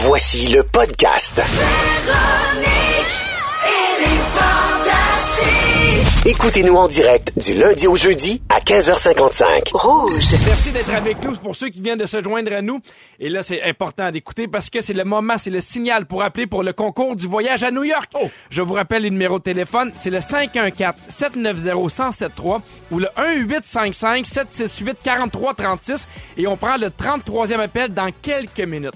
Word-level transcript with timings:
Voici 0.00 0.52
le 0.52 0.62
podcast. 0.62 1.42
Écoutez-nous 6.24 6.76
en 6.76 6.86
direct 6.86 7.36
du 7.36 7.54
lundi 7.54 7.88
au 7.88 7.96
jeudi 7.96 8.40
à 8.48 8.60
15h55. 8.60 9.72
Merci 10.46 10.70
d'être 10.70 10.94
avec 10.94 11.20
nous. 11.24 11.34
Pour 11.38 11.56
ceux 11.56 11.70
qui 11.70 11.80
viennent 11.80 11.98
de 11.98 12.06
se 12.06 12.22
joindre 12.22 12.52
à 12.52 12.62
nous. 12.62 12.78
Et 13.18 13.28
là, 13.28 13.42
c'est 13.42 13.60
important 13.64 14.12
d'écouter 14.12 14.46
parce 14.46 14.70
que 14.70 14.80
c'est 14.80 14.94
le 14.94 15.02
moment, 15.02 15.36
c'est 15.36 15.50
le 15.50 15.60
signal 15.60 16.06
pour 16.06 16.22
appeler 16.22 16.46
pour 16.46 16.62
le 16.62 16.72
concours 16.72 17.16
du 17.16 17.26
voyage 17.26 17.64
à 17.64 17.72
New 17.72 17.82
York. 17.82 18.12
Je 18.50 18.62
vous 18.62 18.74
rappelle 18.74 19.02
les 19.02 19.10
numéros 19.10 19.40
de 19.40 19.44
téléphone. 19.44 19.90
C'est 19.96 20.10
le 20.10 20.20
514-790-1073 20.20 22.60
ou 22.92 23.00
le 23.00 23.08
1855-768-4336. 23.16 26.06
Et 26.36 26.46
on 26.46 26.56
prend 26.56 26.76
le 26.76 26.86
33e 26.86 27.58
appel 27.58 27.92
dans 27.92 28.12
quelques 28.22 28.60
minutes. 28.60 28.94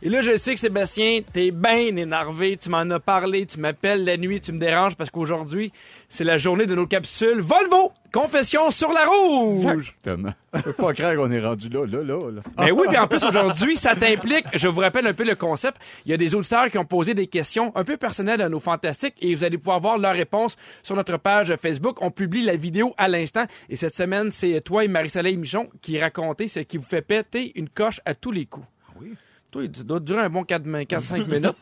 Et 0.00 0.08
là, 0.08 0.20
je 0.20 0.36
sais 0.36 0.54
que 0.54 0.60
Sébastien, 0.60 1.20
t'es 1.32 1.50
bien 1.50 1.96
énervé. 1.96 2.56
Tu 2.56 2.70
m'en 2.70 2.88
as 2.90 3.00
parlé. 3.00 3.46
Tu 3.46 3.58
m'appelles 3.58 4.04
la 4.04 4.16
nuit. 4.16 4.40
Tu 4.40 4.52
me 4.52 4.58
déranges 4.60 4.94
parce 4.94 5.10
qu'aujourd'hui, 5.10 5.72
c'est 6.08 6.22
la 6.22 6.38
journée 6.38 6.66
de 6.66 6.74
nos 6.76 6.86
capsules 6.86 7.40
Volvo. 7.40 7.90
Confession 8.12 8.70
sur 8.70 8.92
la 8.92 9.04
rouge. 9.04 9.66
Exactement. 9.66 10.32
Je 10.54 10.60
peux 10.60 10.72
pas 10.72 10.94
croire 10.94 11.16
qu'on 11.16 11.30
est 11.32 11.40
rendu 11.40 11.68
là, 11.68 11.84
là, 11.84 12.02
là. 12.02 12.30
là. 12.30 12.42
Ben 12.56 12.70
oui, 12.70 12.86
puis 12.88 12.96
en 12.96 13.06
plus 13.08 13.22
aujourd'hui, 13.24 13.76
ça 13.76 13.96
t'implique. 13.96 14.46
Je 14.54 14.68
vous 14.68 14.80
rappelle 14.80 15.06
un 15.06 15.12
peu 15.12 15.24
le 15.24 15.34
concept. 15.34 15.78
Il 16.06 16.12
y 16.12 16.14
a 16.14 16.16
des 16.16 16.34
auditeurs 16.34 16.68
qui 16.68 16.78
ont 16.78 16.86
posé 16.86 17.12
des 17.14 17.26
questions 17.26 17.72
un 17.74 17.84
peu 17.84 17.96
personnelles 17.96 18.40
à 18.40 18.48
nos 18.48 18.60
fantastiques 18.60 19.16
et 19.20 19.34
vous 19.34 19.44
allez 19.44 19.58
pouvoir 19.58 19.80
voir 19.80 19.98
leurs 19.98 20.14
réponses 20.14 20.56
sur 20.82 20.94
notre 20.94 21.16
page 21.18 21.54
Facebook. 21.60 21.98
On 22.00 22.10
publie 22.10 22.44
la 22.44 22.56
vidéo 22.56 22.94
à 22.96 23.08
l'instant 23.08 23.44
et 23.68 23.76
cette 23.76 23.96
semaine, 23.96 24.30
c'est 24.30 24.60
toi 24.62 24.84
et 24.84 24.88
Marie-Soleil 24.88 25.36
Michon 25.36 25.68
qui 25.82 26.00
racontez 26.00 26.48
ce 26.48 26.60
qui 26.60 26.78
vous 26.78 26.84
fait 26.84 27.02
péter 27.02 27.52
une 27.56 27.68
coche 27.68 28.00
à 28.06 28.14
tous 28.14 28.30
les 28.30 28.46
coups. 28.46 28.66
Oui? 29.00 29.08
Toi, 29.50 29.62
tu 29.68 29.82
dois 29.82 29.98
durer 29.98 30.20
un 30.20 30.28
bon 30.28 30.42
4-5 30.42 31.24
minutes. 31.26 31.56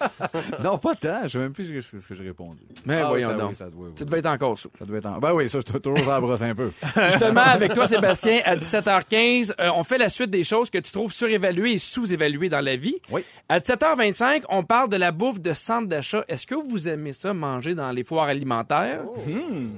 Non, 0.62 0.76
pas 0.76 0.94
tant. 0.96 1.20
Je 1.22 1.28
sais 1.28 1.38
même 1.38 1.52
plus 1.52 1.66
ce 1.82 1.90
que, 1.90 2.00
ce 2.00 2.08
que 2.08 2.14
j'ai 2.16 2.24
répondu. 2.24 2.58
Mais 2.84 3.00
Ah, 3.00 3.08
voyons 3.08 3.28
ça, 3.28 3.34
donc. 3.36 3.48
oui, 3.50 3.54
ça 3.54 3.70
doit, 3.70 3.86
oui. 3.86 3.92
Tu 3.96 4.04
devais 4.04 4.18
être 4.18 4.26
encore 4.26 4.58
sous. 4.58 4.70
Ça 4.76 4.84
doit 4.84 4.98
être 4.98 5.06
en... 5.06 5.18
Ben 5.18 5.32
oui, 5.32 5.48
ça, 5.48 5.60
je 5.64 5.72
toujours 5.78 5.98
ça 6.04 6.20
brosse 6.20 6.42
un 6.42 6.54
peu. 6.54 6.72
Justement, 7.10 7.42
avec 7.42 7.74
toi, 7.74 7.86
Sébastien, 7.86 8.40
à 8.44 8.56
17h15, 8.56 9.52
euh, 9.60 9.70
on 9.76 9.84
fait 9.84 9.98
la 9.98 10.08
suite 10.08 10.30
des 10.30 10.42
choses 10.42 10.68
que 10.68 10.78
tu 10.78 10.90
trouves 10.90 11.12
surévaluées 11.12 11.74
et 11.74 11.78
sous-évaluées 11.78 12.48
dans 12.48 12.60
la 12.60 12.74
vie. 12.74 12.96
Oui. 13.10 13.24
À 13.48 13.60
17h25, 13.60 14.42
on 14.48 14.64
parle 14.64 14.88
de 14.88 14.96
la 14.96 15.12
bouffe 15.12 15.40
de 15.40 15.52
centre 15.52 15.86
d'achat. 15.86 16.24
Est-ce 16.26 16.46
que 16.46 16.56
vous 16.56 16.88
aimez 16.88 17.12
ça, 17.12 17.32
manger 17.34 17.76
dans 17.76 17.92
les 17.92 18.02
foires 18.02 18.26
alimentaires? 18.26 19.02
Hmm. 19.26 19.68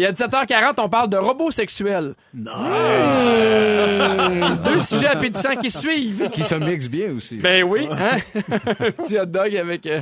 Et 0.00 0.06
à 0.06 0.12
17h40, 0.12 0.74
on 0.78 0.88
parle 0.88 1.10
de 1.10 1.16
robots 1.16 1.50
sexuels. 1.50 2.14
Nice! 2.32 2.52
Deux 4.64 4.80
sujets 4.80 5.08
appétissants 5.08 5.56
qui 5.56 5.70
suivent. 5.70 6.30
Qui 6.30 6.44
se 6.44 6.54
mixe 6.54 6.86
bien 6.88 7.10
aussi. 7.16 7.38
Ben 7.38 7.64
oui, 7.64 7.88
hein? 7.90 8.18
un 8.36 8.90
petit 8.92 9.18
hot 9.18 9.26
dog 9.26 9.56
avec... 9.56 9.84
euh, 9.86 10.00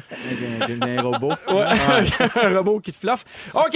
un, 0.69 0.83
un 0.99 1.01
robot. 1.03 1.33
Ouais, 1.49 1.65
un 2.43 2.57
robot 2.57 2.81
qui 2.81 2.93
te 2.93 2.99
fluffe. 2.99 3.25
OK. 3.55 3.75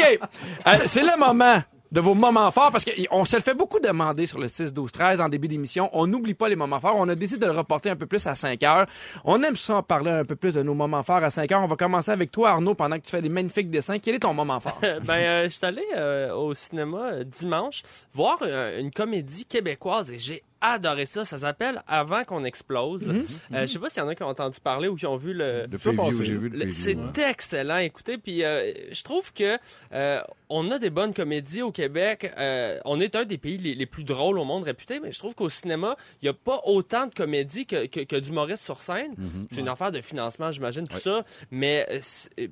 Euh, 0.66 0.76
c'est 0.84 1.02
le 1.02 1.18
moment 1.18 1.60
de 1.92 2.00
vos 2.00 2.14
moments 2.14 2.50
forts 2.50 2.70
parce 2.70 2.84
qu'on 2.84 3.24
se 3.24 3.36
le 3.36 3.42
fait 3.42 3.54
beaucoup 3.54 3.80
demander 3.80 4.26
sur 4.26 4.38
le 4.38 4.48
6, 4.48 4.72
12, 4.72 4.92
13 4.92 5.20
en 5.20 5.28
début 5.28 5.48
d'émission. 5.48 5.90
On 5.92 6.06
n'oublie 6.06 6.34
pas 6.34 6.48
les 6.48 6.56
moments 6.56 6.80
forts. 6.80 6.96
On 6.96 7.08
a 7.08 7.14
décidé 7.14 7.40
de 7.40 7.46
le 7.50 7.58
reporter 7.58 7.90
un 7.90 7.96
peu 7.96 8.06
plus 8.06 8.26
à 8.26 8.34
5 8.34 8.62
heures. 8.62 8.86
On 9.24 9.42
aime 9.42 9.56
ça 9.56 9.82
parler 9.82 10.10
un 10.10 10.24
peu 10.24 10.36
plus 10.36 10.54
de 10.54 10.62
nos 10.62 10.74
moments 10.74 11.02
forts 11.02 11.24
à 11.24 11.30
5 11.30 11.50
heures. 11.52 11.62
On 11.62 11.66
va 11.66 11.76
commencer 11.76 12.10
avec 12.10 12.30
toi, 12.30 12.50
Arnaud, 12.50 12.74
pendant 12.74 12.96
que 12.96 13.04
tu 13.04 13.10
fais 13.10 13.22
des 13.22 13.28
magnifiques 13.28 13.70
dessins. 13.70 13.98
Quel 13.98 14.14
est 14.14 14.20
ton 14.20 14.34
moment 14.34 14.60
fort? 14.60 14.78
ben, 14.82 15.14
euh, 15.14 15.44
je 15.44 15.48
suis 15.50 15.66
allé 15.66 15.84
euh, 15.96 16.32
au 16.34 16.54
cinéma 16.54 17.10
euh, 17.12 17.24
dimanche 17.24 17.82
voir 18.12 18.38
une 18.78 18.90
comédie 18.90 19.44
québécoise 19.44 20.10
et 20.10 20.18
j'ai 20.18 20.42
adoré 20.60 21.06
ça. 21.06 21.24
Ça 21.24 21.38
s'appelle 21.38 21.82
Avant 21.86 22.24
qu'on 22.24 22.44
explose. 22.44 23.08
Euh, 23.08 23.22
je 23.62 23.66
sais 23.66 23.78
pas 23.78 23.88
s'il 23.88 24.02
y 24.02 24.06
en 24.06 24.08
a 24.08 24.14
qui 24.14 24.22
ont 24.22 24.28
entendu 24.28 24.58
parler 24.60 24.88
ou 24.88 24.96
qui 24.96 25.06
ont 25.06 25.16
vu 25.16 25.32
le. 25.32 25.66
Le 25.70 25.78
preview, 25.78 26.22
j'ai 26.22 26.36
vu 26.36 26.48
le 26.48 26.58
le- 26.58 26.66
preview. 26.66 26.70
C'est 26.70 26.96
ouais. 26.96 27.30
excellent. 27.30 27.78
Écoutez, 27.78 28.18
puis 28.18 28.44
euh, 28.44 28.72
je 28.92 29.02
trouve 29.02 29.32
que 29.32 29.58
euh, 29.92 30.20
on 30.48 30.70
a 30.70 30.78
des 30.78 30.90
bonnes 30.90 31.14
comédies 31.14 31.62
au 31.62 31.72
Québec. 31.72 32.32
Euh, 32.38 32.78
on 32.84 33.00
est 33.00 33.16
un 33.16 33.24
des 33.24 33.38
pays 33.38 33.58
les, 33.58 33.74
les 33.74 33.86
plus 33.86 34.04
drôles 34.04 34.38
au 34.38 34.44
monde 34.44 34.64
réputé, 34.64 35.00
mais 35.00 35.12
je 35.12 35.18
trouve 35.18 35.34
qu'au 35.34 35.48
cinéma, 35.48 35.96
il 36.22 36.26
y 36.26 36.28
a 36.28 36.34
pas 36.34 36.60
autant 36.64 37.06
de 37.06 37.14
comédies 37.14 37.66
que, 37.66 37.86
que, 37.86 38.00
que 38.00 38.16
d'humoristes 38.16 38.62
sur 38.64 38.80
scène. 38.80 39.14
Mhm. 39.16 39.46
C'est 39.52 39.60
une 39.60 39.68
affaire 39.68 39.92
de 39.92 40.00
financement, 40.00 40.52
j'imagine, 40.52 40.86
tout 40.88 40.98
ça. 40.98 41.24
Mais 41.50 41.86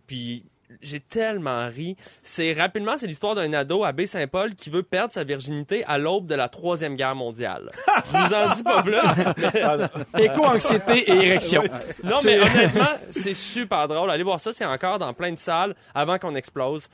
puis 0.07 0.45
j'ai 0.81 1.01
tellement 1.01 1.67
ri. 1.69 1.97
C'est 2.23 2.53
rapidement, 2.53 2.97
c'est 2.97 3.07
l'histoire 3.07 3.35
d'un 3.35 3.53
ado 3.53 3.85
à 3.85 3.93
Baie-Saint-Paul 3.93 4.55
qui 4.55 4.71
veut 4.71 4.83
perdre 4.83 5.13
sa 5.13 5.25
virginité 5.25 5.85
à 5.87 5.99
l'aube 5.99 6.27
de 6.27 6.35
la 6.35 6.49
troisième 6.49 6.97
guerre 6.97 7.15
mondiale. 7.15 7.71
Je 8.13 8.19
vous 8.19 8.35
en 8.35 8.55
dis 8.55 8.63
pas 8.63 8.83
plus. 8.83 10.19
Éco-anxiété 10.23 11.11
et 11.11 11.27
érection. 11.27 11.63
Non, 12.05 12.17
mais 12.25 12.39
honnêtement, 12.39 12.97
c'est 13.11 13.35
super 13.35 13.89
drôle. 13.89 14.11
Allez 14.11 14.23
voir 14.23 14.41
ça, 14.41 14.53
c'est 14.53 14.65
encore 14.65 14.99
dans 14.99 15.13
plein 15.15 15.33
de 15.33 15.39
salles 15.39 15.75
avant 15.95 16.19
qu'on 16.19 16.35
explose. 16.35 16.89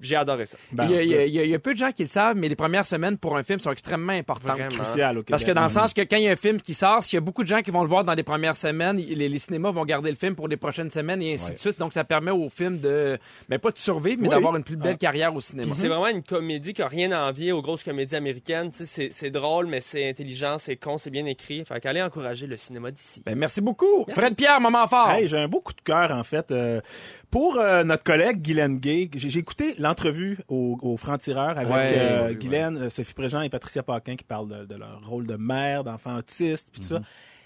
J'ai 0.00 0.16
adoré 0.16 0.46
ça. 0.46 0.56
Ben, 0.72 0.86
il, 0.86 0.90
y 0.92 0.96
a, 0.96 1.02
il 1.02 1.10
y 1.10 1.14
a- 1.16 1.24
il 1.26 1.34
y 1.34 1.38
a- 1.40 1.44
il 1.44 1.50
y 1.50 1.54
a 1.54 1.58
peu 1.58 1.72
de 1.74 1.78
gens 1.78 1.92
qui 1.92 2.02
le 2.02 2.08
savent, 2.08 2.36
mais 2.36 2.48
les 2.48 2.56
premières 2.56 2.86
semaines 2.86 3.18
pour 3.18 3.36
un 3.36 3.42
film 3.42 3.58
sont 3.58 3.70
extrêmement 3.70 4.12
importantes. 4.14 4.58
Au 4.60 4.68
Québec. 4.70 5.26
Parce 5.28 5.44
que 5.44 5.50
dans 5.52 5.62
le 5.62 5.68
sens 5.68 5.92
que 5.92 6.00
quand 6.00 6.16
il 6.16 6.22
y 6.24 6.28
a 6.28 6.32
un 6.32 6.36
film 6.36 6.60
qui 6.60 6.72
sort, 6.74 7.02
s'il 7.02 7.16
y 7.16 7.18
a 7.18 7.20
beaucoup 7.20 7.42
de 7.42 7.48
gens 7.48 7.60
qui 7.60 7.70
vont 7.70 7.82
le 7.82 7.88
voir 7.88 8.04
dans 8.04 8.14
les 8.14 8.22
premières 8.22 8.56
semaines, 8.56 8.96
les, 8.96 9.28
les 9.28 9.38
cinémas 9.38 9.70
vont 9.70 9.84
garder 9.84 10.10
le 10.10 10.16
film 10.16 10.34
pour 10.34 10.48
les 10.48 10.56
prochaines 10.56 10.90
semaines 10.90 11.20
et 11.22 11.34
ainsi 11.34 11.52
de 11.52 11.58
suite. 11.58 11.78
Donc 11.78 11.92
ça 11.92 12.04
permet 12.04 12.30
au 12.30 12.48
film 12.48 12.78
de, 12.80 13.18
mais 13.48 13.58
pas 13.58 13.70
de 13.70 13.78
survivre, 13.78 14.22
mais 14.22 14.28
Oui. 14.28 14.34
d'avoir 14.34 14.56
une 14.56 14.64
plus 14.64 14.76
belle 14.76 14.96
carrière 14.98 15.34
au 15.34 15.40
cinéma. 15.40 15.72
C'est 15.74 15.88
vraiment 15.88 16.08
une 16.08 16.22
comédie 16.22 16.72
qui 16.72 16.82
a 16.82 16.88
rien 16.88 17.12
à 17.12 17.28
envier 17.28 17.52
aux 17.52 17.60
grosses 17.62 17.84
comédies 17.84 18.16
américaines. 18.16 18.70
Tu 18.70 18.78
sais, 18.78 18.86
c'est- 18.86 19.10
c'est 19.12 19.30
drôle, 19.30 19.66
mais 19.66 19.80
c'est 19.80 20.08
intelligent, 20.08 20.56
c'est 20.58 20.76
con, 20.76 20.96
c'est 20.98 21.10
bien 21.10 21.26
écrit. 21.26 21.64
Fait 21.64 21.78
qu'allez 21.80 22.02
encourager 22.02 22.46
le 22.46 22.56
cinéma 22.56 22.90
d'ici. 22.90 23.22
Ben, 23.26 23.36
merci 23.36 23.60
beaucoup. 23.60 24.06
Fred 24.08 24.34
Pierre, 24.34 24.60
moment 24.60 24.86
fort. 24.88 25.10
Hey, 25.10 25.28
j'ai 25.28 25.36
un 25.38 25.48
beau 25.48 25.60
coup 25.60 25.74
de 25.74 25.80
cœur, 25.82 26.10
en 26.12 26.24
fait. 26.24 26.50
euh, 26.50 26.80
pour 27.30 27.58
euh, 27.58 27.84
notre 27.84 28.02
collègue 28.02 28.42
Guylaine 28.42 28.78
Gay, 28.78 29.08
j'ai 29.14 29.38
écouté 29.38 29.74
l'entrevue 29.78 30.38
au, 30.48 30.78
au 30.82 30.96
Franc-Tireur 30.96 31.58
avec 31.58 31.72
Ouais, 31.72 31.94
euh, 31.96 32.28
oui. 32.28 32.36
Guylaine, 32.36 32.76
euh, 32.76 32.90
Sophie 32.90 33.14
Préjean 33.14 33.42
et 33.42 33.48
Patricia 33.48 33.82
Paquin 33.82 34.16
qui 34.16 34.24
parlent 34.24 34.48
de, 34.48 34.64
de 34.66 34.74
leur 34.74 35.00
rôle 35.06 35.26
de 35.26 35.36
mère, 35.36 35.84
d'enfant 35.84 36.16
autiste, 36.16 36.70
puis 36.72 36.80
tout 36.80 36.88
ça. 36.88 37.02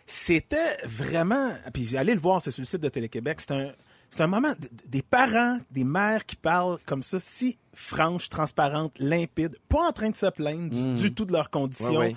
C'était 0.07 0.77
vraiment... 0.85 1.53
Puis 1.73 1.97
allez 1.97 2.15
le 2.15 2.21
voir, 2.21 2.43
c'est 2.43 2.51
sur 2.51 2.63
le 2.63 2.67
site 2.67 2.81
de 2.81 2.89
Télé-Québec. 2.89 3.41
C'est 3.41 3.53
un, 3.53 3.69
c'est 4.11 4.21
un 4.21 4.27
moment... 4.27 4.53
Des 4.89 5.03
parents, 5.03 5.59
des 5.71 5.85
mères 5.85 6.27
qui 6.27 6.37
parlent 6.37 6.79
comme 6.87 7.03
ça, 7.03 7.19
si 7.21 7.59
franches, 7.75 8.29
transparentes, 8.29 8.93
limpides, 8.99 9.57
pas 9.69 9.81
en 9.81 9.93
train 9.93 10.11
de 10.11 10.17
se 10.17 10.27
plaindre 10.27 10.71
du, 10.71 10.95
du 10.95 11.15
tout 11.15 11.25
de 11.25 11.33
leurs 11.33 11.51
conditions. 11.51 11.99
Ouais, 11.99 12.09
ouais. 12.09 12.15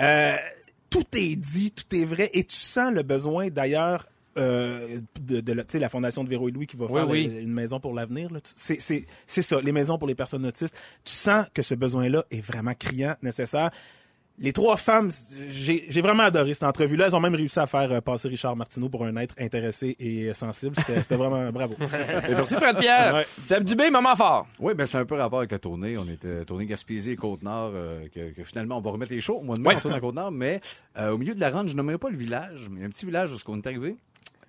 Euh, 0.00 0.36
tout 0.88 1.04
est 1.14 1.36
dit, 1.36 1.72
tout 1.72 1.94
est 1.94 2.04
vrai, 2.04 2.30
et 2.32 2.44
tu 2.44 2.56
sens 2.56 2.92
le 2.92 3.02
besoin 3.02 3.48
d'ailleurs 3.48 4.06
euh, 4.36 5.00
de, 5.20 5.40
de 5.40 5.78
la, 5.78 5.88
fondation 5.88 6.24
de 6.24 6.28
Véro 6.28 6.48
et 6.48 6.52
Louis 6.52 6.66
qui 6.66 6.76
va 6.76 6.86
Oui, 6.86 6.92
faire 6.94 7.08
oui. 7.08 7.24
une 7.24 7.52
maison 7.52 7.80
pour 7.80 7.94
l'avenir. 7.94 8.28
C'est, 8.54 8.80
c'est, 8.80 9.04
c'est 9.26 9.42
ça, 9.42 9.60
les 9.60 9.72
maisons 9.72 9.98
pour 9.98 10.08
les 10.08 10.14
personnes 10.14 10.44
autistes. 10.46 10.76
Tu 11.04 11.12
sens 11.12 11.46
que 11.54 11.62
ce 11.62 11.74
besoin-là 11.74 12.24
est 12.30 12.40
vraiment 12.44 12.74
criant, 12.74 13.14
nécessaire. 13.22 13.70
Les 14.38 14.52
trois 14.52 14.76
femmes, 14.76 15.10
j'ai, 15.48 15.88
vraiment 16.02 16.24
adoré 16.24 16.52
cette 16.52 16.64
entrevue-là. 16.64 17.06
Elles 17.06 17.16
ont 17.16 17.20
même 17.20 17.34
réussi 17.34 17.58
à 17.58 17.66
faire 17.66 17.90
euh, 17.90 18.02
passer 18.02 18.28
Richard 18.28 18.54
Martineau 18.54 18.90
pour 18.90 19.02
un 19.06 19.16
être 19.16 19.34
intéressé 19.38 19.96
et 19.98 20.24
euh, 20.28 20.34
sensible. 20.34 20.76
C'était, 20.76 21.16
vraiment 21.16 21.50
bravo. 21.50 21.74
Merci 22.28 22.54
Fred 22.56 22.76
Pierre. 22.76 23.14
Ouais. 23.14 23.26
Seb 23.40 23.64
Dubé, 23.64 23.88
moment 23.88 24.14
fort. 24.14 24.46
Oui, 24.58 24.74
ben 24.74 24.84
c'est 24.84 24.98
un 24.98 25.06
peu 25.06 25.14
rapport 25.14 25.38
avec 25.38 25.52
la 25.52 25.58
tournée. 25.58 25.96
On 25.96 26.06
était 26.06 26.44
tournée 26.44 26.66
Gaspésie 26.66 27.12
et 27.12 27.16
Côte-Nord, 27.16 27.70
euh, 27.74 28.08
que, 28.14 28.34
que 28.34 28.44
finalement, 28.44 28.76
on 28.76 28.82
va 28.82 28.90
remettre 28.90 29.12
les 29.12 29.22
shows 29.22 29.36
au 29.38 29.42
mois 29.42 29.56
de 29.56 29.62
mai, 29.62 29.70
Ouais. 29.70 29.76
on 29.76 29.80
tourne 29.80 29.94
à 29.94 30.00
Côte-Nord, 30.00 30.32
mais 30.32 30.60
euh, 30.98 31.12
au 31.12 31.16
milieu 31.16 31.34
de 31.34 31.40
la 31.40 31.48
ronde, 31.48 31.68
je 31.70 31.74
nommerai 31.74 31.96
pas 31.96 32.10
le 32.10 32.18
village, 32.18 32.68
mais 32.70 32.80
il 32.80 32.82
y 32.82 32.84
a 32.84 32.88
un 32.88 32.90
petit 32.90 33.06
village 33.06 33.32
où 33.32 33.36
on 33.48 33.56
est 33.56 33.66
arrivé, 33.66 33.96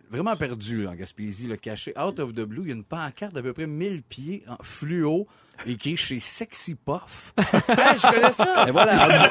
vraiment 0.09 0.35
perdu 0.35 0.88
en 0.88 0.95
Gaspésie, 0.95 1.47
le 1.47 1.57
caché, 1.57 1.94
out 2.00 2.19
of 2.19 2.34
the 2.34 2.41
blue, 2.41 2.63
il 2.63 2.68
y 2.69 2.72
a 2.72 2.75
une 2.75 2.84
pancarte 2.84 3.34
d'à 3.34 3.41
peu 3.41 3.53
près 3.53 3.68
1000 3.68 4.03
pieds 4.03 4.44
en 4.47 4.57
fluo, 4.62 5.28
écrit 5.66 5.97
chez 5.97 6.19
Sexy 6.19 6.75
Puff. 6.75 7.34
Hey, 7.38 7.45
je 7.97 8.12
connais 8.12 8.31
ça! 8.31 8.66
Et 8.68 8.72
voilà, 8.72 9.06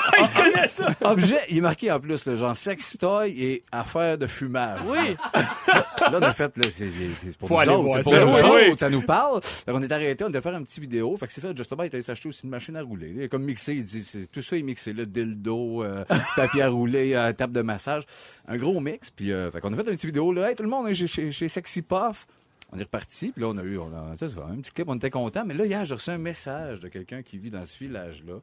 objet, 0.55 0.83
objet, 1.03 1.41
il 1.51 1.59
est 1.59 1.61
marqué 1.61 1.91
en 1.91 2.01
plus, 2.01 2.27
le 2.27 2.37
genre 2.37 2.57
sex 2.57 2.99
toy 2.99 3.31
et 3.37 3.65
affaire 3.73 4.19
de 4.19 4.27
fumage. 4.27 4.81
Oui! 4.87 5.17
Là, 5.35 6.11
on 6.13 6.23
a 6.23 6.33
fait, 6.33 6.57
là, 6.57 6.65
c'est, 6.71 7.37
pour 7.39 7.49
Faut 7.49 7.55
nous 7.55 7.71
autres, 7.71 7.83
voir 7.83 7.97
c'est 7.97 8.03
pour 8.03 8.13
ça. 8.13 8.21
nous 8.21 8.27
Oui, 8.27 8.41
autres, 8.41 8.71
oui. 8.71 8.79
ça 8.79 8.91
nous 8.91 9.03
parle. 9.03 9.41
Fait 9.43 9.73
qu'on 9.73 9.83
est 9.83 9.93
arrêté, 9.93 10.25
on 10.25 10.29
devait 10.29 10.41
faire 10.41 10.55
un 10.55 10.63
petit 10.63 10.81
vidéo. 10.81 11.17
Fait 11.17 11.27
que 11.27 11.33
c'est 11.33 11.41
ça, 11.41 11.55
justement, 11.55 11.83
il 11.83 11.91
allé 11.93 12.03
s'acheter 12.03 12.29
aussi 12.29 12.45
une 12.45 12.51
machine 12.51 12.77
à 12.77 12.83
rouler. 12.83 13.15
Il 13.17 13.29
comme 13.29 13.45
mixé, 13.45 13.75
il 13.75 13.85
dit, 13.85 14.03
c'est, 14.03 14.27
tout 14.31 14.43
ça 14.43 14.57
est 14.57 14.63
mixé, 14.63 14.93
le 14.93 15.07
dildo, 15.07 15.83
euh, 15.83 16.05
papier 16.37 16.63
à 16.63 16.69
rouler, 16.69 17.15
euh, 17.15 17.33
table 17.33 17.53
de 17.53 17.63
massage. 17.63 18.05
Un 18.47 18.57
gros 18.57 18.81
mix. 18.81 19.11
Puis, 19.11 19.33
euh, 19.33 19.51
fait 19.51 19.61
qu'on 19.61 19.73
a 19.73 19.77
fait 19.77 19.83
une 19.83 19.95
petite 19.95 20.07
vidéo, 20.07 20.33
là, 20.33 20.51
hey, 20.51 20.57
tout 20.57 20.63
le 20.63 20.69
monde 20.69 20.89
est 20.89 20.95
chez, 20.95 21.07
chez, 21.07 21.33
chez 21.33 21.49
Sexy 21.49 21.83
Puff. 21.83 22.27
On 22.73 22.79
est 22.79 22.83
reparti, 22.83 23.31
puis 23.31 23.43
là, 23.43 23.49
on 23.49 23.57
a 23.59 23.63
eu 23.63 23.79
on 23.79 23.93
a, 23.95 24.17
ça, 24.17 24.27
un 24.27 24.57
petit 24.57 24.73
clip, 24.73 24.89
on 24.89 24.97
était 24.97 25.11
content. 25.11 25.45
Mais 25.47 25.55
là, 25.55 25.67
hier, 25.67 25.85
j'ai 25.85 25.95
reçu 25.95 26.11
un 26.11 26.19
message 26.19 26.81
de 26.81 26.89
quelqu'un 26.89 27.23
qui 27.23 27.39
vit 27.39 27.51
dans 27.51 27.65
ce 27.65 27.79
village-là, 27.79 28.41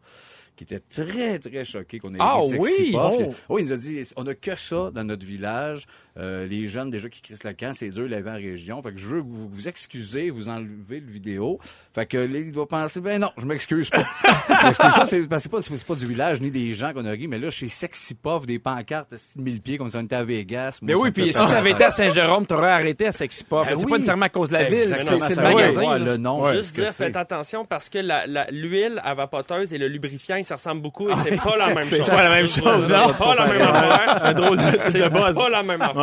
qui 0.55 0.63
était 0.63 0.79
très, 0.79 1.39
très 1.39 1.65
choqué 1.65 1.99
qu'on 1.99 2.13
ait 2.15 2.19
Ah 2.21 2.39
écrit 2.45 2.63
Sexy 2.63 2.81
oui? 2.81 2.91
Puff. 2.93 3.45
Oh. 3.49 3.59
Il 3.59 3.65
nous 3.65 3.73
a 3.73 3.77
dit, 3.77 4.01
on 4.15 4.25
a 4.25 4.33
que 4.33 4.55
ça 4.55 4.91
dans 4.91 5.03
notre 5.03 5.25
village. 5.25 5.87
Euh, 6.15 6.45
les 6.45 6.67
jeunes 6.67 6.91
déjà 6.91 7.09
qui 7.09 7.21
crissent 7.21 7.43
le 7.43 7.53
camp, 7.53 7.73
c'est 7.73 7.89
dur 7.89 8.03
de 8.03 8.07
laver 8.09 8.29
en 8.29 8.35
région. 8.35 8.81
Fait 8.83 8.91
que 8.91 8.97
je 8.99 9.07
veux 9.07 9.19
vous, 9.21 9.49
vous 9.49 9.67
excuser, 9.67 10.29
vous 10.29 10.47
enlever 10.47 10.99
le 10.99 11.11
vidéo. 11.11 11.59
Fait 11.95 12.05
que 12.05 12.17
là, 12.17 12.37
il 12.39 12.51
doit 12.51 12.67
penser, 12.67 13.01
ben 13.01 13.19
non, 13.19 13.29
je 13.37 13.45
m'excuse 13.47 13.89
pas. 13.89 13.97
m'excuse 14.63 14.77
pas, 14.93 15.05
c'est 15.05 15.27
parce 15.27 15.43
que 15.47 15.49
c'est 15.61 15.69
pas, 15.69 15.77
c'est 15.77 15.87
pas 15.87 15.95
du 15.95 16.05
village 16.05 16.39
ni 16.39 16.51
des 16.51 16.75
gens 16.75 16.93
qu'on 16.93 17.05
a 17.05 17.11
ri, 17.11 17.27
mais 17.27 17.39
là, 17.39 17.49
chez 17.49 17.67
Sexy 17.67 18.13
Puff, 18.13 18.45
des 18.45 18.59
pancartes 18.59 19.11
à 19.13 19.17
6000 19.17 19.61
pieds 19.61 19.77
comme 19.79 19.89
si 19.89 19.97
on 19.97 20.01
était 20.01 20.15
à 20.15 20.23
Vegas. 20.23 20.77
Mais 20.83 20.93
oui, 20.93 21.09
puis 21.11 21.33
si 21.33 21.33
ça 21.33 21.57
avait 21.57 21.71
été 21.71 21.83
à 21.85 21.89
Saint-Jérôme, 21.91 22.45
t'aurais 22.45 22.69
arrêté 22.71 23.07
à 23.07 23.11
Sexy 23.11 23.43
Puff. 23.43 23.65
Ben 23.67 23.75
c'est 23.75 23.83
oui. 23.85 23.89
pas 23.91 23.97
nécessairement 23.97 24.25
à 24.25 24.29
cause 24.29 24.49
de 24.49 24.53
la 24.53 24.63
ville, 24.65 24.81
c'est 24.81 24.95
c'est 25.19 25.35
le 25.35 25.41
magasin. 25.41 25.81
ouais, 25.83 25.99
le 25.99 26.17
nom. 26.17 26.47
Juste 26.53 26.75
dire, 26.75 26.91
c'est. 26.91 27.05
faites 27.05 27.17
attention 27.17 27.65
parce 27.65 27.89
que 27.89 27.97
la- 27.97 28.27
la- 28.27 28.51
l'huile 28.51 29.01
à 29.03 29.15
vapoteuse 29.15 29.73
et 29.73 29.79
le 29.79 29.87
lubrifiant, 29.87 30.35
ils 30.35 30.43
se 30.45 30.53
ressemblent 30.53 30.81
beaucoup 30.83 31.09
et 31.09 31.13
c'est 31.23 31.37
pas 31.41 31.57
la 31.57 31.73
même 31.73 31.83
C'est 31.85 31.97
chose. 31.97 32.09
pas 32.09 32.21
la 32.21 32.35
même 32.35 32.47
chose, 32.47 32.87
non? 32.87 33.07
C'est 33.07 33.17
pas 33.17 33.35
la 33.35 33.47
même 33.47 33.61
affaire. 33.61 34.25
Un 34.25 34.33
drôle 34.33 34.57
de, 34.57 34.63
C'est 34.91 35.09
buzz. 35.09 35.35
pas 35.35 35.49
la 35.49 35.63
même 35.63 35.81
affaire. 35.81 36.02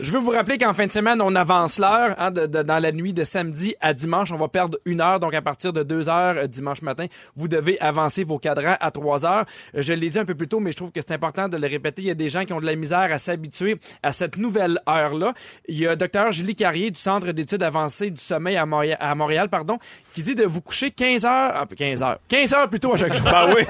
Je 0.00 0.10
veux 0.12 0.18
vous 0.18 0.30
rappeler 0.30 0.58
qu'en 0.58 0.72
fin 0.74 0.86
de 0.86 0.92
semaine, 0.92 1.20
on 1.22 1.34
avance 1.34 1.78
l'heure. 1.78 2.14
hein, 2.18 2.30
dans 2.30 2.82
la 2.82 2.92
nuit 2.92 3.12
de 3.12 3.24
samedi 3.24 3.74
à 3.80 3.94
dimanche, 3.94 4.32
on 4.32 4.36
va 4.36 4.48
perdre 4.48 4.78
une 4.84 5.00
heure. 5.00 5.20
Donc, 5.20 5.34
à 5.34 5.42
partir 5.42 5.72
de 5.72 5.82
deux 5.82 6.08
heures 6.08 6.36
euh, 6.36 6.46
dimanche 6.46 6.82
matin, 6.82 7.06
vous 7.36 7.48
devez 7.48 7.78
avancer 7.80 8.24
vos 8.24 8.38
cadrans 8.38 8.76
à 8.80 8.90
trois 8.90 9.24
heures. 9.24 9.44
Euh, 9.76 9.82
Je 9.82 9.92
l'ai 9.92 10.10
dit 10.10 10.18
un 10.18 10.24
peu 10.24 10.34
plus 10.34 10.48
tôt, 10.48 10.60
mais 10.60 10.72
je 10.72 10.76
trouve 10.76 10.90
que 10.90 11.00
c'est 11.00 11.12
important 11.14 11.48
de 11.48 11.56
le 11.56 11.66
répéter. 11.66 12.02
Il 12.02 12.08
y 12.08 12.10
a 12.10 12.14
des 12.14 12.28
gens 12.30 12.44
qui 12.44 12.52
ont 12.52 12.60
de 12.60 12.66
la 12.66 12.76
misère 12.76 13.12
à 13.12 13.18
s'habituer 13.18 13.78
à 14.02 14.12
cette 14.12 14.36
nouvelle 14.36 14.78
heure-là. 14.88 15.34
Il 15.68 15.78
y 15.78 15.86
a 15.86 15.96
Dr 15.96 16.32
Julie 16.32 16.54
Carrier 16.54 16.90
du 16.90 16.98
Centre 17.00 17.30
d'études 17.32 17.62
avancées 17.62 18.10
du 18.10 18.20
sommeil 18.20 18.56
à 18.56 18.66
Montréal, 18.66 18.98
à 19.00 19.14
Montréal 19.14 19.48
pardon, 19.48 19.78
qui 20.12 20.22
dit 20.22 20.34
de 20.34 20.44
vous 20.44 20.60
coucher 20.60 20.90
15 20.90 21.24
heures, 21.24 21.52
ah, 21.54 21.66
15 21.76 22.02
heures, 22.02 22.18
15 22.28 22.54
heures 22.54 22.68
plus 22.68 22.80
tôt 22.80 22.92
à 22.94 22.96
chaque 22.96 23.14
jour. 23.14 23.26
Ah 23.26 23.46
oui. 23.54 23.62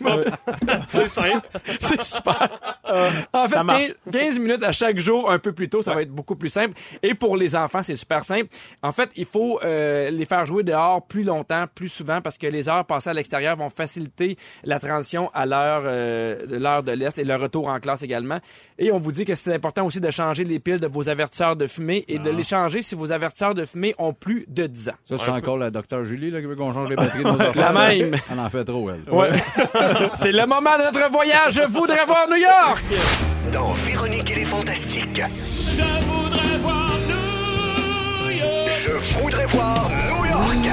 C'est 0.88 1.08
simple. 1.08 1.48
C'est 1.80 2.02
super. 2.02 2.48
en 3.32 3.48
fait, 3.48 3.54
ça 3.54 3.64
marche. 3.64 3.82
15, 4.12 4.12
15 4.12 4.38
minutes 4.38 4.62
à 4.62 4.72
chaque 4.72 4.97
jour, 5.00 5.30
un 5.30 5.38
peu 5.38 5.52
plus 5.52 5.68
tôt, 5.68 5.82
ça 5.82 5.94
va 5.94 6.02
être 6.02 6.10
beaucoup 6.10 6.36
plus 6.36 6.48
simple. 6.48 6.74
Et 7.02 7.14
pour 7.14 7.36
les 7.36 7.56
enfants, 7.56 7.82
c'est 7.82 7.96
super 7.96 8.24
simple. 8.24 8.48
En 8.82 8.92
fait, 8.92 9.10
il 9.16 9.24
faut 9.24 9.60
euh, 9.62 10.10
les 10.10 10.24
faire 10.24 10.46
jouer 10.46 10.62
dehors 10.62 11.06
plus 11.06 11.22
longtemps, 11.22 11.64
plus 11.74 11.88
souvent, 11.88 12.20
parce 12.20 12.38
que 12.38 12.46
les 12.46 12.68
heures 12.68 12.84
passées 12.84 13.10
à 13.10 13.14
l'extérieur 13.14 13.56
vont 13.56 13.70
faciliter 13.70 14.36
la 14.64 14.78
transition 14.78 15.30
à 15.34 15.46
l'heure 15.46 15.82
euh, 15.84 16.46
de 16.46 16.56
l'heure 16.56 16.82
de 16.82 16.92
l'Est 16.92 17.18
et 17.18 17.24
le 17.24 17.36
retour 17.36 17.68
en 17.68 17.78
classe 17.80 18.02
également. 18.02 18.38
Et 18.78 18.92
on 18.92 18.98
vous 18.98 19.12
dit 19.12 19.24
que 19.24 19.34
c'est 19.34 19.54
important 19.54 19.86
aussi 19.86 20.00
de 20.00 20.10
changer 20.10 20.44
les 20.44 20.58
piles 20.58 20.80
de 20.80 20.86
vos 20.86 21.08
avertisseurs 21.08 21.56
de 21.56 21.66
fumée 21.66 22.04
et 22.08 22.18
de 22.18 22.30
les 22.30 22.42
changer 22.42 22.82
si 22.82 22.94
vos 22.94 23.12
avertisseurs 23.12 23.54
de 23.54 23.64
fumée 23.64 23.94
ont 23.98 24.12
plus 24.12 24.44
de 24.48 24.66
10 24.66 24.88
ans. 24.90 24.92
Ça, 25.04 25.16
c'est 25.18 25.30
encore 25.30 25.58
la 25.58 25.70
docteur 25.70 26.04
Julie 26.04 26.30
là, 26.30 26.40
qui 26.40 26.46
veut 26.46 26.56
qu'on 26.56 26.72
change 26.72 26.88
les 26.88 26.96
batteries 26.96 27.24
de 27.24 27.28
nos. 27.28 27.38
La 27.54 27.72
même. 27.72 28.14
Elle 28.30 28.38
en 28.38 28.50
fait 28.50 28.64
trop, 28.64 28.90
elle. 28.90 29.02
Ouais. 29.12 29.30
c'est 30.14 30.32
le 30.32 30.46
moment 30.46 30.76
de 30.78 30.84
notre 30.84 31.10
voyage. 31.10 31.54
Je 31.54 31.66
voudrais 31.70 32.04
voir 32.04 32.28
New 32.28 32.36
York. 32.36 33.37
Dans 33.52 33.72
Véronique 33.72 34.30
et 34.30 34.34
les 34.34 34.44
Fantastiques. 34.44 35.22
Je 35.74 36.06
voudrais 36.06 36.58
voir 36.58 36.92
New 37.08 38.30
York 38.30 38.70
Je 38.84 38.92
voudrais 39.18 39.46
voir 39.46 39.88
New 39.88 40.24
York. 40.26 40.68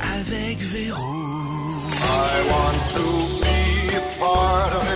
avec 0.00 0.58
Véro. 0.58 1.02
I 2.04 2.42
want 2.50 2.78
to 2.94 3.04
be 3.40 3.98
part 4.20 4.72
of 4.76 4.91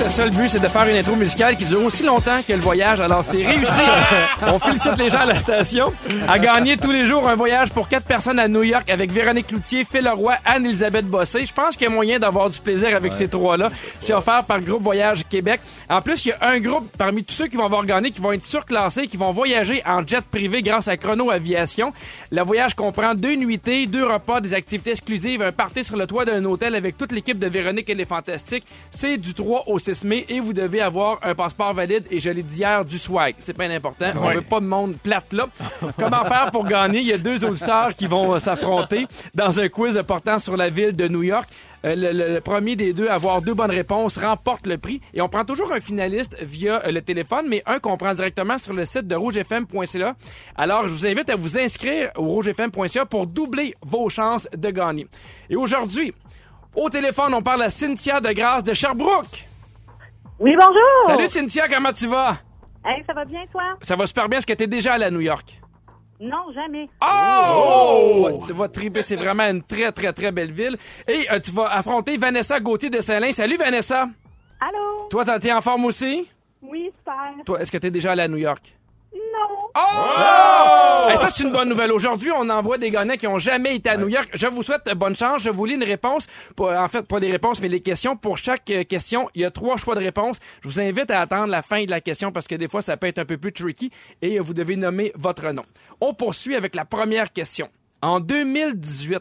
Le 0.00 0.08
seul 0.08 0.30
but, 0.30 0.48
c'est 0.48 0.60
de 0.60 0.68
faire 0.68 0.86
une 0.88 0.96
intro 0.96 1.16
musicale 1.16 1.56
qui 1.56 1.64
dure 1.64 1.82
aussi 1.84 2.02
longtemps 2.04 2.38
que 2.46 2.52
le 2.52 2.60
voyage. 2.60 3.00
Alors, 3.00 3.24
c'est 3.24 3.44
réussi. 3.44 3.82
On 4.46 4.58
félicite 4.58 4.96
les 4.96 5.10
gens 5.10 5.18
à 5.18 5.26
la 5.26 5.36
station. 5.36 5.92
À 6.28 6.38
gagner 6.38 6.76
tous 6.76 6.92
les 6.92 7.06
jours 7.06 7.28
un 7.28 7.34
voyage 7.34 7.70
pour 7.70 7.88
quatre 7.88 8.06
personnes 8.06 8.38
à 8.38 8.46
New 8.46 8.62
York 8.62 8.88
avec 8.90 9.12
Véronique 9.12 9.48
Cloutier, 9.48 9.84
Phil 9.84 10.04
Leroy, 10.04 10.34
Anne-Elisabeth 10.44 11.06
Bossé. 11.06 11.44
Je 11.44 11.52
pense 11.52 11.76
qu'il 11.76 11.88
y 11.88 11.90
a 11.90 11.94
moyen 11.94 12.18
d'avoir 12.18 12.48
du 12.48 12.60
plaisir 12.60 12.94
avec 12.94 13.12
ces 13.12 13.28
trois-là. 13.28 13.70
C'est 13.98 14.12
offert 14.12 14.44
par 14.44 14.60
Groupe 14.60 14.82
Voyage 14.82 15.24
Québec. 15.28 15.60
En 15.90 16.00
plus, 16.00 16.24
il 16.24 16.28
y 16.28 16.32
a 16.32 16.48
un 16.48 16.60
groupe 16.60 16.88
parmi 16.96 17.24
tous 17.24 17.34
ceux 17.34 17.48
qui 17.48 17.56
vont 17.56 17.66
avoir 17.66 17.84
gagné 17.84 18.12
qui 18.12 18.20
vont 18.20 18.32
être 18.32 18.44
surclassés, 18.44 19.08
qui 19.08 19.16
vont 19.16 19.32
voyager 19.32 19.82
en 19.84 20.06
jet 20.06 20.24
privé 20.24 20.62
grâce 20.62 20.86
à 20.88 20.96
Chrono 20.96 21.30
Aviation. 21.30 21.92
Le 22.30 22.42
voyage 22.42 22.74
comprend 22.74 23.14
deux 23.14 23.34
nuitées, 23.34 23.86
deux 23.86 24.06
repas, 24.06 24.40
des 24.40 24.54
activités 24.54 24.92
exclusives, 24.92 25.42
un 25.42 25.52
party 25.52 25.84
sur 25.84 25.96
le 25.96 26.06
toit 26.06 26.24
d'un 26.24 26.44
hôtel 26.44 26.74
avec 26.76 26.96
toute 26.96 27.12
l'équipe 27.12 27.38
de 27.38 27.48
Véronique 27.48 27.90
et 27.90 27.94
les 27.94 28.06
Fantastiques. 28.06 28.64
C'est 28.90 29.16
du 29.16 29.34
3 29.34 29.64
au 29.66 29.78
6 29.94 30.04
mai 30.04 30.24
et 30.28 30.40
vous 30.40 30.52
devez 30.52 30.80
avoir 30.80 31.18
un 31.22 31.34
passeport 31.34 31.72
valide 31.74 32.04
et 32.10 32.20
je 32.20 32.30
l'ai 32.30 32.42
dit 32.42 32.58
hier, 32.58 32.84
du 32.84 32.98
swag. 32.98 33.34
C'est 33.38 33.52
pas 33.56 33.64
important. 33.64 34.06
On 34.16 34.30
veut 34.30 34.42
pas 34.42 34.60
de 34.60 34.66
monde 34.66 34.96
plate 35.02 35.32
là. 35.32 35.48
Comment 35.98 36.24
faire 36.24 36.50
pour 36.50 36.64
gagner? 36.64 37.00
Il 37.00 37.06
y 37.06 37.12
a 37.12 37.18
deux 37.18 37.44
auditeurs 37.44 37.94
qui 37.94 38.06
vont 38.06 38.34
euh, 38.34 38.38
s'affronter 38.38 39.06
dans 39.34 39.58
un 39.60 39.68
quiz 39.68 40.00
portant 40.06 40.38
sur 40.38 40.56
la 40.56 40.68
ville 40.70 40.94
de 40.94 41.08
New 41.08 41.22
York. 41.22 41.48
Euh, 41.84 41.94
le, 41.94 42.12
le- 42.12 42.34
le 42.34 42.40
premier 42.40 42.74
des 42.74 42.92
deux 42.92 43.08
à 43.08 43.14
avoir 43.14 43.40
deux 43.40 43.54
bonnes 43.54 43.70
réponses 43.70 44.18
remporte 44.18 44.66
le 44.66 44.78
prix. 44.78 45.00
Et 45.14 45.20
on 45.22 45.28
prend 45.28 45.44
toujours 45.44 45.72
un 45.72 45.80
finaliste 45.80 46.36
via 46.42 46.82
euh, 46.84 46.90
le 46.90 47.00
téléphone, 47.02 47.46
mais 47.48 47.62
un 47.66 47.78
qu'on 47.78 47.96
prend 47.96 48.14
directement 48.14 48.58
sur 48.58 48.72
le 48.72 48.84
site 48.84 49.06
de 49.06 49.14
rougefm.ca. 49.14 50.14
Alors, 50.56 50.88
je 50.88 50.92
vous 50.92 51.06
invite 51.06 51.30
à 51.30 51.36
vous 51.36 51.58
inscrire 51.58 52.10
au 52.16 52.22
rougefm.ca 52.24 53.06
pour 53.06 53.26
doubler 53.26 53.74
vos 53.82 54.08
chances 54.08 54.48
de 54.56 54.70
gagner. 54.70 55.06
Et 55.48 55.56
aujourd'hui, 55.56 56.12
au 56.74 56.90
téléphone, 56.90 57.32
on 57.34 57.42
parle 57.42 57.62
à 57.62 57.70
Cynthia 57.70 58.20
de 58.20 58.30
Grâce 58.32 58.64
de 58.64 58.74
Sherbrooke. 58.74 59.46
Oui, 60.40 60.54
bonjour. 60.56 61.06
Salut 61.06 61.26
Cynthia, 61.26 61.68
comment 61.68 61.92
tu 61.92 62.06
vas? 62.06 62.36
Hey, 62.84 63.02
ça 63.06 63.12
va 63.12 63.24
bien, 63.24 63.44
toi? 63.50 63.62
Ça 63.82 63.96
va 63.96 64.06
super 64.06 64.28
bien. 64.28 64.38
Est-ce 64.38 64.46
que 64.46 64.52
tu 64.52 64.62
es 64.62 64.66
déjà 64.68 64.94
allé 64.94 65.06
à 65.06 65.10
New 65.10 65.20
York? 65.20 65.60
Non, 66.20 66.52
jamais. 66.54 66.88
Oh! 67.02 68.42
Tu 68.46 68.52
vas 68.52 68.68
triper. 68.68 69.02
C'est 69.02 69.16
vraiment 69.16 69.44
une 69.44 69.62
très, 69.62 69.90
très, 69.92 70.12
très 70.12 70.30
belle 70.30 70.52
ville. 70.52 70.76
Et 71.06 71.26
euh, 71.30 71.40
tu 71.40 71.50
vas 71.50 71.72
affronter 71.72 72.16
Vanessa 72.16 72.58
Gauthier 72.60 72.90
de 72.90 73.00
Saint-Lin. 73.00 73.32
Salut 73.32 73.56
Vanessa! 73.56 74.08
Allô? 74.60 75.08
Toi, 75.10 75.24
t'es 75.38 75.52
en 75.52 75.60
forme 75.60 75.84
aussi? 75.86 76.28
Oui, 76.62 76.90
super. 76.96 77.44
Toi, 77.44 77.60
est-ce 77.60 77.70
que 77.72 77.78
t'es 77.78 77.90
déjà 77.90 78.12
allé 78.12 78.22
à 78.22 78.28
New 78.28 78.36
York? 78.36 78.77
Oh! 79.74 81.08
Hey, 81.10 81.16
ça, 81.18 81.28
c'est 81.30 81.42
une 81.44 81.52
bonne 81.52 81.68
nouvelle. 81.68 81.92
Aujourd'hui, 81.92 82.30
on 82.34 82.48
envoie 82.50 82.78
des 82.78 82.90
gagnants 82.90 83.16
qui 83.16 83.26
ont 83.26 83.38
jamais 83.38 83.76
été 83.76 83.90
à 83.90 83.96
New 83.96 84.08
York. 84.08 84.28
Je 84.34 84.46
vous 84.46 84.62
souhaite 84.62 84.84
bonne 84.96 85.16
chance. 85.16 85.42
Je 85.42 85.50
vous 85.50 85.64
lis 85.64 85.74
une 85.74 85.84
réponse. 85.84 86.26
Pour- 86.56 86.70
en 86.70 86.88
fait, 86.88 87.02
pas 87.02 87.20
des 87.20 87.30
réponses, 87.30 87.60
mais 87.60 87.68
les 87.68 87.80
questions. 87.80 88.16
Pour 88.16 88.38
chaque 88.38 88.68
euh, 88.70 88.84
question, 88.84 89.28
il 89.34 89.42
y 89.42 89.44
a 89.44 89.50
trois 89.50 89.76
choix 89.76 89.94
de 89.94 90.00
réponse. 90.00 90.38
Je 90.62 90.68
vous 90.68 90.80
invite 90.80 91.10
à 91.10 91.20
attendre 91.20 91.48
la 91.48 91.62
fin 91.62 91.84
de 91.84 91.90
la 91.90 92.00
question 92.00 92.32
parce 92.32 92.46
que 92.46 92.54
des 92.54 92.68
fois, 92.68 92.82
ça 92.82 92.96
peut 92.96 93.06
être 93.06 93.18
un 93.18 93.24
peu 93.24 93.38
plus 93.38 93.52
tricky 93.52 93.90
et 94.22 94.38
vous 94.38 94.54
devez 94.54 94.76
nommer 94.76 95.12
votre 95.16 95.50
nom. 95.52 95.64
On 96.00 96.14
poursuit 96.14 96.56
avec 96.56 96.74
la 96.74 96.84
première 96.84 97.32
question. 97.32 97.68
En 98.02 98.20
2018, 98.20 99.18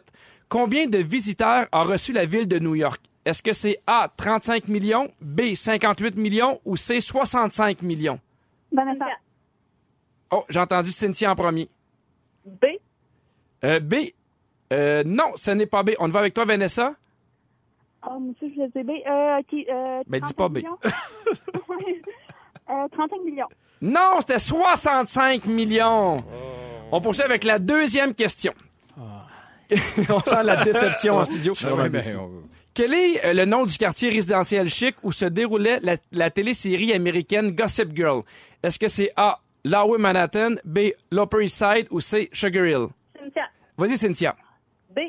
combien 0.50 0.88
de 0.88 0.98
visiteurs 1.00 1.68
a 1.72 1.84
reçu 1.84 2.12
la 2.14 2.26
ville 2.26 2.48
de 2.48 2.60
New 2.60 2.76
York? 2.76 3.02
Est-ce 3.26 3.42
que 3.44 3.54
c'est 3.54 3.80
A, 3.88 4.10
35 4.16 4.68
millions, 4.70 5.10
B, 5.22 5.54
58 5.56 6.16
millions 6.18 6.60
ou 6.66 6.78
C, 6.78 7.02
65 7.02 7.82
millions? 7.82 8.20
Vanessa. 8.72 9.06
Oh, 10.32 10.44
j'ai 10.50 10.60
entendu 10.60 10.92
Cynthia 10.92 11.32
en 11.32 11.36
premier. 11.36 11.70
B. 12.46 12.66
Euh, 13.64 13.80
B. 13.80 13.96
Euh, 14.74 15.04
non, 15.06 15.32
ce 15.36 15.52
n'est 15.52 15.66
pas 15.66 15.84
B. 15.84 15.92
On 16.00 16.08
va 16.10 16.20
avec 16.20 16.34
toi, 16.34 16.46
Vanessa? 16.46 16.94
Oh, 18.10 18.20
monsieur, 18.20 18.50
je 18.56 18.72
sais 18.74 18.84
B. 18.84 18.90
Euh, 19.08 19.42
qui, 19.50 19.66
euh, 19.70 20.02
Ben, 20.08 20.20
dis 20.22 20.34
35 20.34 20.36
pas 20.36 20.50
B. 20.50 20.56
millions. 20.58 20.78
Ouais. 21.70 22.02
euh, 22.70 22.88
35 22.92 23.22
millions. 23.26 23.48
Non, 23.82 24.18
c'était 24.20 24.40
65 24.40 25.46
millions. 25.46 26.18
On 26.92 27.02
poursuit 27.02 27.24
avec 27.24 27.44
la 27.44 27.60
deuxième 27.60 28.14
question. 28.14 28.54
on 28.98 30.20
sent 30.20 30.44
la 30.44 30.64
déception 30.64 31.18
en 31.18 31.26
studio. 31.26 31.54
Ben, 31.90 32.02
on- 32.18 32.44
Quel 32.74 32.94
est 32.94 33.26
euh, 33.26 33.34
le 33.34 33.46
nom 33.46 33.66
du 33.66 33.78
quartier 33.78 34.10
résidentiel 34.10 34.70
chic 34.70 34.96
où 35.04 35.12
se 35.12 35.26
déroulait 35.26 35.80
la, 35.82 35.98
la 36.12 36.30
télésérie 36.30 36.94
américaine 36.94 37.52
Gossip 37.52 37.96
Girl? 37.96 38.22
Est-ce 38.64 38.80
que 38.80 38.88
c'est 38.88 39.12
A, 39.18 39.40
Lower 39.64 39.98
Manhattan, 39.98 40.56
B, 40.64 40.92
Lower 41.12 41.44
East 41.44 41.58
Side 41.58 41.88
ou 41.92 42.00
C, 42.00 42.30
Sugar 42.32 42.66
Hill? 42.66 42.88
Cynthia. 43.18 43.50
Vas-y, 43.78 43.98
Cynthia. 43.98 44.36
B. 44.90 45.00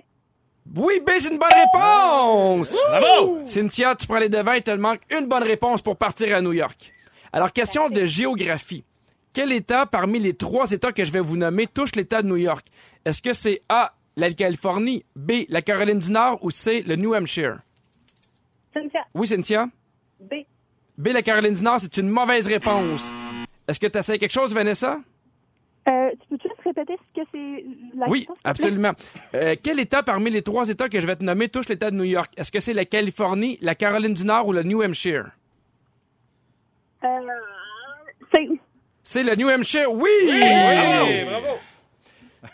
Oui, 0.76 1.00
B, 1.00 1.10
c'est 1.18 1.30
une 1.32 1.38
bonne 1.38 1.48
réponse! 1.54 2.76
Bravo! 2.88 3.40
Cynthia, 3.46 3.94
tu 3.94 4.06
prends 4.06 4.18
les 4.18 4.28
devants, 4.28 4.52
il 4.52 4.62
te 4.62 4.70
manque 4.72 5.00
une 5.10 5.26
bonne 5.26 5.44
réponse 5.44 5.80
pour 5.80 5.96
partir 5.96 6.36
à 6.36 6.42
New 6.42 6.52
York. 6.52 6.92
Alors, 7.32 7.52
question 7.52 7.88
de 7.88 8.04
géographie. 8.04 8.84
Quel 9.32 9.52
État 9.52 9.86
parmi 9.86 10.18
les 10.18 10.34
trois 10.34 10.70
États 10.72 10.92
que 10.92 11.04
je 11.04 11.12
vais 11.12 11.20
vous 11.20 11.36
nommer 11.36 11.66
touche 11.66 11.94
l'État 11.94 12.22
de 12.22 12.28
New 12.28 12.36
York? 12.36 12.66
Est-ce 13.04 13.22
que 13.22 13.32
c'est 13.32 13.62
A, 13.68 13.94
la 14.16 14.32
Californie, 14.32 15.04
B, 15.14 15.44
la 15.48 15.62
Caroline 15.62 15.98
du 16.00 16.10
Nord 16.10 16.38
ou 16.42 16.50
C, 16.50 16.82
le 16.86 16.96
New 16.96 17.14
Hampshire? 17.14 17.60
Cynthia. 18.74 19.04
Oui, 19.14 19.26
Cynthia? 19.26 19.68
B. 20.20 20.34
B, 20.96 21.08
la 21.08 21.22
Caroline 21.22 21.54
du 21.54 21.62
Nord, 21.62 21.80
c'est 21.80 21.96
une 21.96 22.08
mauvaise 22.08 22.48
réponse. 22.48 23.12
Est-ce 23.68 23.78
que 23.78 23.86
tu 23.86 23.98
essaies 23.98 24.18
quelque 24.18 24.32
chose, 24.32 24.54
Vanessa? 24.54 24.98
Euh, 25.88 26.10
tu 26.20 26.28
peux-tu 26.28 26.48
juste 26.48 26.60
répéter 26.64 26.94
ce 26.96 27.20
que 27.20 27.26
c'est 27.32 27.64
la 27.96 28.08
Oui, 28.08 28.26
absolument. 28.44 28.92
Euh, 29.34 29.56
quel 29.62 29.78
État 29.78 30.02
parmi 30.02 30.30
les 30.30 30.42
trois 30.42 30.68
États 30.68 30.88
que 30.88 31.00
je 31.00 31.06
vais 31.06 31.16
te 31.16 31.24
nommer 31.24 31.48
touche 31.48 31.68
l'État 31.68 31.90
de 31.90 31.96
New 31.96 32.04
York? 32.04 32.32
Est-ce 32.36 32.50
que 32.50 32.60
c'est 32.60 32.72
la 32.72 32.84
Californie, 32.84 33.58
la 33.60 33.74
Caroline 33.74 34.14
du 34.14 34.24
Nord 34.24 34.48
ou 34.48 34.52
le 34.52 34.62
New 34.62 34.82
Hampshire? 34.82 35.30
Euh, 37.04 37.08
c'est... 38.32 38.48
C'est 39.02 39.22
le 39.22 39.34
New 39.34 39.48
Hampshire, 39.48 39.90
oui! 39.92 40.10
Bravo. 41.26 41.58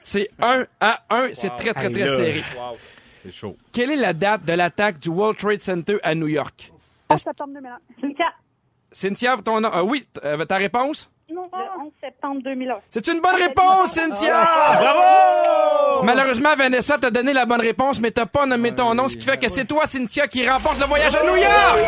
C'est 0.03 0.31
1 0.41 0.67
à 0.81 1.05
1, 1.11 1.31
c'est 1.35 1.51
très, 1.57 1.73
très, 1.75 1.91
très 1.91 2.09
serré. 2.09 2.43
Wow. 2.57 2.77
C'est 3.23 3.33
chaud. 3.33 3.57
Quelle 3.73 3.91
est 3.91 3.97
la 3.97 4.13
date 4.13 4.45
de 4.45 4.53
l'attaque 4.53 4.99
du 4.99 5.09
World 5.09 5.39
Trade 5.39 5.61
Center 5.61 5.99
à 6.03 6.15
New 6.15 6.29
York? 6.29 6.73
11 7.11 7.21
septembre 7.21 7.55
2001. 7.55 7.79
Cynthia. 8.95 9.37
Ton 9.45 9.61
nom. 9.61 9.71
euh, 9.75 9.83
oui, 9.83 10.07
euh, 10.25 10.45
ta 10.45 10.57
réponse? 10.57 11.11
Non, 11.33 11.49
le 11.53 11.85
11 11.87 11.93
septembre 12.03 12.41
2001. 12.45 12.77
C'est 12.91 13.07
une 13.09 13.21
bonne 13.21 13.35
réponse, 13.37 13.93
Cynthia! 13.93 14.47
Bravo! 14.79 16.03
Malheureusement, 16.05 16.55
Vanessa 16.55 16.99
t'a 16.99 17.11
donné 17.11 17.33
la 17.33 17.47
bonne 17.47 17.63
réponse, 17.63 17.99
mais 17.99 18.11
t'as 18.11 18.27
pas 18.27 18.45
nommé 18.47 18.75
ton 18.75 18.95
nom, 18.95 19.09
ce 19.09 19.17
qui 19.17 19.25
fait 19.25 19.39
que 19.39 19.49
c'est 19.49 19.65
toi, 19.65 19.87
Cynthia, 19.87 20.29
qui 20.29 20.47
remporte 20.49 20.79
le 20.79 20.85
voyage 20.87 21.15
à 21.17 21.23
New 21.25 21.35
York! 21.37 21.79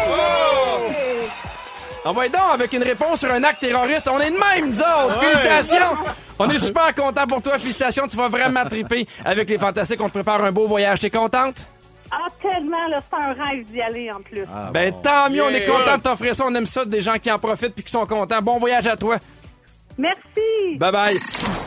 Envoyez 2.04 2.30
donc 2.30 2.40
avec 2.54 2.72
une 2.72 2.82
réponse 2.84 3.20
sur 3.20 3.30
un 3.32 3.42
acte 3.44 3.60
terroriste. 3.60 4.08
On 4.08 4.18
est 4.20 4.30
de 4.30 4.36
même, 4.38 4.70
nous 4.70 4.80
autres! 4.80 5.20
Félicitations! 5.20 5.96
On 6.38 6.48
est 6.50 6.58
super 6.58 6.94
contents 6.94 7.26
pour 7.26 7.42
toi. 7.42 7.58
Félicitations, 7.58 8.06
tu 8.08 8.16
vas 8.16 8.28
vraiment 8.28 8.64
triper. 8.64 9.06
Avec 9.24 9.48
les 9.50 9.58
Fantastiques, 9.58 10.00
on 10.00 10.08
te 10.08 10.12
prépare 10.14 10.42
un 10.44 10.52
beau 10.52 10.66
voyage. 10.66 11.00
T'es 11.00 11.10
contente? 11.10 11.56
Ah, 12.10 12.26
tellement, 12.40 12.86
là, 12.88 12.98
c'est 13.02 13.16
un 13.24 13.32
rêve 13.32 13.64
d'y 13.66 13.80
aller 13.80 14.10
en 14.10 14.20
plus. 14.20 14.44
Ah, 14.52 14.70
Ben, 14.72 14.90
bon. 14.92 15.00
tant 15.02 15.30
mieux, 15.30 15.42
on 15.42 15.48
est 15.48 15.64
content 15.64 15.96
de 15.98 16.02
t'offrir 16.02 16.34
ça. 16.34 16.44
On 16.46 16.54
aime 16.54 16.66
ça, 16.66 16.84
des 16.84 17.00
gens 17.00 17.18
qui 17.18 17.30
en 17.30 17.38
profitent 17.38 17.74
puis 17.74 17.84
qui 17.84 17.90
sont 17.92 18.06
contents. 18.06 18.40
Bon 18.42 18.58
voyage 18.58 18.86
à 18.86 18.96
toi. 18.96 19.16
Merci. 19.98 20.76
Bye 20.78 20.92
bye. 20.92 21.16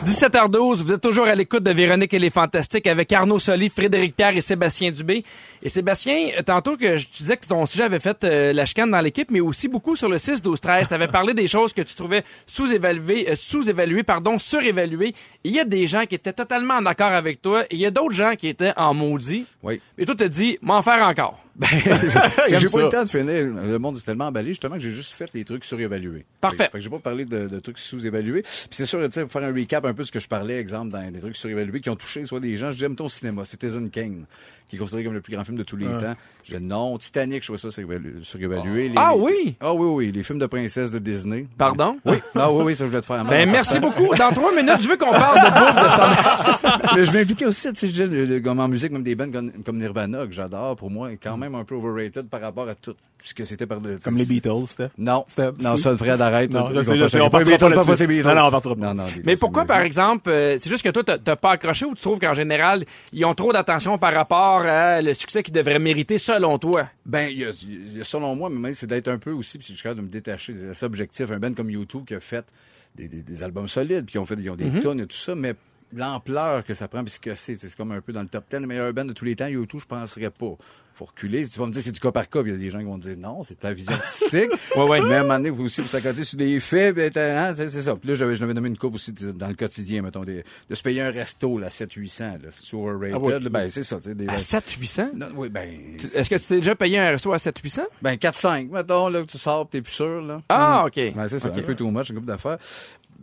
17h12, 0.04 0.76
vous 0.76 0.92
êtes 0.92 1.00
toujours 1.00 1.26
à 1.26 1.34
l'écoute 1.34 1.62
de 1.62 1.72
Véronique 1.72 2.14
et 2.14 2.18
les 2.18 2.30
Fantastiques 2.30 2.86
avec 2.86 3.12
Arnaud 3.12 3.38
Soli, 3.38 3.68
Frédéric 3.68 4.16
Pierre 4.16 4.36
et 4.36 4.40
Sébastien 4.40 4.92
Dubé. 4.92 5.24
Et 5.62 5.68
Sébastien, 5.68 6.28
euh, 6.38 6.42
tantôt 6.42 6.76
que 6.76 6.96
je 6.96 7.06
tu 7.06 7.22
disais 7.22 7.36
que 7.36 7.46
ton 7.46 7.66
sujet 7.66 7.82
avait 7.84 7.98
fait 7.98 8.24
euh, 8.24 8.52
la 8.52 8.64
chicane 8.64 8.90
dans 8.90 9.00
l'équipe, 9.00 9.30
mais 9.30 9.40
aussi 9.40 9.68
beaucoup 9.68 9.96
sur 9.96 10.08
le 10.08 10.16
6, 10.16 10.40
12, 10.42 10.60
13. 10.60 10.88
Tu 10.88 10.94
avais 10.94 11.08
parlé 11.08 11.34
des 11.34 11.46
choses 11.46 11.72
que 11.72 11.82
tu 11.82 11.94
trouvais 11.94 12.22
sous-évaluées, 12.46 13.30
euh, 13.30 13.34
sous-évaluées, 13.36 14.04
pardon, 14.04 14.38
surévaluées. 14.38 15.12
Il 15.44 15.52
y 15.52 15.60
a 15.60 15.64
des 15.64 15.86
gens 15.86 16.06
qui 16.06 16.14
étaient 16.14 16.32
totalement 16.32 16.74
en 16.74 16.86
accord 16.86 17.12
avec 17.12 17.42
toi 17.42 17.64
et 17.64 17.74
il 17.74 17.80
y 17.80 17.86
a 17.86 17.90
d'autres 17.90 18.14
gens 18.14 18.34
qui 18.36 18.48
étaient 18.48 18.72
en 18.76 18.94
maudit. 18.94 19.44
Oui. 19.62 19.80
Et 19.98 20.06
toi, 20.06 20.14
t'as 20.16 20.28
dit, 20.28 20.58
m'en 20.62 20.82
faire 20.82 21.02
encore. 21.02 21.38
Ben, 21.60 21.68
j'ai 22.58 22.68
pas 22.68 22.78
eu 22.78 22.82
le 22.84 22.88
temps 22.88 23.04
de 23.04 23.08
finir. 23.08 23.44
Le 23.44 23.78
monde 23.78 23.96
est 23.96 24.04
tellement 24.04 24.26
emballé, 24.28 24.48
justement, 24.48 24.76
que 24.76 24.80
j'ai 24.80 24.90
juste 24.90 25.12
fait 25.12 25.30
des 25.32 25.44
trucs 25.44 25.64
surévalués. 25.64 26.24
Parfait. 26.40 26.64
Fait 26.64 26.70
que- 26.72 26.80
j'ai 26.80 26.88
pas 26.90 26.98
parlé 26.98 27.24
de, 27.26 27.46
de 27.48 27.60
trucs 27.60 27.78
sous-évalués. 27.78 28.42
Puis 28.42 28.68
c'est 28.72 28.86
sûr, 28.86 28.98
tu 29.04 29.12
sais, 29.12 29.22
pour 29.22 29.32
faire 29.32 29.44
un 29.44 29.52
recap 29.54 29.84
un 29.84 29.92
peu 29.94 30.02
de 30.02 30.06
ce 30.06 30.12
que 30.12 30.20
je 30.20 30.28
parlais, 30.28 30.58
exemple, 30.58 30.90
dans 30.90 31.10
des 31.10 31.20
trucs 31.20 31.36
surévalués 31.36 31.80
qui 31.80 31.90
ont 31.90 31.96
touché 31.96 32.24
soit 32.24 32.40
des 32.40 32.56
gens, 32.56 32.70
je 32.70 32.78
dis, 32.78 32.88
mettons, 32.88 33.04
au 33.06 33.08
cinéma, 33.10 33.44
Citizen 33.44 33.90
Kane, 33.90 34.24
qui 34.70 34.76
est 34.76 34.78
considéré 34.78 35.04
comme 35.04 35.12
le 35.14 35.20
plus 35.20 35.34
grand 35.34 35.44
film 35.44 35.58
de 35.58 35.62
tous 35.64 35.76
les 35.76 35.84
temps. 35.86 36.14
Je 36.44 36.56
dis, 36.56 36.62
non, 36.64 36.96
Titanic, 36.96 37.42
je 37.42 37.48
trouve 37.48 37.58
ça 37.58 37.68
surévalu- 37.68 38.22
surévalué. 38.22 38.88
Les- 38.88 38.94
Ah 38.96 39.14
oui? 39.14 39.56
Ah 39.60 39.74
oui, 39.74 39.86
oui, 40.06 40.12
les 40.12 40.22
films 40.22 40.38
de 40.38 40.46
princesses 40.46 40.90
de 40.90 40.98
Disney. 40.98 41.46
Pardon? 41.58 41.98
Oui. 42.06 42.16
Ah 42.34 42.50
oui, 42.50 42.62
oui, 42.64 42.74
ça, 42.76 42.84
je 42.84 42.88
voulais 42.90 43.00
te 43.02 43.06
faire. 43.06 43.22
Ben, 43.24 43.50
merci 43.50 43.78
beaucoup. 43.80 44.14
Dans 44.16 44.30
trois 44.32 44.54
minutes, 44.54 44.80
je 44.80 44.88
veux 44.88 44.96
qu'on 44.96 45.10
parle 45.10 45.40
de 45.40 45.50
bouffe 45.50 45.84
de 45.84 45.90
ça. 45.90 46.78
Mais 46.96 47.04
je 47.04 47.12
m'impliquais 47.12 47.46
aussi, 47.46 47.70
tu 47.74 47.90
sais, 47.90 48.06
le- 48.06 48.24
le- 48.24 48.40
comme 48.40 48.60
en 48.60 48.68
musique, 48.68 48.92
même 48.92 49.02
des 49.02 49.14
bands 49.14 49.30
comme, 49.30 49.50
comme 49.64 49.78
Nirvana, 49.78 50.26
que 50.26 50.32
j'adore, 50.32 50.76
pour 50.76 50.90
moi, 50.90 51.12
est 51.12 51.16
quand 51.18 51.36
même 51.36 51.54
un 51.54 51.64
peu 51.64 51.74
overrated 51.74 52.28
par 52.28 52.40
rapport 52.40 52.68
à 52.68 52.74
tout 52.74 52.94
ce 53.22 53.34
que 53.34 53.44
c'était 53.44 53.66
par 53.66 53.80
de, 53.80 53.98
Comme 54.02 54.16
les 54.16 54.24
Beatles, 54.24 54.66
Steph. 54.66 54.88
Non, 54.96 55.24
C'était- 55.26 55.50
non, 55.60 55.76
si. 55.76 55.82
ça, 55.82 55.94
Fred, 55.96 56.18
arrête. 56.22 56.52
Non, 56.54 56.68
Ils 56.70 56.70
je 56.70 56.74
vont 56.76 56.82
sais, 56.82 56.96
je 56.96 57.02
pas 57.02 57.08
sais, 57.08 57.16
faire- 57.18 57.26
on 57.26 57.30
partira 57.30 57.58
pas. 57.58 57.66
Non, 57.74 58.34
non, 58.34 58.46
on 58.46 58.50
partira 58.50 58.74
pas. 58.76 58.80
Non, 58.86 58.94
non, 58.94 59.04
Mais 59.24 59.36
pourquoi, 59.36 59.62
c'est 59.62 59.68
par 59.68 59.80
exemple, 59.82 60.30
euh, 60.30 60.56
c'est 60.58 60.70
juste 60.70 60.82
que 60.82 60.88
toi, 60.88 61.02
t'as 61.04 61.36
pas 61.36 61.50
accroché 61.52 61.84
ou 61.84 61.94
tu 61.94 62.00
trouves 62.00 62.18
qu'en 62.18 62.32
général, 62.32 62.84
ils 63.12 63.24
ont 63.26 63.34
trop 63.34 63.52
d'attention 63.52 63.98
par 63.98 64.14
rapport 64.14 64.59
à 64.66 65.02
le 65.02 65.14
succès 65.14 65.42
qu'ils 65.42 65.54
devraient 65.54 65.78
mériter 65.78 66.18
selon 66.18 66.58
toi? 66.58 66.88
Ben, 67.06 67.28
il 67.30 67.38
y 67.38 67.44
a, 67.44 67.50
il 67.62 67.98
y 67.98 68.00
a, 68.00 68.04
selon 68.04 68.34
moi, 68.36 68.50
mais 68.50 68.72
c'est 68.72 68.86
d'être 68.86 69.08
un 69.08 69.18
peu 69.18 69.30
aussi, 69.32 69.58
puis 69.58 69.66
je 69.68 69.72
suis 69.74 69.82
capable 69.82 70.00
de 70.00 70.06
me 70.06 70.10
détacher 70.10 70.52
de 70.52 70.72
ça 70.72 70.86
objectif. 70.86 71.30
Un 71.30 71.38
band 71.38 71.54
comme 71.54 71.70
YouTube 71.70 72.04
qui 72.06 72.14
a 72.14 72.20
fait 72.20 72.46
des, 72.94 73.08
des, 73.08 73.22
des 73.22 73.42
albums 73.42 73.68
solides, 73.68 74.04
puis 74.06 74.12
qui 74.12 74.18
ont 74.18 74.26
fait 74.26 74.36
ils 74.38 74.50
ont 74.50 74.56
des 74.56 74.64
Mhm. 74.66 74.80
tonnes 74.80 75.00
et 75.00 75.06
tout 75.06 75.16
ça, 75.16 75.34
mais 75.34 75.54
l'ampleur 75.94 76.64
que 76.64 76.74
ça 76.74 76.88
prend, 76.88 77.02
puis 77.04 77.12
ce 77.12 77.20
que 77.20 77.34
c'est, 77.34 77.54
c'est 77.56 77.74
comme 77.76 77.92
un 77.92 78.00
peu 78.00 78.12
dans 78.12 78.22
le 78.22 78.28
top 78.28 78.44
10 78.50 78.60
des 78.60 78.66
meilleurs 78.66 78.92
bands 78.92 79.04
de 79.04 79.12
tous 79.12 79.24
les 79.24 79.36
temps. 79.36 79.46
YouTube, 79.46 79.80
je 79.80 79.86
penserais 79.86 80.30
pas. 80.30 80.56
Faut 80.92 81.04
reculer. 81.04 81.46
Tu 81.48 81.58
vas 81.58 81.66
me 81.66 81.72
dire, 81.72 81.82
c'est 81.82 81.92
du 81.92 82.00
cas 82.00 82.10
par 82.12 82.28
cas, 82.28 82.42
puis 82.42 82.50
il 82.50 82.54
y 82.54 82.56
a 82.56 82.60
des 82.60 82.70
gens 82.70 82.78
qui 82.80 82.84
vont 82.84 82.98
dire 82.98 83.16
non, 83.16 83.42
c'est 83.42 83.58
ta 83.60 83.72
vision 83.72 83.92
artistique. 83.94 84.50
Ouais, 84.76 84.82
ouais. 84.84 85.00
Mais 85.02 85.14
à 85.16 85.20
un 85.20 85.22
moment 85.22 85.38
donné, 85.38 85.50
faut 85.56 85.62
aussi, 85.62 85.80
pour 85.80 85.90
s'accoter 85.90 86.24
sur 86.24 86.36
des 86.36 86.60
faits, 86.60 86.94
ben, 86.94 87.10
hein, 87.16 87.52
c'est 87.54 87.68
c'est 87.68 87.82
ça. 87.82 87.96
Puis 87.96 88.08
là, 88.08 88.14
j'avais, 88.14 88.34
je 88.36 88.40
l'avais 88.40 88.54
nommé 88.54 88.68
une 88.68 88.76
coupe 88.78 88.94
aussi 88.94 89.12
de- 89.12 89.30
dans 89.32 89.48
le 89.48 89.54
quotidien, 89.54 90.02
mettons, 90.02 90.24
des- 90.24 90.44
de 90.68 90.74
se 90.74 90.82
payer 90.82 91.00
un 91.02 91.10
resto, 91.10 91.58
là, 91.58 91.68
700-800, 91.70 92.42
là, 92.42 92.48
c'est 92.50 92.74
overrated. 92.76 93.14
Ah 93.14 93.18
oui. 93.40 93.48
Ben, 93.50 93.68
c'est 93.68 93.82
ça, 93.82 93.96
tu 93.96 94.02
sais, 94.02 94.14
des, 94.14 94.28
À 94.28 94.36
700-800? 94.36 95.10
non, 95.14 95.26
oui, 95.36 95.48
ben, 95.48 95.68
Est-ce 96.14 96.28
que 96.28 96.34
tu 96.36 96.44
t'es 96.46 96.56
déjà 96.56 96.74
payé 96.74 96.98
un 96.98 97.10
resto 97.10 97.32
à 97.32 97.36
700-800? 97.38 97.82
ben 98.02 98.14
4-5, 98.16 98.70
mettons, 98.70 99.08
là, 99.08 99.22
que 99.22 99.26
tu 99.26 99.38
sors, 99.38 99.68
t'es 99.68 99.80
plus 99.82 99.92
sûr, 99.92 100.20
là. 100.22 100.42
Ah, 100.48 100.84
OK. 100.86 100.96
Ben, 101.14 101.28
c'est 101.28 101.38
ça, 101.38 101.48
OK. 101.50 101.58
un 101.58 101.62
peu 101.62 101.74
too 101.74 101.90
much, 101.90 102.10
une 102.10 102.16
couple 102.16 102.26
d'affaires. 102.28 102.58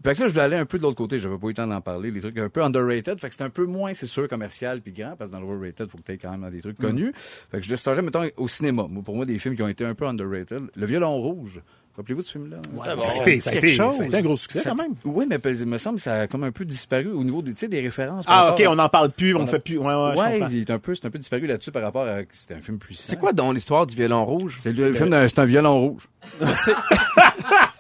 Fait 0.04 0.14
que 0.16 0.22
là, 0.22 0.28
je 0.28 0.32
voulais 0.34 0.44
aller 0.46 0.56
un 0.58 0.66
peu 0.66 0.78
de 0.78 0.84
l'autre 0.84 0.96
côté. 0.96 1.20
J'avais 1.20 1.38
pas 1.38 1.48
eu 1.48 1.50
le 1.50 1.56
temps 1.56 1.68
d'en 1.68 1.82
parler. 1.82 2.12
Les 2.12 2.22
trucs 2.22 2.38
un 2.38 2.50
peu 2.50 2.64
underrated. 2.64 3.20
Fait 3.20 3.30
que 3.30 3.36
c'est 3.36 3.44
un 3.44 3.50
peu 3.50 3.66
moins, 3.66 3.94
c'est 3.94 4.06
sûr, 4.06 4.28
commercial 4.28 4.82
puis 4.82 4.92
grand. 4.94 5.16
Parce 5.18 5.30
que 5.30 5.36
dans 5.36 5.42
le 5.42 5.48
overrated, 5.48 5.90
faut 5.90 5.98
que 5.98 6.04
t'aies 6.04 6.18
quand 6.18 6.38
même 6.38 6.50
des 6.52 6.62
trucs 6.62 6.78
connus. 6.78 7.12
Fait 7.52 7.60
que 7.60 7.66
je 7.66 7.70
le 7.72 7.78
startais, 7.78 8.02
mettons, 8.02 8.24
au 8.38 8.48
cinéma. 8.48 8.86
Moi, 8.90 9.02
pour 9.04 9.16
moi, 9.16 9.26
des 9.26 9.38
films 9.40 9.56
qui 9.56 9.64
ont 9.64 9.68
été 9.68 9.86
un 9.86 9.96
peu 9.96 10.06
underrated. 10.08 10.64
Le 10.76 10.86
Violon 10.86 11.16
Rouge. 11.18 11.62
Rappelez-vous 11.98 12.22
de 12.22 12.26
ce 12.28 12.32
film-là? 12.34 12.58
C'était 12.64 12.76
bon. 12.96 13.00
Ça 13.02 13.12
a 13.12 13.22
été, 13.22 13.40
ça 13.40 13.50
a 13.50 13.54
quelque 13.54 13.64
été- 13.66 13.74
chose. 13.76 14.00
un 14.00 14.22
gros 14.22 14.36
succès 14.36 14.62
quand 14.64 14.76
même. 14.76 14.94
Oui, 15.04 15.26
mais 15.28 15.40
il 15.44 15.66
me 15.66 15.80
semble 15.80 15.96
que 15.98 16.04
ça 16.04 16.14
a 16.14 16.28
comme 16.28 16.44
un 16.44 16.52
peu 16.52 16.64
disparu 16.64 17.08
au 17.08 17.24
niveau 17.24 17.42
des, 17.42 17.56
tu 17.56 17.62
sais, 17.62 17.68
des 17.68 17.82
références. 17.82 18.24
Ah, 18.28 18.52
ok, 18.54 18.62
à- 18.62 18.70
on 18.70 18.76
n'en 18.76 18.88
parle 18.88 19.10
plus, 19.12 19.34
on 19.34 19.40
On 19.40 19.42
ne 19.42 19.48
a- 19.48 19.50
fait 19.50 19.58
plus. 19.58 19.80
Ouais, 19.80 19.86
ouais, 19.86 20.12
je 20.16 20.20
Ouais, 20.22 20.40
il 20.52 20.60
est 20.60 20.70
un 20.70 20.78
peu, 20.78 20.94
c'est 20.94 21.08
un 21.08 21.10
peu 21.10 21.18
disparu 21.18 21.48
là-dessus 21.48 21.72
par 21.72 21.82
rapport 21.82 22.06
à, 22.06 22.20
c'était 22.30 22.54
un 22.54 22.62
film 22.62 22.78
puissant. 22.78 23.02
C'est 23.08 23.18
quoi 23.18 23.34
donc 23.34 23.56
l'histoire 23.56 23.88
du 23.88 23.96
violon 23.96 24.24
rouge? 24.26 24.58
C'est 24.62 24.74
le, 24.74 24.94
film 24.94 25.10
d'un, 25.10 25.28
c'est 25.28 25.40
un 25.40 25.46
violon 25.46 25.80
rouge. 25.80 26.08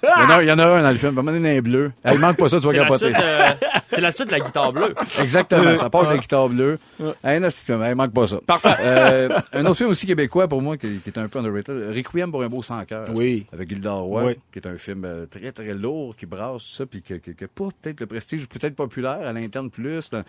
il, 0.03 0.07
y 0.07 0.25
en 0.25 0.29
a, 0.29 0.43
il 0.43 0.47
y 0.47 0.51
en 0.51 0.59
a 0.59 0.65
un 0.65 0.81
dans 0.83 0.91
le 0.91 0.97
film, 0.97 1.13
mal 1.21 1.45
un 1.45 1.61
bleu. 1.61 1.91
Il 2.11 2.19
manque 2.19 2.37
pas 2.37 2.49
ça, 2.49 2.59
tu 2.59 2.67
vas 2.67 2.73
capoter. 2.73 3.13
euh, 3.15 3.47
c'est 3.89 4.01
la 4.01 4.11
suite 4.11 4.27
de 4.27 4.31
la 4.33 4.39
guitare 4.39 4.71
bleue. 4.73 4.93
Exactement, 5.21 5.75
ça 5.77 5.89
part 5.89 6.01
avec 6.01 6.15
la 6.17 6.21
guitare 6.21 6.49
bleue. 6.49 6.77
Hey, 7.23 7.39
non, 7.39 7.49
c'est- 7.49 7.73
il 7.73 7.95
manque 7.95 8.13
pas 8.13 8.27
ça. 8.27 8.39
Parfait. 8.45 8.75
Euh, 8.79 9.29
un 9.53 9.65
autre 9.65 9.77
film 9.77 9.89
aussi 9.89 10.05
québécois 10.05 10.47
pour 10.47 10.61
moi 10.61 10.77
qui, 10.77 10.97
qui 10.99 11.09
est 11.09 11.17
un 11.17 11.27
peu 11.27 11.39
underrated, 11.39 11.95
Requiem 11.95 12.31
pour 12.31 12.43
un 12.43 12.49
beau 12.49 12.61
sans 12.61 12.83
cœur. 12.85 13.07
Oui. 13.13 13.45
Avec 13.53 13.69
Gilda 13.69 13.91
Roy, 13.93 14.23
Oui. 14.23 14.35
qui 14.51 14.59
est 14.59 14.67
un 14.67 14.77
film 14.77 15.03
euh, 15.05 15.25
très 15.25 15.51
très 15.51 15.73
lourd, 15.73 16.15
qui 16.15 16.25
brasse 16.25 16.63
tout 16.63 16.69
ça, 16.75 16.85
puis 16.85 17.01
qui 17.01 17.19
qui- 17.19 17.35
qui 17.35 17.43
a 17.43 17.47
pas 17.47 17.65
peut-être 17.81 17.99
le 18.01 18.05
prestige, 18.07 18.47
peut-être 18.47 18.75
populaire 18.75 19.19
à 19.25 19.33
l'interne 19.33 19.69
plus, 19.69 20.11
là. 20.11 20.23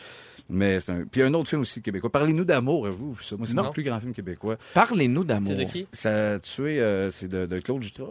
mais 0.49 0.81
c'est 0.81 0.93
un. 0.93 1.05
Puis 1.11 1.23
un 1.23 1.33
autre 1.35 1.49
film 1.49 1.61
aussi 1.63 1.83
québécois. 1.83 2.11
Parlez-nous 2.11 2.45
d'amour, 2.45 2.89
vous. 2.89 3.17
Ça, 3.21 3.37
moi, 3.37 3.47
c'est 3.47 3.55
Non. 3.55 3.65
le 3.65 3.71
plus 3.71 3.83
grand 3.83 4.01
film 4.01 4.13
québécois. 4.15 4.57
Parlez-nous 4.75 5.25
d'amour. 5.25 5.53
C'est 5.57 5.65
de 5.65 5.69
qui? 5.71 5.87
Ça 5.93 6.33
a 6.35 6.39
tué, 6.39 6.81
euh, 6.81 7.11
c'est 7.11 7.29
de, 7.29 7.47
de 7.47 7.59
Claude 7.59 7.83
Jutras. 7.83 8.07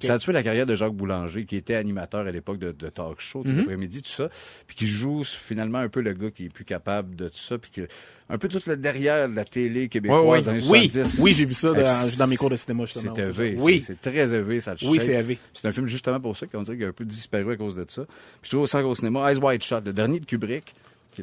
Ça 0.00 0.14
a 0.14 0.18
tué 0.18 0.32
la 0.32 0.42
carrière 0.42 0.66
de 0.66 0.74
Jacques 0.76 0.92
Boulanger, 0.94 1.44
qui 1.46 1.56
était 1.56 1.74
animateur 1.74 2.26
à 2.26 2.30
l'époque 2.30 2.58
de, 2.58 2.70
de 2.72 2.88
talk 2.88 3.20
show, 3.20 3.42
tu 3.44 3.50
sais, 3.50 3.56
l'après-midi, 3.56 4.02
tout 4.02 4.10
ça, 4.10 4.28
puis 4.66 4.76
qui 4.76 4.86
joue 4.86 5.24
finalement 5.24 5.78
un 5.78 5.88
peu 5.88 6.00
le 6.00 6.12
gars 6.12 6.30
qui 6.30 6.44
est 6.46 6.48
plus 6.48 6.64
capable 6.64 7.16
de 7.16 7.28
tout 7.28 7.36
ça, 7.38 7.58
puis 7.58 7.70
que 7.70 7.88
un 8.28 8.38
peu 8.38 8.46
tout 8.48 8.60
le 8.66 8.76
derrière 8.76 9.28
de 9.28 9.34
la 9.34 9.44
télé 9.44 9.88
québécoise 9.88 10.22
Ouais, 10.22 10.30
ouais. 10.30 10.42
dans 10.42 10.52
les 10.52 10.68
Oui, 10.68 10.88
70. 10.90 11.18
oui, 11.20 11.34
j'ai 11.34 11.44
vu 11.44 11.54
ça 11.54 11.72
dans, 11.72 12.16
dans 12.18 12.26
mes 12.28 12.36
cours 12.36 12.50
de 12.50 12.56
cinéma, 12.56 12.84
justement. 12.84 13.12
C'est 13.16 13.22
élevé, 13.22 13.56
Oui, 13.58 13.82
c'est 13.84 14.00
très 14.00 14.32
élevé, 14.32 14.60
ça 14.60 14.74
oui, 14.84 15.00
c'est 15.00 15.14
élevé. 15.14 15.38
C'est 15.54 15.66
un 15.66 15.72
film 15.72 15.88
justement 15.88 16.20
pour 16.20 16.36
ça 16.36 16.46
qu'on 16.46 16.62
dirait 16.62 16.76
qu'il 16.76 16.86
a 16.86 16.88
un 16.88 16.92
peu 16.92 17.04
disparu 17.04 17.52
à 17.52 17.56
cause 17.56 17.74
de 17.74 17.84
ça. 17.88 18.04
Puis 18.04 18.14
je 18.44 18.50
trouve 18.50 18.62
au 18.62 18.66
centre 18.66 18.86
au 18.86 18.94
cinéma, 18.94 19.32
Eyes 19.32 19.38
Wide 19.38 19.62
Shut, 19.64 19.84
le 19.84 19.92
dernier 19.92 20.20
de 20.20 20.26
Kubrick, 20.26 20.72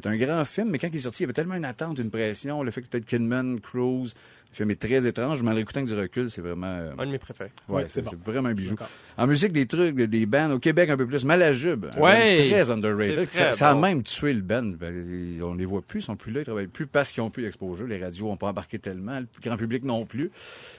qui 0.00 0.06
est 0.08 0.10
un 0.10 0.16
grand 0.16 0.44
film, 0.44 0.70
mais 0.70 0.78
quand 0.78 0.88
il 0.88 0.96
est 0.96 1.00
sorti, 1.00 1.22
il 1.22 1.22
y 1.22 1.26
avait 1.26 1.32
tellement 1.32 1.54
une 1.54 1.64
attente, 1.64 1.98
une 1.98 2.10
pression, 2.10 2.62
le 2.62 2.70
fait 2.70 2.82
que 2.82 2.88
peut-être 2.88 3.06
Kidman, 3.06 3.60
Cruise, 3.60 4.14
le 4.50 4.56
film 4.56 4.70
est 4.70 4.80
très 4.80 5.06
étrange, 5.06 5.42
mais 5.42 5.50
en 5.50 5.54
l'écoutant 5.54 5.80
avec 5.80 5.92
du 5.92 5.98
recul, 6.00 6.30
c'est 6.30 6.40
vraiment... 6.40 6.66
euh, 6.68 6.92
Un 6.98 7.04
de 7.06 7.10
mes 7.10 7.18
préférés. 7.18 7.50
Ouais, 7.68 7.76
Ouais, 7.76 7.82
c'est 7.82 7.94
c'est 7.96 8.02
bon. 8.02 8.10
c'est 8.12 8.30
vraiment 8.30 8.48
un 8.48 8.54
bijou. 8.54 8.70
D'accord. 8.70 8.88
En 9.18 9.26
musique, 9.26 9.52
des 9.52 9.66
trucs, 9.66 9.94
des, 9.96 10.24
bands, 10.26 10.50
au 10.52 10.58
Québec 10.58 10.88
un 10.88 10.96
peu 10.96 11.06
plus, 11.06 11.22
Malajube, 11.26 11.86
Ouais. 11.98 12.48
très 12.50 12.70
underrated. 12.70 13.18
C'est 13.24 13.26
très 13.26 13.50
ça, 13.50 13.56
ça 13.56 13.70
a 13.70 13.74
bon. 13.74 13.80
même 13.80 14.02
tué 14.02 14.32
le 14.32 14.40
band. 14.40 14.62
Ben, 14.80 15.38
on 15.42 15.52
les 15.54 15.66
voit 15.66 15.82
plus, 15.82 16.00
ils 16.00 16.04
sont 16.04 16.16
plus 16.16 16.32
là, 16.32 16.40
ils 16.40 16.44
travaillent 16.46 16.66
plus 16.66 16.86
parce 16.86 17.12
qu'ils 17.12 17.22
ont 17.22 17.28
plus 17.30 17.42
d'exposure. 17.42 17.86
Les 17.86 18.02
radios 18.02 18.26
n'ont 18.26 18.36
pas 18.38 18.48
embarqué 18.48 18.78
tellement, 18.78 19.20
le 19.20 19.26
grand 19.42 19.58
public 19.58 19.84
non 19.84 20.06
plus. 20.06 20.30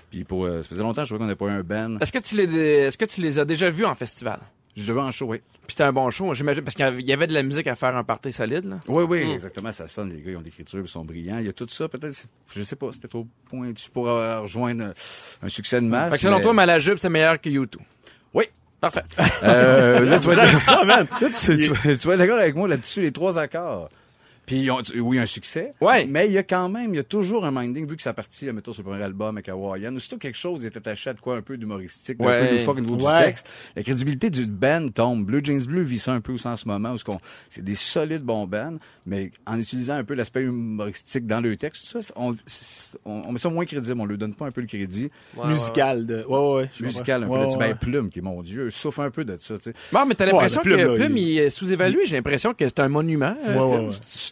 Puis 0.10 0.24
pour, 0.24 0.46
euh, 0.46 0.64
ça 0.64 0.68
faisait 0.68 0.82
longtemps 0.82 1.04
je 1.04 1.10
trouvais 1.10 1.20
qu'on 1.20 1.26
n'avait 1.26 1.36
pas 1.36 1.46
eu 1.46 1.50
un 1.52 1.64
band. 1.64 2.00
Est-ce 2.00 2.12
que 2.12 2.20
tu 2.20 2.36
les, 2.36 2.46
est-ce 2.58 2.98
que 2.98 3.06
tu 3.06 3.22
les 3.22 3.38
as 3.38 3.46
déjà 3.46 3.70
vus 3.70 3.86
en 3.86 3.94
festival? 3.94 4.40
Je 4.82 4.88
devais 4.88 5.02
en 5.02 5.12
show, 5.12 5.26
oui. 5.28 5.38
Puis 5.68 5.76
c'était 5.76 5.84
un 5.84 5.92
bon 5.92 6.10
show, 6.10 6.34
j'imagine, 6.34 6.64
parce 6.64 6.74
qu'il 6.76 6.84
y 7.08 7.14
avait- 7.14 7.28
de 7.28 7.34
la 7.34 7.44
musique 7.44 7.68
à 7.68 7.76
faire 7.76 7.96
un 7.96 8.04
party 8.04 8.32
solide, 8.32 8.66
là. 8.66 8.78
Oui, 8.88 9.04
oui, 9.04 9.26
Mm. 9.26 9.32
exactement, 9.32 9.72
ça 9.72 9.88
sonne, 9.88 10.10
les 10.12 10.22
gars, 10.22 10.32
ils 10.32 10.38
ont 10.38 10.42
des 10.42 10.48
écritures, 10.50 10.80
ils 10.80 10.88
sont 10.88 11.04
brillants. 11.06 11.38
Il 11.40 11.46
y 11.46 11.50
a 11.50 11.54
tout 11.54 11.68
ça, 11.70 11.88
peut-être, 11.90 12.26
je 12.52 12.64
sais 12.64 12.76
pas, 12.76 12.88
c'était 12.92 13.08
trop 13.08 13.28
pointu 13.50 13.90
pour 13.92 14.06
rejoindre 14.06 14.94
un 15.44 15.50
succès 15.50 15.80
de 15.82 15.86
masse. 15.86 16.12
Fait 16.12 16.18
que 16.18 16.24
selon 16.24 16.38
mais- 16.38 16.44
toi, 16.44 16.54
Malajube, 16.54 16.98
c'est 16.98 17.10
meilleur 17.10 17.40
que 17.40 17.50
YouTube. 17.50 17.82
Oui. 18.34 18.46
Parfait. 18.82 19.04
Euh, 19.44 20.06
là, 20.06 20.20
tu 20.20 20.28
vas 20.30 20.48
être 20.48 20.58
ça, 20.58 20.84
man. 20.86 21.06
Là, 21.22 21.28
tu, 21.30 21.58
tu 21.58 21.68
vas- 21.74 21.96
tu 21.98 22.08
vas 22.08 22.14
être 22.14 22.20
d'accord 22.20 22.40
avec 22.40 22.56
moi 22.56 22.68
là-dessus, 22.68 23.02
les 23.02 23.12
trois 23.12 23.38
accords. 23.38 23.90
Puis, 24.50 24.62
ils 24.64 24.72
ont- 24.72 24.82
tu- 24.82 25.00
oui, 25.00 25.20
un 25.20 25.26
succès. 25.26 25.74
Ouais. 25.80 26.06
Mais 26.06 26.28
il 26.28 26.34
y 26.34 26.38
a 26.38 26.44
quand 26.44 26.68
même, 26.70 26.94
il 26.94 26.98
y 26.98 27.00
a 27.00 27.04
toujours 27.04 27.46
un 27.46 27.52
minding, 27.52 27.88
vu 27.88 27.96
que 27.96 28.02
ça 28.02 28.14
partit, 28.14 28.46
mettons, 28.52 28.74
sur 28.74 28.84
le 28.84 28.90
premier 28.90 29.04
album 29.04 29.38
avec 29.38 29.48
Hawaiian. 29.50 29.96
Aussitôt 29.96 30.18
quelque 30.18 30.38
chose 30.38 30.66
est 30.66 30.76
attaché 30.76 31.12
à 31.12 31.14
de 31.14 31.20
quoi 31.20 31.36
un 31.38 31.42
peu 31.42 31.58
d'humoristique, 31.58 32.18
d'un 32.18 32.26
Ouais. 32.26 32.50
peu 32.50 32.56
loufoque 32.58 32.78
au 32.78 32.82
niveau 32.82 32.96
Ouais. 33.08 33.18
du 33.20 33.26
texte. 33.26 33.48
La 33.76 33.84
crédibilité 33.84 34.30
du 34.30 34.46
band 34.46 34.90
tombe. 34.90 35.26
Blue 35.26 35.42
Jeans 35.44 35.64
Bleu 35.66 35.82
vit 35.84 36.00
ça 36.00 36.14
un 36.14 36.22
peu 36.22 36.34
aussi 36.34 36.48
en 36.48 36.56
ce 36.56 36.68
moment, 36.68 36.92
où 36.94 36.98
ce 36.98 37.04
qu'on- 37.06 37.20
c'est 37.50 37.64
des 37.64 37.76
solides 37.76 38.24
bons 38.24 38.48
bands, 38.48 38.78
mais 39.06 39.32
en 39.46 39.60
utilisant 39.60 39.94
un 39.96 40.04
peu 40.04 40.14
l'aspect 40.16 40.42
humoristique 40.42 41.26
dans 41.28 41.42
le 41.42 41.56
texte, 41.58 41.92
tout 41.92 42.02
ça, 42.02 42.14
on, 42.16 42.36
on, 43.06 43.22
on 43.28 43.32
met 43.32 43.40
ça 43.40 43.50
moins 43.50 43.66
crédible. 43.66 44.00
On 44.02 44.06
lui 44.06 44.18
donne 44.18 44.34
pas 44.34 44.46
un 44.48 44.52
peu 44.52 44.62
le 44.62 44.68
crédit. 44.68 45.10
Ouais, 45.38 45.48
musical. 45.48 46.06
De... 46.06 46.26
Ouais, 46.28 46.54
ouais, 46.62 46.70
Musical, 46.82 47.24
un 47.24 47.28
peu. 47.28 47.34
Ouais, 47.34 47.58
ben. 47.58 47.76
Plume, 47.76 48.10
qui 48.10 48.20
est 48.20 48.22
mon 48.24 48.42
Dieu, 48.42 48.70
souffre 48.72 49.02
un 49.02 49.12
peu 49.12 49.24
de 49.26 49.38
ça, 49.38 49.56
tu 49.58 49.64
sais. 49.66 49.74
Bon, 49.92 50.06
mais 50.06 50.16
t'as 50.16 50.26
l'impression 50.26 50.62
Plume, 50.62 50.78
que 50.78 50.82
là, 50.82 50.94
Plume, 50.96 51.18
il- 51.18 51.28
il 51.30 51.40
est 51.40 51.50
sous-évalué. 51.50 52.06
J'ai 52.06 52.16
l'impression 52.16 52.54
que 52.54 52.66
c'est 52.66 52.80
un 52.80 52.88
monument. 52.90 53.36
euh, 53.48 53.90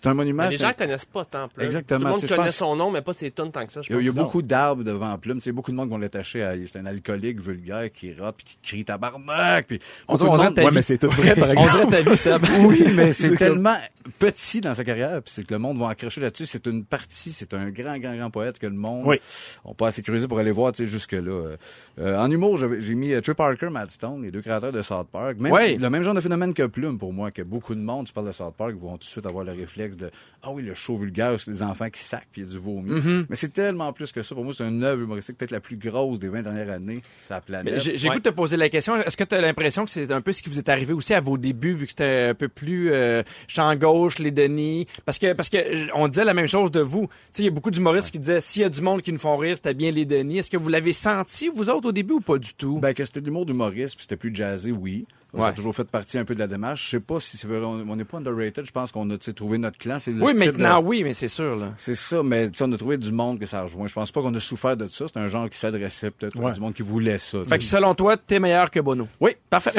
Ouais, 0.08 0.12
ouais, 0.12 0.12
ouais. 0.12 0.12
C'est 0.12 0.12
un 0.12 0.14
monument. 0.14 0.44
Mais 0.44 0.50
les 0.50 0.58
gens 0.58 0.68
un- 0.68 0.74
connaissent 0.74 1.06
pas 1.06 1.26
tant 1.26 1.48
Plume. 1.50 1.66
Exactement, 1.66 2.00
Tout 2.00 2.04
le 2.04 2.10
monde 2.10 2.20
tu 2.20 2.22
sais, 2.22 2.28
je 2.28 2.36
connaît 2.36 2.48
pense- 2.48 2.56
son 2.56 2.76
nom, 2.76 2.92
mais 2.92 3.02
pas 3.02 3.14
ses 3.14 3.32
tunes 3.32 3.52
tant 3.52 3.66
que 3.66 3.72
ça. 3.72 3.82
je 3.82 3.90
Il 3.90 3.96
y 3.96 3.98
a, 3.98 4.02
il 4.02 4.06
y 4.06 4.10
a 4.10 4.14
pense. 4.14 4.24
beaucoup 4.24 4.42
d'arbres 4.42 4.84
devant 4.84 5.18
Plume. 5.18 5.40
C'est 5.40 5.52
beaucoup 5.52 5.72
de 5.72 5.76
monde 5.78 5.88
qui 5.88 5.92
vont 5.94 5.98
l'attacher 6.00 6.44
à. 6.44 6.54
C'est 6.68 6.80
un 6.80 6.86
alcoolique 6.86 7.40
vulgaire 7.42 7.92
qui 7.92 8.14
rote 8.14 8.36
puis 8.38 8.46
qui 8.46 8.58
crie 8.70 8.86
tabarnak. 8.86 9.68
Puis 9.68 9.80
On 10.08 10.18
dirait 10.18 10.30
monde- 10.30 10.54
ta 10.56 10.64
Ouais, 10.64 10.70
vie. 10.70 10.76
mais 10.76 10.82
c'est 10.82 10.98
tout 10.98 11.10
vrai, 11.10 11.36
par 11.36 11.50
On 11.50 11.52
exemple. 11.54 11.88
dirait 11.90 12.04
ta 12.04 12.10
vie, 12.10 12.18
Seb. 12.18 12.42
Oui, 12.62 12.84
mais 12.96 13.12
c'est 13.14 13.36
tellement 13.38 13.76
petit 14.20 14.62
dans 14.62 14.74
sa 14.74 14.84
carrière, 14.86 15.22
puis 15.22 15.34
c'est 15.34 15.46
que 15.46 15.54
le 15.54 15.60
monde 15.60 15.78
va 15.80 15.90
accrocher 15.90 16.22
là-dessus. 16.22 16.46
C'est 16.46 16.66
une 16.66 16.86
partie, 16.86 17.34
c'est 17.34 17.54
un 17.54 17.70
grand, 17.70 17.98
grand, 17.98 18.16
grand 18.16 18.30
poète 18.32 18.58
que 18.60 18.66
le 18.68 18.74
monde 18.74 19.04
Oui. 19.06 19.20
on 19.66 19.74
pas 19.74 19.88
assez 19.90 20.02
curiosé 20.02 20.28
pour 20.28 20.40
aller 20.40 20.52
voir, 20.52 20.72
tu 20.72 20.84
sais, 20.84 20.90
jusque-là. 20.90 21.20
Euh, 21.32 21.58
euh, 22.00 22.18
en 22.18 22.32
humour, 22.32 22.58
j'ai 22.58 22.96
mis 22.96 23.14
euh, 23.14 23.22
Trey 23.22 23.34
Parker, 23.36 23.70
Matt 23.70 23.92
Stone, 23.92 24.24
les 24.24 24.32
deux 24.32 24.42
créateurs 24.42 24.72
de 24.72 24.82
South 24.82 25.08
Park. 25.12 25.38
Même, 25.40 25.52
Oui. 25.52 25.78
Le 25.78 25.90
même 25.90 26.04
genre 26.04 26.14
de 26.14 26.22
phénomène 26.22 26.54
que 26.54 26.64
Plume, 26.68 26.98
pour 26.98 27.12
moi, 27.12 27.32
que 27.32 27.42
beaucoup 27.42 27.76
de 27.76 27.82
monde, 27.82 28.08
tu 28.08 28.14
parles 28.14 28.28
de 28.28 28.32
South 28.32 28.56
Park, 28.58 28.76
vont 28.76 28.92
tout 28.94 29.00
de 29.00 29.04
suite 29.04 29.26
avoir 29.26 29.44
le 29.44 29.52
réflexe 29.52 29.97
de 29.98 30.12
«Ah 30.44 30.52
oui, 30.52 30.64
le 30.64 30.76
show 30.76 30.98
vulgaire, 30.98 31.40
c'est 31.40 31.52
des 31.52 31.64
enfants 31.64 31.90
qui 31.90 32.00
sacent 32.00 32.22
puis 32.32 32.42
il 32.42 32.48
y 32.48 32.50
a 32.50 32.54
du 32.54 32.60
vomi. 32.60 32.92
Mm-hmm. 32.92 33.26
Mais 33.30 33.36
c'est 33.36 33.52
tellement 33.52 33.92
plus 33.92 34.12
que 34.12 34.22
ça. 34.22 34.36
Pour 34.36 34.44
moi, 34.44 34.54
c'est 34.54 34.68
une 34.68 34.84
œuvre 34.84 35.02
humoristique 35.02 35.38
peut-être 35.38 35.52
la 35.52 35.60
plus 35.60 35.78
grosse 35.78 36.20
des 36.20 36.30
20 36.30 36.44
dernières 36.44 36.70
années. 36.70 37.02
C'est 37.20 37.34
la 37.34 37.42
planète. 37.42 37.80
J'ai 37.80 37.98
le 37.98 38.14
goût 38.14 38.20
de 38.20 38.30
te 38.30 38.34
poser 38.34 38.56
la 38.56 38.70
question. 38.70 38.96
Est-ce 38.96 39.18
que 39.18 39.24
tu 39.24 39.36
as 39.36 39.42
l'impression 39.42 39.86
que 39.86 39.92
c'est 39.92 40.12
un 40.12 40.22
peu 40.22 40.32
ce 40.32 40.42
qui 40.42 40.50
vous 40.50 40.60
est 40.60 40.70
arrivé 40.70 40.94
aussi 40.94 41.14
à 41.14 41.22
vos 41.22 41.38
débuts, 41.38 41.74
vu 41.74 41.86
que 41.86 41.92
c'était 41.92 42.28
un 42.30 42.34
peu 42.34 42.48
plus 42.48 42.92
euh, 42.92 43.24
champ 43.48 43.76
gauche, 43.76 44.20
les 44.20 44.32
Denis? 44.32 44.88
Parce 45.06 45.20
que 45.20 45.34
parce 45.34 45.50
que 45.50 45.94
on 45.96 46.08
disait 46.08 46.24
la 46.24 46.34
même 46.34 46.48
chose 46.48 46.72
de 46.72 46.82
vous. 46.82 47.08
Tu 47.08 47.14
sais, 47.32 47.44
il 47.44 47.46
y 47.46 47.50
a 47.50 47.52
beaucoup 47.52 47.72
d'humoristes 47.72 48.12
qui 48.12 48.20
disaient 48.20 48.42
s'il 48.42 48.62
y 48.62 48.66
a 48.66 48.70
du 48.70 48.82
monde 48.82 49.02
qui 49.02 49.12
nous 49.12 49.20
font 49.20 49.38
rire, 49.38 49.58
c'était 49.58 49.74
bien 49.74 49.92
les 49.92 50.06
Denis. 50.06 50.40
Est-ce 50.40 50.52
que 50.52 50.58
vous 50.58 50.70
l'avez 50.70 50.94
senti, 50.94 51.50
vous 51.50 51.70
autres, 51.70 51.90
au 51.90 51.92
début, 51.92 52.14
ou 52.14 52.22
pas 52.22 52.38
du 52.38 52.54
tout? 52.54 52.80
Ben, 52.80 52.94
que 52.94 53.04
c'était 53.04 53.22
de 53.22 53.26
l'humour 53.26 53.46
d'humoriste, 53.46 53.96
puis 53.96 54.04
c'était 54.04 54.18
plus 54.18 54.34
jazzé, 54.34 54.72
oui. 54.72 55.06
Ça 55.36 55.44
a 55.44 55.48
Ouais. 55.50 55.54
toujours 55.56 55.76
fait 55.76 55.84
partie 55.84 56.18
un 56.18 56.24
peu 56.26 56.34
de 56.36 56.40
la 56.40 56.48
démarche. 56.48 56.86
Je 56.86 56.90
sais 56.92 57.00
pas 57.02 57.20
si 57.20 57.36
c'est 57.38 57.48
vrai, 57.48 57.58
on 57.60 57.96
n'est 57.96 58.06
pas 58.06 58.18
underrated. 58.18 58.66
Je 58.66 58.72
pense 58.72 58.92
qu'on 58.94 59.10
a 59.10 59.18
trouvé 59.18 59.58
notre 59.58 59.78
clan. 59.78 59.98
C'est 60.00 60.12
le 60.12 60.24
oui, 60.24 60.34
de- 60.34 60.40
maintenant, 60.40 60.82
oui, 60.82 61.04
mais 61.04 61.14
c'est 61.14 61.28
sûr. 61.28 61.56
Là. 61.58 61.74
C'est 61.76 61.96
ça, 61.96 62.24
mais 62.24 62.50
on 62.62 62.72
a 62.72 62.78
trouvé 62.78 62.98
du 62.98 63.12
monde 63.12 63.38
que 63.38 63.46
ça 63.46 63.62
rejoint. 63.64 63.88
Je 63.88 63.94
pense 63.94 64.12
pas 64.12 64.22
qu'on 64.22 64.34
a 64.34 64.40
souffert 64.40 64.78
de 64.78 64.88
ça. 64.88 65.06
C'est 65.08 65.20
un 65.20 65.28
genre 65.28 65.50
qui 65.50 65.58
s'adressait 65.58 66.12
peut-être 66.12 66.38
à 66.38 66.40
Ouais. 66.40 66.52
du 66.54 66.62
monde 66.62 66.74
qui 66.74 66.82
voulait 66.82 67.18
ça. 67.18 67.40
Fait 67.48 67.58
que 67.58 67.64
selon 67.66 67.94
toi, 67.94 68.16
t'es 68.18 68.40
meilleur 68.40 68.72
que 68.72 68.80
Bono. 68.80 69.08
Oui. 69.20 69.36
Parfait. 69.50 69.72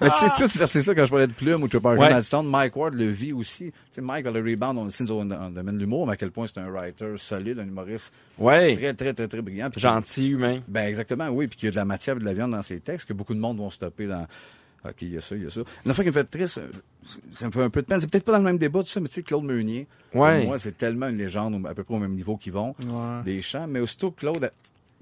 Mais 0.00 0.10
tu 0.10 0.16
sais, 0.16 0.26
tous 0.36 0.48
ces 0.48 0.62
artistes-là, 0.62 0.94
quand 0.94 1.04
je 1.04 1.10
parlais 1.10 1.26
de 1.26 1.32
Plume 1.32 1.62
ou 1.62 1.68
Trey 1.68 1.80
Parker, 1.80 2.00
Ouais. 2.00 2.22
Stone, 2.22 2.46
Mike 2.48 2.76
Ward 2.76 2.94
le 2.94 3.06
vit 3.10 3.32
aussi. 3.32 3.72
Sais, 3.96 4.02
Mike, 4.02 4.24
dans 4.26 4.30
le 4.30 4.40
rebound, 4.40 4.76
on 4.78 4.84
le 4.84 4.90
sait 4.90 5.04
dans 5.04 5.22
le 5.24 5.50
domaine 5.54 5.76
de 5.76 5.80
l'humour, 5.80 6.06
mais 6.06 6.12
à 6.12 6.16
quel 6.16 6.30
point 6.30 6.46
c'est 6.46 6.58
un 6.60 6.68
writer 6.70 7.14
solide, 7.16 7.58
un 7.58 7.66
humoriste 7.66 8.12
Ouais. 8.38 8.74
très, 8.76 8.92
très, 8.92 9.14
très, 9.14 9.26
très 9.26 9.40
brillant. 9.40 9.70
Puis 9.70 9.80
Gentil, 9.80 10.28
humain. 10.28 10.60
Ben 10.68 10.86
exactement, 10.86 11.28
oui, 11.30 11.46
puis 11.46 11.56
qu'il 11.58 11.66
y 11.66 11.68
a 11.68 11.70
de 11.70 11.76
la 11.76 11.84
matière 11.86 12.16
et 12.16 12.20
de 12.20 12.24
la 12.26 12.34
viande 12.34 12.50
dans 12.52 12.60
ses 12.62 12.78
textes, 12.80 13.08
que 13.08 13.14
beaucoup 13.14 13.32
de 13.34 13.40
monde 13.40 13.56
vont 13.56 13.70
stopper 13.70 14.06
dans. 14.06 14.26
OK, 14.84 14.94
il 15.00 15.14
y 15.14 15.16
a 15.16 15.20
ça, 15.22 15.34
il 15.34 15.44
y 15.44 15.46
a 15.46 15.50
ça. 15.50 15.62
Une 15.86 15.94
fois 15.94 16.04
qui 16.04 16.10
me 16.10 16.12
fait 16.14 16.24
triste, 16.24 16.60
ça 17.32 17.46
me 17.46 17.50
fait 17.52 17.62
un 17.62 17.70
peu 17.70 17.80
de 17.80 17.86
peine. 17.86 17.98
C'est 18.00 18.10
peut-être 18.10 18.24
pas 18.24 18.32
dans 18.32 18.38
le 18.38 18.44
même 18.44 18.58
débat, 18.58 18.80
tout 18.82 18.88
ça, 18.88 19.00
mais 19.00 19.08
tu 19.08 19.14
sais, 19.14 19.22
Claude 19.22 19.44
Meunier, 19.44 19.86
Ouais. 20.14 20.40
pour 20.40 20.48
moi, 20.48 20.58
c'est 20.58 20.76
tellement 20.76 21.08
une 21.08 21.16
légende, 21.16 21.66
à 21.66 21.74
peu 21.74 21.82
près 21.82 21.94
au 21.94 21.98
même 21.98 22.14
niveau 22.14 22.36
qu'ils 22.36 22.52
vont, 22.52 22.74
Ouais. 22.86 23.22
des 23.24 23.40
chants. 23.40 23.66
Mais 23.66 23.80
aussitôt 23.80 24.10
Claude. 24.10 24.50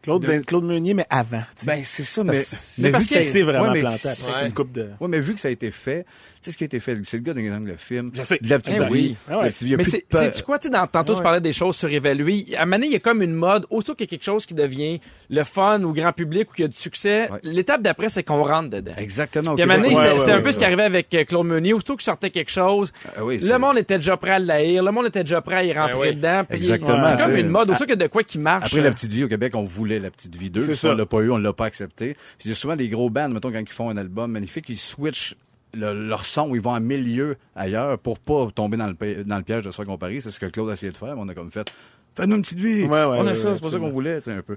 Claude, 0.03 0.23
De- 0.23 0.41
Claude 0.45 0.65
Meunier, 0.65 0.93
mais 0.95 1.07
avant. 1.11 1.41
tu 1.57 1.61
sais. 1.63 1.67
Ben, 1.67 1.83
c'est 1.83 2.05
ça, 2.05 2.23
mais. 2.23 2.33
parce- 2.33 2.79
mais 2.79 2.91
parce 2.93 3.07
qu'il 3.07 3.25
s'est 3.25 3.43
vraiment 3.43 3.65
ouais, 3.65 3.71
mais 3.73 3.81
planté 3.81 3.97
c'est- 3.97 4.09
après 4.29 4.43
Ouais. 4.43 4.49
une 4.49 4.55
coupe 4.55 4.73
de... 4.73 4.91
Ouais, 5.01 5.09
mais 5.09 5.19
vu 5.21 5.33
que 5.35 5.41
ça 5.41 5.49
a 5.49 5.51
été 5.51 5.71
fait, 5.71 6.05
sais 6.45 6.53
ce 6.53 6.57
qui 6.59 6.65
a 6.65 6.67
été 6.67 6.81
fait, 6.81 6.99
c'est 7.05 7.17
le 7.19 7.23
gars 7.23 7.35
dans 7.35 7.65
le 7.65 7.77
film. 7.77 8.11
Je 8.15 8.23
sais. 8.23 8.39
De 8.41 8.49
la 8.49 8.59
petite 8.59 8.77
Eh 8.79 8.91
oui. 8.91 9.01
vie. 9.09 9.17
Ah 9.29 9.39
ouais. 9.39 9.45
La 9.45 9.51
petite 9.51 9.63
vie, 9.63 9.69
il 9.69 9.73
y 9.73 9.75
a 9.75 9.77
Mais 9.79 9.85
c'est 9.85 10.05
tu 10.33 10.43
quoi, 10.43 10.59
tu 10.59 10.69
sais, 10.69 10.73
dans- 10.73 10.87
tantôt, 10.87 11.13
Ah 11.15 11.17
tu 11.17 11.23
parlais 11.23 11.41
des 11.41 11.53
choses 11.53 11.77
surévaluées. 11.77 12.47
À 12.57 12.63
un 12.63 12.65
moment 12.65 12.77
donné, 12.77 12.87
il 12.89 12.93
y 12.93 12.97
a 12.97 13.01
comme 13.01 13.23
une 13.23 13.33
mode. 13.33 13.67
Aussitôt 13.71 13.95
qu'il 13.95 14.05
y 14.07 14.09
a 14.09 14.11
quelque 14.11 14.25
chose 14.25 14.47
qui 14.47 14.55
devient 14.55 15.01
le 15.31 15.45
fun 15.45 15.83
ou 15.83 15.93
grand 15.93 16.13
public 16.13 16.51
ou 16.51 16.55
qu'il 16.55 16.63
y 16.63 16.67
a 16.67 16.69
du 16.69 16.77
succès, 16.77 17.31
Ouais. 17.31 17.39
l'étape 17.43 17.83
d'après, 17.83 18.09
c'est 18.09 18.23
qu'on 18.23 18.43
rentre 18.43 18.71
dedans. 18.71 18.93
Exactement. 18.97 19.55
Puis 19.55 19.63
à 19.63 19.65
un 19.65 19.69
moment 19.69 19.83
donné, 19.83 19.95
c'était 19.95 20.07
Ouais, 20.07 20.11
c'était 20.19 20.25
ouais, 20.33 20.39
un 20.39 20.43
peu 20.43 20.53
ce 20.53 20.59
qui 20.59 20.65
arrivait 20.65 20.83
avec 20.83 21.15
euh, 21.15 21.25
Claude 21.25 21.47
Meunier. 21.47 21.73
Aussitôt 21.73 21.97
qu'il 21.97 22.05
sortait 22.05 22.31
quelque 22.31 22.51
chose, 22.51 22.93
Ah 23.17 23.25
oui, 23.25 23.39
le 23.39 23.59
monde 23.59 23.79
était 23.79 23.97
déjà 23.99 24.17
prêt 24.17 24.33
à 24.33 24.39
l'haïr, 24.39 24.83
le 24.83 24.91
monde 24.93 25.07
était 25.07 25.25
déjà 25.25 25.41
prêt 25.41 25.57
à 25.57 25.65
y 25.65 25.73
rentrer 25.73 26.09
oui. 26.11 26.15
dedans. 26.17 26.43
puis 26.49 26.59
Exactement, 26.59 27.07
C'est 27.09 27.25
comme 27.25 27.37
une 27.37 27.49
mode. 27.49 27.71
Aussitôt 27.71 27.85
qu'il 27.85 27.93
y 27.99 28.03
a 28.03 28.07
de 28.07 28.07
quoi 28.07 28.23
qui 28.23 28.39
marche. 28.39 28.67
Après 28.67 28.81
la 28.81 28.91
petite 28.91 29.13
vie 29.13 29.25
au 29.25 29.29
Québec, 29.29 29.55
on 29.55 29.65
voulait 29.65 29.99
la 29.99 30.11
petite 30.11 30.37
vie 30.37 30.51
2. 30.51 30.61
C'est 30.61 30.67
Puis 30.69 30.77
ça. 30.77 30.91
on 30.91 30.95
l'a 30.95 31.07
pas 31.07 31.21
eu, 31.21 31.31
on 31.31 31.39
l'a 31.39 31.53
pas 31.53 31.67
accepté. 31.67 32.15
Puis 32.15 32.47
il 32.47 32.49
y 32.49 32.53
a 32.53 32.55
souvent 32.55 32.77
des 32.77 32.89
gros 32.89 33.09
bands, 33.11 33.29
mettons, 33.29 33.51
quand 33.53 33.61
ils 33.61 33.69
font 33.73 33.91
un 33.91 33.97
album 33.97 34.31
magnifique, 34.33 34.67
ils 34.69 34.77
switchent 34.77 35.35
le- 35.75 36.07
leur 36.09 36.25
son 36.25 36.55
ils 36.55 36.61
vont 36.61 36.73
à 36.75 36.81
milieu 36.81 37.37
ailleurs 37.55 37.99
pour 37.99 38.19
pas 38.19 38.49
tomber 38.55 38.77
dans 38.77 38.87
le, 38.89 39.25
dans 39.25 39.37
le 39.37 39.43
piège 39.43 39.65
de 39.65 39.71
se 39.71 39.83
comparer. 39.83 40.21
C'est 40.21 40.31
ce 40.31 40.41
que 40.41 40.47
Claude 40.47 40.71
a 40.71 40.73
essayé 40.73 40.93
de 40.93 40.97
faire. 40.97 41.15
On 41.19 41.29
a 41.29 41.35
comme 41.35 41.51
fait. 41.51 41.71
Fais-nous 42.17 42.37
une 42.37 42.43
petite 42.43 42.59
vie. 42.61 42.85
Ouais, 42.85 42.89
ouais, 42.89 43.05
on 43.05 43.13
a 43.27 43.31
ouais, 43.31 43.35
ça, 43.35 43.49
ouais, 43.49 43.55
c'est 43.57 43.63
pas 43.63 43.71
ça 43.71 43.79
qu'on 43.79 43.91
voulait, 43.91 44.19
tu 44.21 44.31
sais, 44.31 44.37
un 44.37 44.43
peu. 44.43 44.57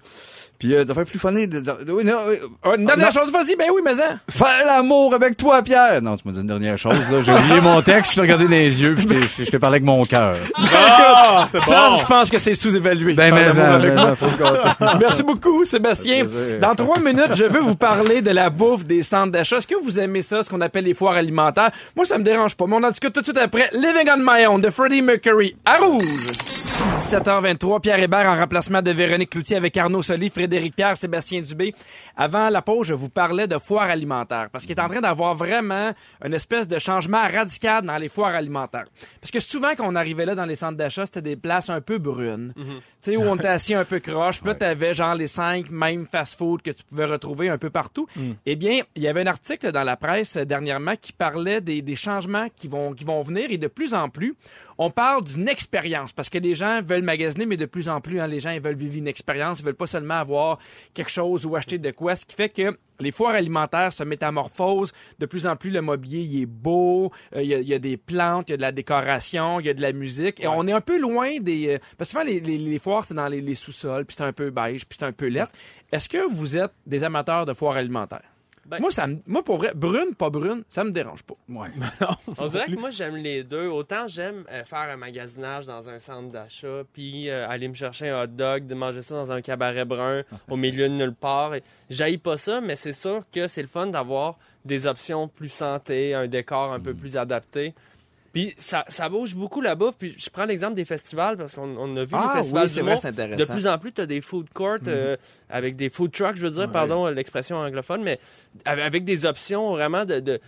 Puis 0.59 0.73
euh, 0.75 0.83
des 0.83 0.91
affaires 0.91 1.05
plus 1.05 1.19
funny. 1.19 1.47
Des, 1.47 1.57
oui, 1.89 2.03
non, 2.03 2.17
oui. 2.27 2.35
Oh, 2.65 2.73
une 2.77 2.85
dernière 2.85 3.07
Non. 3.13 3.21
chose, 3.21 3.31
vas-y, 3.31 3.55
ben 3.55 3.67
oui, 3.73 3.81
mais 3.83 3.95
ça. 3.95 4.17
Faire 4.29 4.65
l'amour 4.65 5.13
avec 5.13 5.37
toi, 5.37 5.61
Pierre. 5.63 6.01
Non, 6.01 6.17
tu 6.17 6.27
m'as 6.27 6.33
dit 6.33 6.39
une 6.41 6.47
dernière 6.47 6.77
chose, 6.77 6.95
là. 7.11 7.21
J'ai 7.21 7.31
oublié 7.33 7.61
mon 7.61 7.81
texte, 7.81 8.11
je 8.11 8.15
t'ai 8.15 8.21
regardé 8.21 8.45
dans 8.45 8.51
les 8.51 8.81
yeux, 8.81 8.95
puis 8.95 9.03
je 9.03 9.07
t'ai- 9.37 9.45
je 9.45 9.51
t'ai 9.51 9.59
parlé 9.59 9.75
avec 9.75 9.85
mon 9.85 10.03
cœur. 10.05 10.35
Ah, 10.55 11.47
Ça, 11.59 11.89
bon. 11.89 11.97
je 11.97 12.05
pense 12.05 12.29
que 12.29 12.37
c'est 12.39 12.55
sous-évalué. 12.55 13.13
Ben, 13.13 13.33
mais, 13.33 13.51
ça, 13.53 13.75
avec 13.75 13.89
mais 13.89 13.95
moi. 13.95 14.05
ça, 14.05 14.15
faut 14.15 14.29
se 14.29 14.37
gâter. 14.37 14.69
Merci 14.99 15.23
beaucoup, 15.23 15.65
Sébastien. 15.65 16.25
Dans 16.61 16.75
trois 16.75 16.99
minutes, 16.99 17.33
je 17.35 17.45
veux 17.45 17.61
vous 17.61 17.75
parler 17.75 18.21
de 18.21 18.31
la 18.31 18.49
bouffe 18.49 18.85
des 18.85 19.03
centres 19.03 19.31
d'achat. 19.31 19.57
Est-ce 19.57 19.67
que 19.67 19.75
vous 19.83 19.99
aimez 19.99 20.21
ça, 20.21 20.43
ce 20.43 20.49
qu'on 20.49 20.61
appelle 20.61 20.85
les 20.85 20.93
foires 20.93 21.15
alimentaires? 21.15 21.71
Moi, 21.95 22.05
ça 22.05 22.17
me 22.17 22.23
dérange 22.23 22.55
pas. 22.55 22.65
Mais 22.67 22.75
on 22.75 22.83
en 22.83 22.89
discute 22.89 23.13
tout 23.13 23.21
de 23.21 23.25
suite 23.25 23.37
après 23.37 23.69
Living 23.73 24.07
on 24.11 24.17
My 24.19 24.45
Own 24.47 24.59
de 24.61 24.69
Freddie 24.69 25.01
Mercury 25.01 25.55
à 25.65 25.77
Rouge. 25.77 26.56
17h23, 26.77 27.81
Pierre 27.81 27.99
Hébert 27.99 28.27
en 28.27 28.35
remplacement 28.35 28.83
de 28.83 28.91
Véronique 28.91 29.31
Cloutier 29.31 29.57
avec 29.57 29.75
Arnaud 29.77 30.03
Soli, 30.03 30.29
Frédéric 30.29 30.75
Pierre, 30.75 30.95
Sébastien 30.95 31.41
Dubé. 31.41 31.73
Avant 32.15 32.49
la 32.49 32.61
pause, 32.61 32.85
je 32.85 32.93
vous 32.93 33.09
parlais 33.09 33.47
de 33.47 33.57
foires 33.57 33.89
alimentaires 33.89 34.49
parce 34.51 34.67
qu'il 34.67 34.77
est 34.77 34.81
en 34.81 34.87
train 34.87 35.01
d'avoir 35.01 35.33
vraiment 35.33 35.93
une 36.23 36.35
espèce 36.35 36.67
de 36.67 36.77
changement 36.77 37.27
radical 37.27 37.83
dans 37.83 37.97
les 37.97 38.09
foires 38.09 38.35
alimentaires. 38.35 38.85
Parce 39.19 39.31
que 39.31 39.39
souvent, 39.39 39.73
quand 39.75 39.87
on 39.87 39.95
arrivait 39.95 40.25
là 40.25 40.35
dans 40.35 40.45
les 40.45 40.55
centres 40.55 40.77
d'achat, 40.77 41.07
c'était 41.07 41.23
des 41.23 41.35
places 41.35 41.71
un 41.71 41.81
peu 41.81 41.97
brunes. 41.97 42.53
Tu 42.55 42.63
sais, 43.01 43.17
où 43.17 43.21
on 43.21 43.37
était 43.37 43.47
assis 43.47 43.73
un 43.73 43.85
peu 43.85 43.99
croche. 43.99 44.41
Puis 44.41 44.49
là, 44.49 44.55
t'avais 44.55 44.93
genre 44.93 45.15
les 45.15 45.27
cinq 45.27 45.71
mêmes 45.71 46.05
fast-food 46.05 46.61
que 46.61 46.71
tu 46.71 46.83
pouvais 46.83 47.05
retrouver 47.05 47.49
un 47.49 47.57
peu 47.57 47.71
partout. 47.71 48.05
Eh 48.45 48.55
bien, 48.55 48.81
il 48.95 49.01
y 49.01 49.07
avait 49.07 49.21
un 49.21 49.27
article 49.27 49.71
dans 49.71 49.83
la 49.83 49.97
presse 49.97 50.37
euh, 50.37 50.45
dernièrement 50.45 50.93
qui 50.95 51.11
parlait 51.11 51.59
des, 51.59 51.81
des 51.81 51.95
changements 51.95 52.47
qui 52.55 52.67
vont, 52.67 52.93
qui 52.93 53.03
vont 53.03 53.23
venir 53.23 53.47
et 53.49 53.57
de 53.57 53.67
plus 53.67 53.95
en 53.95 54.09
plus, 54.09 54.35
on 54.77 54.91
parle 54.91 55.23
d'une 55.23 55.47
expérience 55.47 56.13
parce 56.13 56.29
que 56.29 56.37
les 56.37 56.55
gens 56.55 56.81
veulent 56.83 57.01
magasiner, 57.01 57.45
mais 57.45 57.57
de 57.57 57.65
plus 57.65 57.89
en 57.89 58.01
plus, 58.01 58.19
hein, 58.19 58.27
les 58.27 58.39
gens 58.39 58.51
ils 58.51 58.61
veulent 58.61 58.75
vivre 58.75 58.97
une 58.97 59.07
expérience, 59.07 59.59
ils 59.59 59.65
veulent 59.65 59.73
pas 59.73 59.87
seulement 59.87 60.15
avoir 60.15 60.59
quelque 60.93 61.11
chose 61.11 61.45
ou 61.45 61.55
acheter 61.55 61.77
de 61.77 61.91
quoi, 61.91 62.15
ce 62.15 62.25
qui 62.25 62.35
fait 62.35 62.49
que 62.49 62.77
les 62.99 63.11
foires 63.11 63.35
alimentaires 63.35 63.93
se 63.93 64.03
métamorphosent. 64.03 64.91
De 65.19 65.25
plus 65.25 65.45
en 65.45 65.55
plus, 65.55 65.69
le 65.69 65.81
mobilier 65.81 66.21
il 66.21 66.41
est 66.41 66.45
beau, 66.45 67.11
euh, 67.35 67.43
il 67.43 67.49
y, 67.49 67.53
a, 67.53 67.59
il 67.59 67.67
y 67.67 67.73
a 67.73 67.79
des 67.79 67.97
plantes, 67.97 68.49
il 68.49 68.51
y 68.51 68.53
a 68.53 68.57
de 68.57 68.61
la 68.61 68.71
décoration, 68.71 69.59
il 69.59 69.67
y 69.67 69.69
a 69.69 69.73
de 69.73 69.81
la 69.81 69.91
musique. 69.91 70.39
Et 70.39 70.47
on 70.47 70.67
est 70.67 70.71
un 70.71 70.81
peu 70.81 70.99
loin 70.99 71.39
des... 71.39 71.75
euh, 71.75 71.77
parce 71.97 72.09
que 72.09 72.19
souvent, 72.19 72.25
les, 72.25 72.39
les, 72.39 72.57
les 72.57 72.79
foires, 72.79 73.05
c'est 73.05 73.13
dans 73.13 73.27
les, 73.27 73.41
les 73.41 73.55
sous-sols, 73.55 74.05
puis 74.05 74.15
c'est 74.17 74.23
un 74.23 74.33
peu 74.33 74.49
beige, 74.49 74.85
puis 74.85 74.97
c'est 74.99 75.05
un 75.05 75.11
peu 75.11 75.27
laid. 75.27 75.47
Est-ce 75.91 76.09
que 76.09 76.27
vous 76.27 76.57
êtes 76.57 76.71
des 76.85 77.03
amateurs 77.03 77.45
de 77.45 77.53
foires 77.53 77.75
alimentaires? 77.75 78.23
Ben- 78.67 78.79
moi, 78.81 78.91
ça 78.91 79.07
me- 79.07 79.19
moi, 79.25 79.43
pour 79.43 79.57
vrai, 79.57 79.71
brune, 79.73 80.13
pas 80.15 80.29
brune, 80.29 80.63
ça 80.69 80.83
me 80.83 80.91
dérange 80.91 81.23
pas. 81.23 81.35
Ouais. 81.49 81.69
On 82.37 82.47
dirait 82.47 82.65
que 82.67 82.79
moi, 82.79 82.89
j'aime 82.89 83.15
les 83.15 83.43
deux. 83.43 83.67
Autant 83.67 84.07
j'aime 84.07 84.43
euh, 84.51 84.63
faire 84.65 84.89
un 84.91 84.97
magasinage 84.97 85.65
dans 85.65 85.87
un 85.89 85.99
centre 85.99 86.29
d'achat, 86.31 86.83
puis 86.93 87.29
euh, 87.29 87.47
aller 87.47 87.67
me 87.69 87.73
chercher 87.73 88.09
un 88.09 88.23
hot 88.23 88.27
dog, 88.27 88.67
de 88.67 88.75
manger 88.75 89.01
ça 89.01 89.15
dans 89.15 89.31
un 89.31 89.41
cabaret 89.41 89.85
brun 89.85 90.23
au 90.49 90.57
milieu 90.57 90.89
de 90.89 90.93
nulle 90.93 91.13
part. 91.15 91.53
J'haïs 91.89 92.17
pas 92.17 92.35
ça, 92.37 92.59
mais 92.61 92.75
c'est 92.75 92.91
sûr 92.93 93.23
que 93.31 93.47
c'est 93.47 93.61
le 93.61 93.67
fun 93.69 93.87
d'avoir 93.87 94.37
des 94.65 94.85
options 94.85 95.27
plus 95.29 95.49
santé, 95.49 96.13
un 96.13 96.27
décor 96.27 96.73
un 96.73 96.79
peu 96.81 96.91
Mm. 96.91 96.97
plus 96.97 97.15
adapté. 97.17 97.73
Puis 98.37 98.53
ça, 98.57 98.85
ça 98.87 99.09
bouge 99.09 99.35
beaucoup 99.35 99.61
la 99.61 99.73
bouffe. 99.73 99.95
Puis 99.97 100.13
je 100.17 100.29
prends 100.29 100.45
l'exemple 100.45 100.75
des 100.75 100.85
festivals 100.85 101.37
parce 101.37 101.55
qu'on 101.55 101.75
on 101.75 101.97
a 101.97 102.03
vu 102.03 102.09
Ah 102.13 102.33
les 102.33 102.39
festivals 102.41 102.63
oui, 102.63 102.69
c'est 102.69 102.75
d'humour. 102.75 102.91
vrai, 102.93 103.01
c'est 103.01 103.07
intéressant. 103.07 103.53
De 103.53 103.57
plus 103.59 103.67
en 103.67 103.77
plus, 103.79 103.91
tu 103.93 104.01
as 104.01 104.05
des 104.05 104.21
food 104.21 104.47
courts 104.53 104.75
euh, 104.87 105.17
avec 105.49 105.75
des 105.75 105.89
food 105.89 106.11
trucks, 106.11 106.35
je 106.35 106.45
veux 106.45 106.53
dire, 106.53 106.71
pardon 106.71 107.07
l'expression 107.07 107.55
anglophone, 107.57 108.03
mais 108.03 108.19
avec 108.65 108.85
avec 108.87 109.05
des 109.05 109.25
options 109.25 109.71
vraiment 109.71 110.05
de, 110.05 110.19
de, 110.19 110.39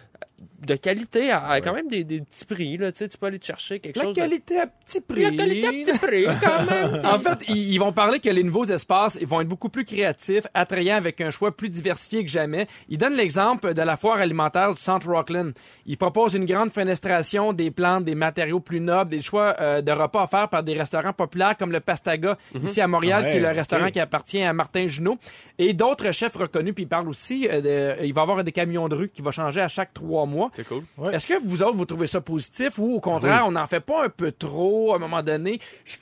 de 0.66 0.76
qualité 0.76 1.32
à, 1.32 1.46
à 1.48 1.62
quand 1.62 1.74
même 1.74 1.88
des, 1.88 2.04
des 2.04 2.22
petits 2.22 2.46
prix. 2.46 2.78
Là, 2.78 2.92
tu 2.92 3.00
sais, 3.00 3.08
tu 3.10 3.18
peux 3.18 3.28
aller 3.28 3.40
te 3.40 3.46
chercher 3.46 3.80
quelque 3.80 3.98
La 3.98 4.04
chose. 4.04 4.14
de- 4.16 4.22
qualité 4.22 4.60
à 4.60 4.68
petit 4.68 5.02
prix. 5.02 5.24
La 5.24 5.32
qualité 5.32 5.68
à 5.68 5.72
petit 5.72 5.98
prix, 6.00 6.26
quand 6.26 6.66
même. 6.70 7.06
En 7.06 7.20
fait, 7.20 7.40
ils, 7.50 7.74
ils 7.74 7.78
vont 7.78 7.92
parler 7.94 8.20
que 8.20 8.30
les 8.30 8.44
nouveaux 8.44 8.66
espaces 8.66 9.18
ils 9.22 9.28
vont 9.28 9.42
être 9.42 9.48
beaucoup 9.48 9.70
plus 9.70 9.86
créatifs, 9.86 10.46
attrayants 10.54 10.96
avec 10.98 11.22
un 11.22 11.30
choix 11.30 11.56
plus 11.56 11.70
diversifié 11.70 12.24
que 12.24 12.30
jamais. 12.32 12.68
Ils 12.90 12.98
donnent 12.98 13.16
l'exemple 13.16 13.74
de 13.74 13.82
la 13.82 13.98
foire 13.98 14.18
alimentaire 14.18 14.74
du 14.74 14.82
centre 14.82 15.08
Rockland. 15.10 15.54
Ils 15.86 15.98
proposent 15.98 16.34
une 16.36 16.46
grande 16.46 16.72
fenestration, 16.72 17.54
des 17.54 17.72
plantes, 17.72 18.06
des 18.06 18.16
matériaux 18.16 18.60
plus 18.60 18.80
nobles, 18.82 19.12
des 19.12 19.22
choix 19.22 19.56
euh, 19.60 19.82
de 19.82 19.92
repas 19.92 20.24
offerts 20.24 20.50
par 20.50 20.64
des 20.64 20.74
restaurants 20.74 21.14
populaires 21.14 21.56
comme 21.58 21.72
le 21.72 21.80
Pastaga 21.80 22.38
ici 22.64 22.82
à 22.82 22.88
Montréal, 22.88 23.24
Ouais, 23.24 23.32
qui 23.32 23.38
est 23.38 23.42
le 23.42 23.50
ok. 23.50 23.56
restaurant 23.56 23.90
qui 23.92 24.00
appartient 24.00 24.42
à 24.44 24.54
Martin 24.54 24.88
Junot, 24.88 25.18
et 25.58 25.74
d'autres 25.74 26.12
chefs 26.12 26.36
reconnus. 26.36 26.74
Puis 26.76 26.84
ils 26.84 26.88
parlent 26.88 27.10
aussi, 27.10 27.48
euh, 27.50 27.62
de- 27.98 28.06
il 28.06 28.14
va 28.14 28.22
y 28.22 28.24
avoir 28.24 28.44
des 28.44 28.52
camions 28.52 28.88
de 28.88 28.96
rue 28.96 29.10
qui 29.10 29.22
vont 29.22 29.32
changer 29.32 29.62
à 29.62 29.68
chaque 29.68 29.94
trois 29.94 30.26
mois. 30.30 30.50
C'est 30.56 30.68
cool. 30.68 30.84
Ouais. 30.98 31.14
Est-ce 31.16 31.28
que 31.28 31.40
vous 31.44 31.62
autres, 31.64 31.76
vous 31.76 31.86
trouvez 31.86 32.08
ça 32.08 32.22
positif 32.22 32.78
ou 32.80 32.96
au 32.96 33.00
contraire, 33.02 33.44
on 33.48 33.52
n'en 33.52 33.68
fait 33.68 33.82
pas 33.82 34.06
un 34.06 34.10
peu 34.10 34.32
trop 34.32 34.94
à 34.94 34.96
un 34.96 35.00
moment 35.00 35.22
donné? 35.24 35.60
Je- 35.86 35.98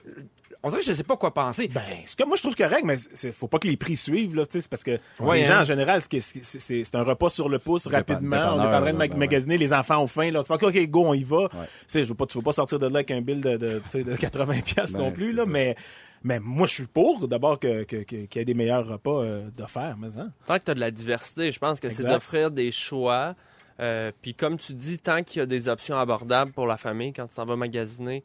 on 0.63 0.69
dirait 0.69 0.81
que 0.81 0.87
je 0.87 0.93
sais 0.93 1.03
pas 1.03 1.15
quoi 1.17 1.33
penser. 1.33 1.67
Ben, 1.67 1.81
c'est 2.05 2.17
comme 2.17 2.29
moi 2.29 2.35
je 2.35 2.41
trouve 2.41 2.55
correct, 2.55 2.81
mais 2.83 2.97
c'est 2.97 3.31
faut 3.31 3.47
pas 3.47 3.59
que 3.59 3.67
les 3.67 3.77
prix 3.77 3.95
suivent 3.95 4.35
là, 4.35 4.43
c'est 4.49 4.67
parce 4.67 4.83
que 4.83 4.99
Ouais, 5.19 5.39
les 5.39 5.45
gens 5.45 5.53
hein. 5.53 5.61
en 5.61 5.63
général, 5.63 6.01
c'est 6.01 6.19
c'est- 6.19 6.43
c'est 6.43 6.83
c'est 6.83 6.95
un 6.95 7.03
repas 7.03 7.29
sur 7.29 7.47
le 7.47 7.59
pouce 7.59 7.87
rapidement. 7.87 8.37
On 8.55 8.59
est 8.61 8.65
en 8.65 8.81
train 8.81 8.91
de 8.93 8.97
ben 8.97 9.15
magasiner, 9.17 9.57
les 9.59 9.71
enfants 9.71 9.99
ont 10.01 10.07
faim 10.07 10.31
là. 10.31 10.43
Tu 10.43 10.51
ok, 10.51 10.87
go, 10.89 11.03
on 11.05 11.13
y 11.13 11.23
va. 11.23 11.47
Tu 11.87 12.01
veux 12.03 12.15
pas, 12.15 12.25
tu 12.25 12.37
veux 12.39 12.43
pas 12.43 12.53
sortir 12.53 12.79
de 12.79 12.87
là 12.87 12.95
avec 12.95 13.11
un 13.11 13.21
bill 13.21 13.39
de, 13.39 13.55
de, 13.55 13.81
tu 13.85 13.89
sais, 13.89 14.03
de 14.03 14.15
80 14.15 14.61
pièces 14.61 14.93
Ben, 14.93 14.99
non 14.99 15.11
plus 15.11 15.27
c'est 15.27 15.33
là, 15.33 15.43
ça. 15.43 15.49
mais 15.49 15.75
mais 16.23 16.39
moi 16.39 16.65
je 16.65 16.73
suis 16.73 16.87
pour 16.87 17.27
d'abord 17.27 17.59
que 17.59 17.83
que- 17.83 17.97
que- 17.97 18.25
qu'il 18.25 18.39
y 18.39 18.41
ait 18.41 18.45
des 18.45 18.55
meilleurs 18.55 18.87
repas 18.87 19.21
euh, 19.21 19.47
d'offerts, 19.55 19.95
mais 19.99 20.17
hein. 20.17 20.31
Tant 20.47 20.57
que 20.57 20.63
tu 20.65 20.71
as 20.71 20.73
de 20.73 20.79
la 20.79 20.91
diversité, 20.91 21.51
je 21.51 21.59
pense 21.59 21.79
que 21.79 21.89
c'est 21.89 22.03
d'offrir 22.03 22.49
des 22.49 22.71
choix. 22.71 23.35
Euh, 23.79 24.11
Puis 24.21 24.33
comme 24.33 24.57
tu 24.57 24.73
dis, 24.73 24.97
tant 24.97 25.23
qu'il 25.23 25.39
y 25.39 25.43
a 25.43 25.45
des 25.45 25.67
options 25.67 25.95
abordables 25.97 26.51
pour 26.51 26.65
la 26.67 26.77
famille 26.77 27.13
quand 27.13 27.27
tu 27.27 27.35
t'en 27.35 27.45
vas 27.45 27.55
magasiner. 27.55 28.23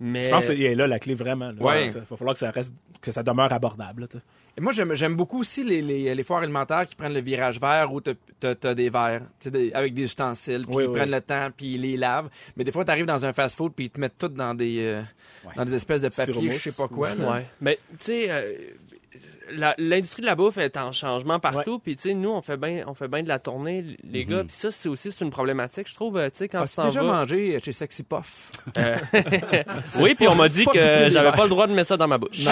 Mais 0.00 0.24
Je 0.24 0.30
pense 0.30 0.46
qu'il 0.46 0.62
est 0.62 0.74
là 0.74 0.86
la 0.86 0.98
clé 0.98 1.14
vraiment. 1.14 1.52
Il 1.56 1.62
Ouais. 1.62 1.88
va 1.88 2.16
falloir 2.16 2.34
que 2.34 2.40
ça 2.40 2.50
reste 2.50 2.74
que 3.00 3.12
ça 3.12 3.22
demeure 3.22 3.52
abordable. 3.52 4.02
là, 4.02 4.08
tu. 4.08 4.16
Et 4.56 4.60
moi, 4.60 4.72
j'aime, 4.72 5.16
beaucoup 5.16 5.40
aussi 5.40 5.64
les, 5.64 5.82
les, 5.82 6.14
les 6.14 6.22
foires 6.22 6.40
alimentaires 6.42 6.86
qui 6.86 6.94
prennent 6.94 7.12
le 7.12 7.20
virage 7.20 7.60
vert 7.60 7.92
où 7.92 8.00
t'as, 8.00 8.12
t'as, 8.38 8.54
t'as 8.54 8.72
des 8.74 8.88
verres 8.88 9.22
tu 9.40 9.50
des- 9.50 9.72
avec 9.72 9.94
des 9.94 10.02
ustensiles, 10.04 10.62
puis 10.64 10.74
Oui, 10.76 10.84
ils 10.84 10.88
oui. 10.88 10.96
prennent 10.96 11.10
le 11.10 11.20
temps, 11.20 11.48
puis 11.56 11.74
ils 11.74 11.80
les 11.80 11.96
lavent. 11.96 12.28
Mais 12.56 12.62
des 12.64 12.70
fois, 12.72 12.84
tu 12.84 12.90
arrives 12.92 13.04
dans 13.06 13.24
un 13.26 13.32
fast-food, 13.32 13.72
puis 13.74 13.86
ils 13.86 13.90
te 13.90 13.98
mettent 14.00 14.16
tout 14.16 14.28
dans 14.28 14.54
des, 14.54 14.78
euh, 14.80 15.02
dans 15.56 15.64
des 15.64 15.74
espèces 15.74 16.02
de 16.02 16.08
papier, 16.08 16.52
je 16.52 16.58
sais 16.58 16.72
pas 16.72 16.86
quoi. 16.88 17.12
Ouais. 17.12 17.46
Mais 17.60 17.78
tu 17.90 17.96
sais, 18.00 18.26
euh, 18.30 18.54
l'industrie 19.78 20.22
de 20.22 20.26
la 20.26 20.34
bouffe 20.34 20.56
est 20.56 20.76
en 20.78 20.90
changement 20.90 21.38
partout. 21.38 21.78
Puis 21.78 21.96
tu 21.96 22.02
sais, 22.08 22.14
nous, 22.14 22.30
on 22.30 22.40
fait 22.42 22.56
bien, 22.56 22.84
on 22.86 22.94
fait 22.94 23.08
bien 23.08 23.22
de 23.22 23.28
la 23.28 23.38
tournée, 23.38 23.84
les 24.02 24.24
gars. 24.24 24.42
Puis 24.44 24.56
ça, 24.56 24.70
c'est 24.70 24.88
aussi 24.88 25.10
c'est 25.12 25.24
une 25.24 25.30
problématique, 25.30 25.88
je 25.88 25.94
trouve. 25.94 26.16
euh, 26.16 26.30
Tu 26.30 26.38
sais, 26.38 26.48
quand 26.48 26.58
tu 26.60 26.64
As-tu 26.64 26.76
t'en 26.76 26.86
déjà 26.86 27.02
vas. 27.02 27.12
mangé 27.12 27.58
chez 27.62 27.72
Sexy 27.72 28.02
Puff? 28.04 28.50
Euh, 28.78 28.96
oui, 30.00 30.14
puis 30.14 30.26
on 30.28 30.34
m'a 30.34 30.48
dit 30.48 30.64
que 30.64 31.08
j'avais 31.10 31.32
pas 31.32 31.42
le 31.44 31.50
droit 31.50 31.66
de 31.66 31.72
mettre 31.74 31.88
ça 31.90 31.96
dans 31.96 32.08
ma 32.08 32.16
bouche. 32.18 32.44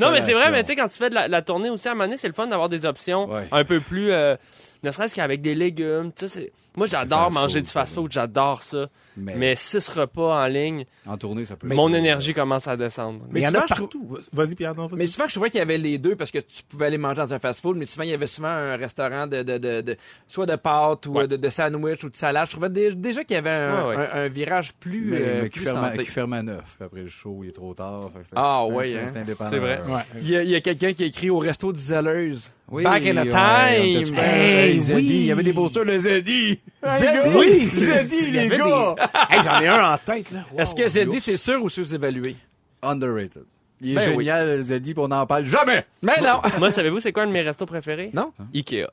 non, 0.00 0.10
mais 0.12 0.20
c'est 0.20 0.32
vrai, 0.32 0.50
mais 0.50 0.62
tu 0.62 0.68
sais, 0.68 0.76
quand 0.76 0.88
tu 0.88 0.98
fais 0.98 1.10
de 1.10 1.14
la, 1.14 1.28
la 1.28 1.42
tournée 1.42 1.70
aussi, 1.70 1.88
à 1.88 1.92
un 1.92 1.94
moment 1.94 2.04
donné, 2.04 2.16
c'est 2.16 2.28
le 2.28 2.34
fun 2.34 2.46
d'avoir 2.46 2.68
des 2.68 2.84
options 2.86 3.28
Ouais. 3.30 3.48
un 3.50 3.64
peu 3.64 3.80
plus. 3.80 4.10
euh, 4.12 4.36
ne 4.82 4.90
serait-ce 4.90 5.14
qu'avec 5.14 5.40
des 5.40 5.54
légumes. 5.54 6.12
Tu 6.14 6.28
sais, 6.28 6.40
c'est- 6.40 6.52
moi, 6.76 6.86
j'adore 6.86 7.24
fast 7.24 7.34
manger 7.34 7.54
food, 7.58 7.64
du 7.64 7.70
fast-food, 7.70 8.12
j'adore 8.12 8.62
ça. 8.62 8.86
Mais, 9.18 9.34
Mais 9.34 9.56
six 9.56 9.88
repas 9.88 10.44
en 10.44 10.46
ligne, 10.46 10.84
en 11.06 11.16
tournée, 11.16 11.46
ça 11.46 11.56
peut 11.56 11.66
mon 11.68 11.88
être- 11.88 11.96
énergie 11.96 12.34
commence 12.34 12.68
à 12.68 12.76
descendre. 12.76 13.22
Mais 13.30 13.40
il 13.40 13.42
y 13.44 13.46
en 13.46 13.50
souvent, 13.50 13.62
a 13.64 13.66
partout. 13.66 14.18
Vas-y 14.32 14.54
Pierre, 14.54 14.74
non, 14.74 14.86
vas-y. 14.86 14.98
Mais 14.98 15.06
souvent, 15.06 15.26
je 15.26 15.32
trouvais 15.32 15.48
qu'il 15.48 15.58
y 15.58 15.62
avait 15.62 15.78
les 15.78 15.96
deux 15.96 16.16
parce 16.16 16.30
que 16.30 16.38
tu 16.38 16.62
pouvais 16.68 16.86
aller 16.86 16.98
manger 16.98 17.22
dans 17.22 17.32
un 17.32 17.38
fast-food, 17.38 17.76
mais 17.78 17.86
souvent, 17.86 18.04
il 18.04 18.10
y 18.10 18.14
avait 18.14 18.26
souvent 18.26 18.48
un 18.48 18.76
restaurant 18.76 19.26
de, 19.26 19.42
de, 19.42 19.56
de, 19.56 19.80
de- 19.80 19.96
soit 20.28 20.44
de 20.44 20.56
pâtes 20.56 21.06
ou 21.06 21.14
Ouais. 21.14 21.22
euh, 21.24 21.26
de, 21.28 21.36
de 21.36 21.48
sandwich 21.48 22.04
ou 22.04 22.10
de 22.10 22.16
salade. 22.16 22.44
Je 22.46 22.50
trouvais 22.50 22.68
dé- 22.68 22.94
déjà 22.94 23.24
qu'il 23.24 23.36
y 23.36 23.38
avait 23.38 23.48
un, 23.48 23.88
Ouais, 23.88 23.96
ouais. 23.96 24.08
un- 24.12 24.18
un 24.24 24.28
virage 24.28 24.74
plus, 24.74 25.12
Mais, 25.12 25.16
euh, 25.22 25.42
mais 25.44 25.48
qui, 25.48 25.58
plus 25.60 25.64
ferme 25.64 25.84
à, 25.84 25.90
santé. 25.92 26.04
qui 26.04 26.10
ferme 26.10 26.32
à 26.34 26.42
neuf. 26.42 26.76
Après 26.80 27.00
le 27.00 27.08
show, 27.08 27.40
il 27.42 27.48
est 27.48 27.52
trop 27.52 27.72
tard. 27.72 28.10
Fait 28.12 28.20
Ah, 28.36 28.66
ouais, 28.66 28.84
c'est- 28.90 28.98
hein. 28.98 29.04
c'est 29.10 29.18
indépendant. 29.20 29.50
C'est 29.50 29.58
vrai. 29.58 29.80
Ouais. 29.88 30.02
Il 30.20 30.28
y 30.50 30.54
a, 30.56 30.60
quelqu'un 30.60 30.92
qui 30.92 31.04
a 31.04 31.06
écrit 31.06 31.30
au 31.30 31.38
resto 31.38 31.72
du 31.72 31.80
Zelleuse. 31.80 32.52
Oui, 32.68 32.82
Back 32.82 33.06
in 33.06 33.16
ouais, 33.16 33.28
time. 33.30 34.14
Hey, 34.18 34.92
oui. 34.92 35.04
Il 35.06 35.26
y 35.26 35.32
avait 35.32 35.42
des 35.44 35.52
posters 35.52 35.84
de 35.84 35.96
Zeddy. 35.98 36.58
Zeddy! 36.86 37.18
Oui, 37.36 37.64
Zeddy, 37.68 38.30
les 38.30 38.48
gars! 38.48 38.94
Hey, 39.30 39.40
j'en 39.42 39.60
ai 39.60 39.68
un 39.68 39.92
en 39.94 39.98
tête 39.98 40.30
là. 40.30 40.40
Wow. 40.52 40.60
Est-ce 40.60 40.74
que 40.74 40.88
Zeddy, 40.88 41.20
c'est 41.20 41.36
sûr 41.36 41.62
ou 41.62 41.68
sous-évalué? 41.68 42.36
Underrated. 42.82 43.44
Il 43.80 43.92
est 43.92 43.94
Ben 43.96 44.08
oui. 44.16 44.24
génial, 44.24 44.62
Zeddy, 44.62 44.94
puis 44.94 45.02
on 45.02 45.08
n'en 45.08 45.26
parle 45.26 45.44
jamais. 45.44 45.84
Mais 46.02 46.20
non! 46.22 46.40
Moi, 46.58 46.70
savez-vous, 46.70 47.00
c'est 47.00 47.12
quoi 47.12 47.24
un 47.24 47.26
de 47.26 47.32
mes 47.32 47.42
restos 47.42 47.66
préférés? 47.66 48.10
Non? 48.14 48.32
Ikea. 48.54 48.86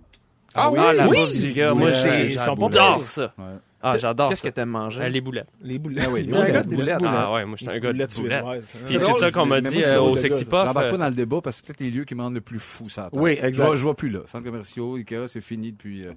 Ah 0.55 0.69
oui, 0.69 0.79
Ah, 0.81 0.93
la 0.93 1.07
oui. 1.07 1.17
bouffe 1.17 1.31
d'Ikea. 1.31 1.73
Moi, 1.73 1.89
Ouais, 1.89 1.91
j'ai- 2.03 2.29
ils 2.31 2.35
sont 2.37 2.55
pas 2.55 2.67
j'adore 2.71 3.05
ça. 3.07 3.33
Ouais. 3.37 3.43
Ah, 3.85 3.97
j'adore 3.97 4.29
Qu'est-ce 4.29 4.41
ça. 4.43 4.49
que 4.49 4.55
t'aimes 4.55 4.69
manger? 4.69 5.01
Euh, 5.01 5.09
les 5.09 5.19
boulettes. 5.19 5.47
les 5.61 5.77
boulettes. 5.79 6.05
Ah 6.07 6.11
oui, 6.11 6.21
Les 6.21 6.27
t'es 6.31 6.35
un 6.35 6.39
boulettes, 6.39 6.53
gars 6.53 6.63
de 6.63 6.69
boulettes, 6.69 6.97
boulettes. 6.99 7.13
Ah 7.17 7.33
ouais, 7.33 7.45
moi, 7.45 7.57
j'étais 7.59 7.71
un 7.71 7.75
gars 7.79 7.87
de 7.87 7.93
boulettes 7.93 8.15
boulettes. 8.15 8.43
suédoises, 8.43 8.73
hein. 8.75 8.79
Puis 8.85 8.93
c'est 8.97 9.03
drôle, 9.03 9.19
ça 9.19 9.31
qu'on 9.31 9.45
m'a 9.45 9.61
mais 9.61 9.69
dit 9.71 9.81
c'est 9.81 9.87
euh, 9.89 9.95
drôle, 9.97 10.11
au 10.11 10.15
le 10.15 10.21
Sexy 10.21 10.43
gars. 10.45 10.49
Puff. 10.51 10.65
J'embarque 10.67 10.85
euh, 10.87 10.91
pas 10.91 10.97
dans 10.97 11.09
le 11.09 11.15
débat 11.15 11.41
parce 11.43 11.59
que 11.59 11.67
c'est 11.67 11.73
peut-être 11.75 11.85
les 11.91 11.91
lieux 11.97 12.05
qui 12.05 12.15
me 12.15 12.21
rendent 12.21 12.33
le 12.35 12.41
plus 12.41 12.59
fou, 12.59 12.87
ça. 12.87 13.09
Oui, 13.13 13.37
Je 13.41 13.45
exact. 13.47 13.65
vois, 13.65 13.75
je 13.75 13.83
vois 13.83 13.95
plus 13.95 14.09
là. 14.09 14.19
Centre 14.27 14.45
commerciaux, 14.45 14.95
Ikea, 14.95 15.27
c'est 15.27 15.41
fini 15.41 15.71
depuis. 15.73 16.05
euh, 16.05 16.11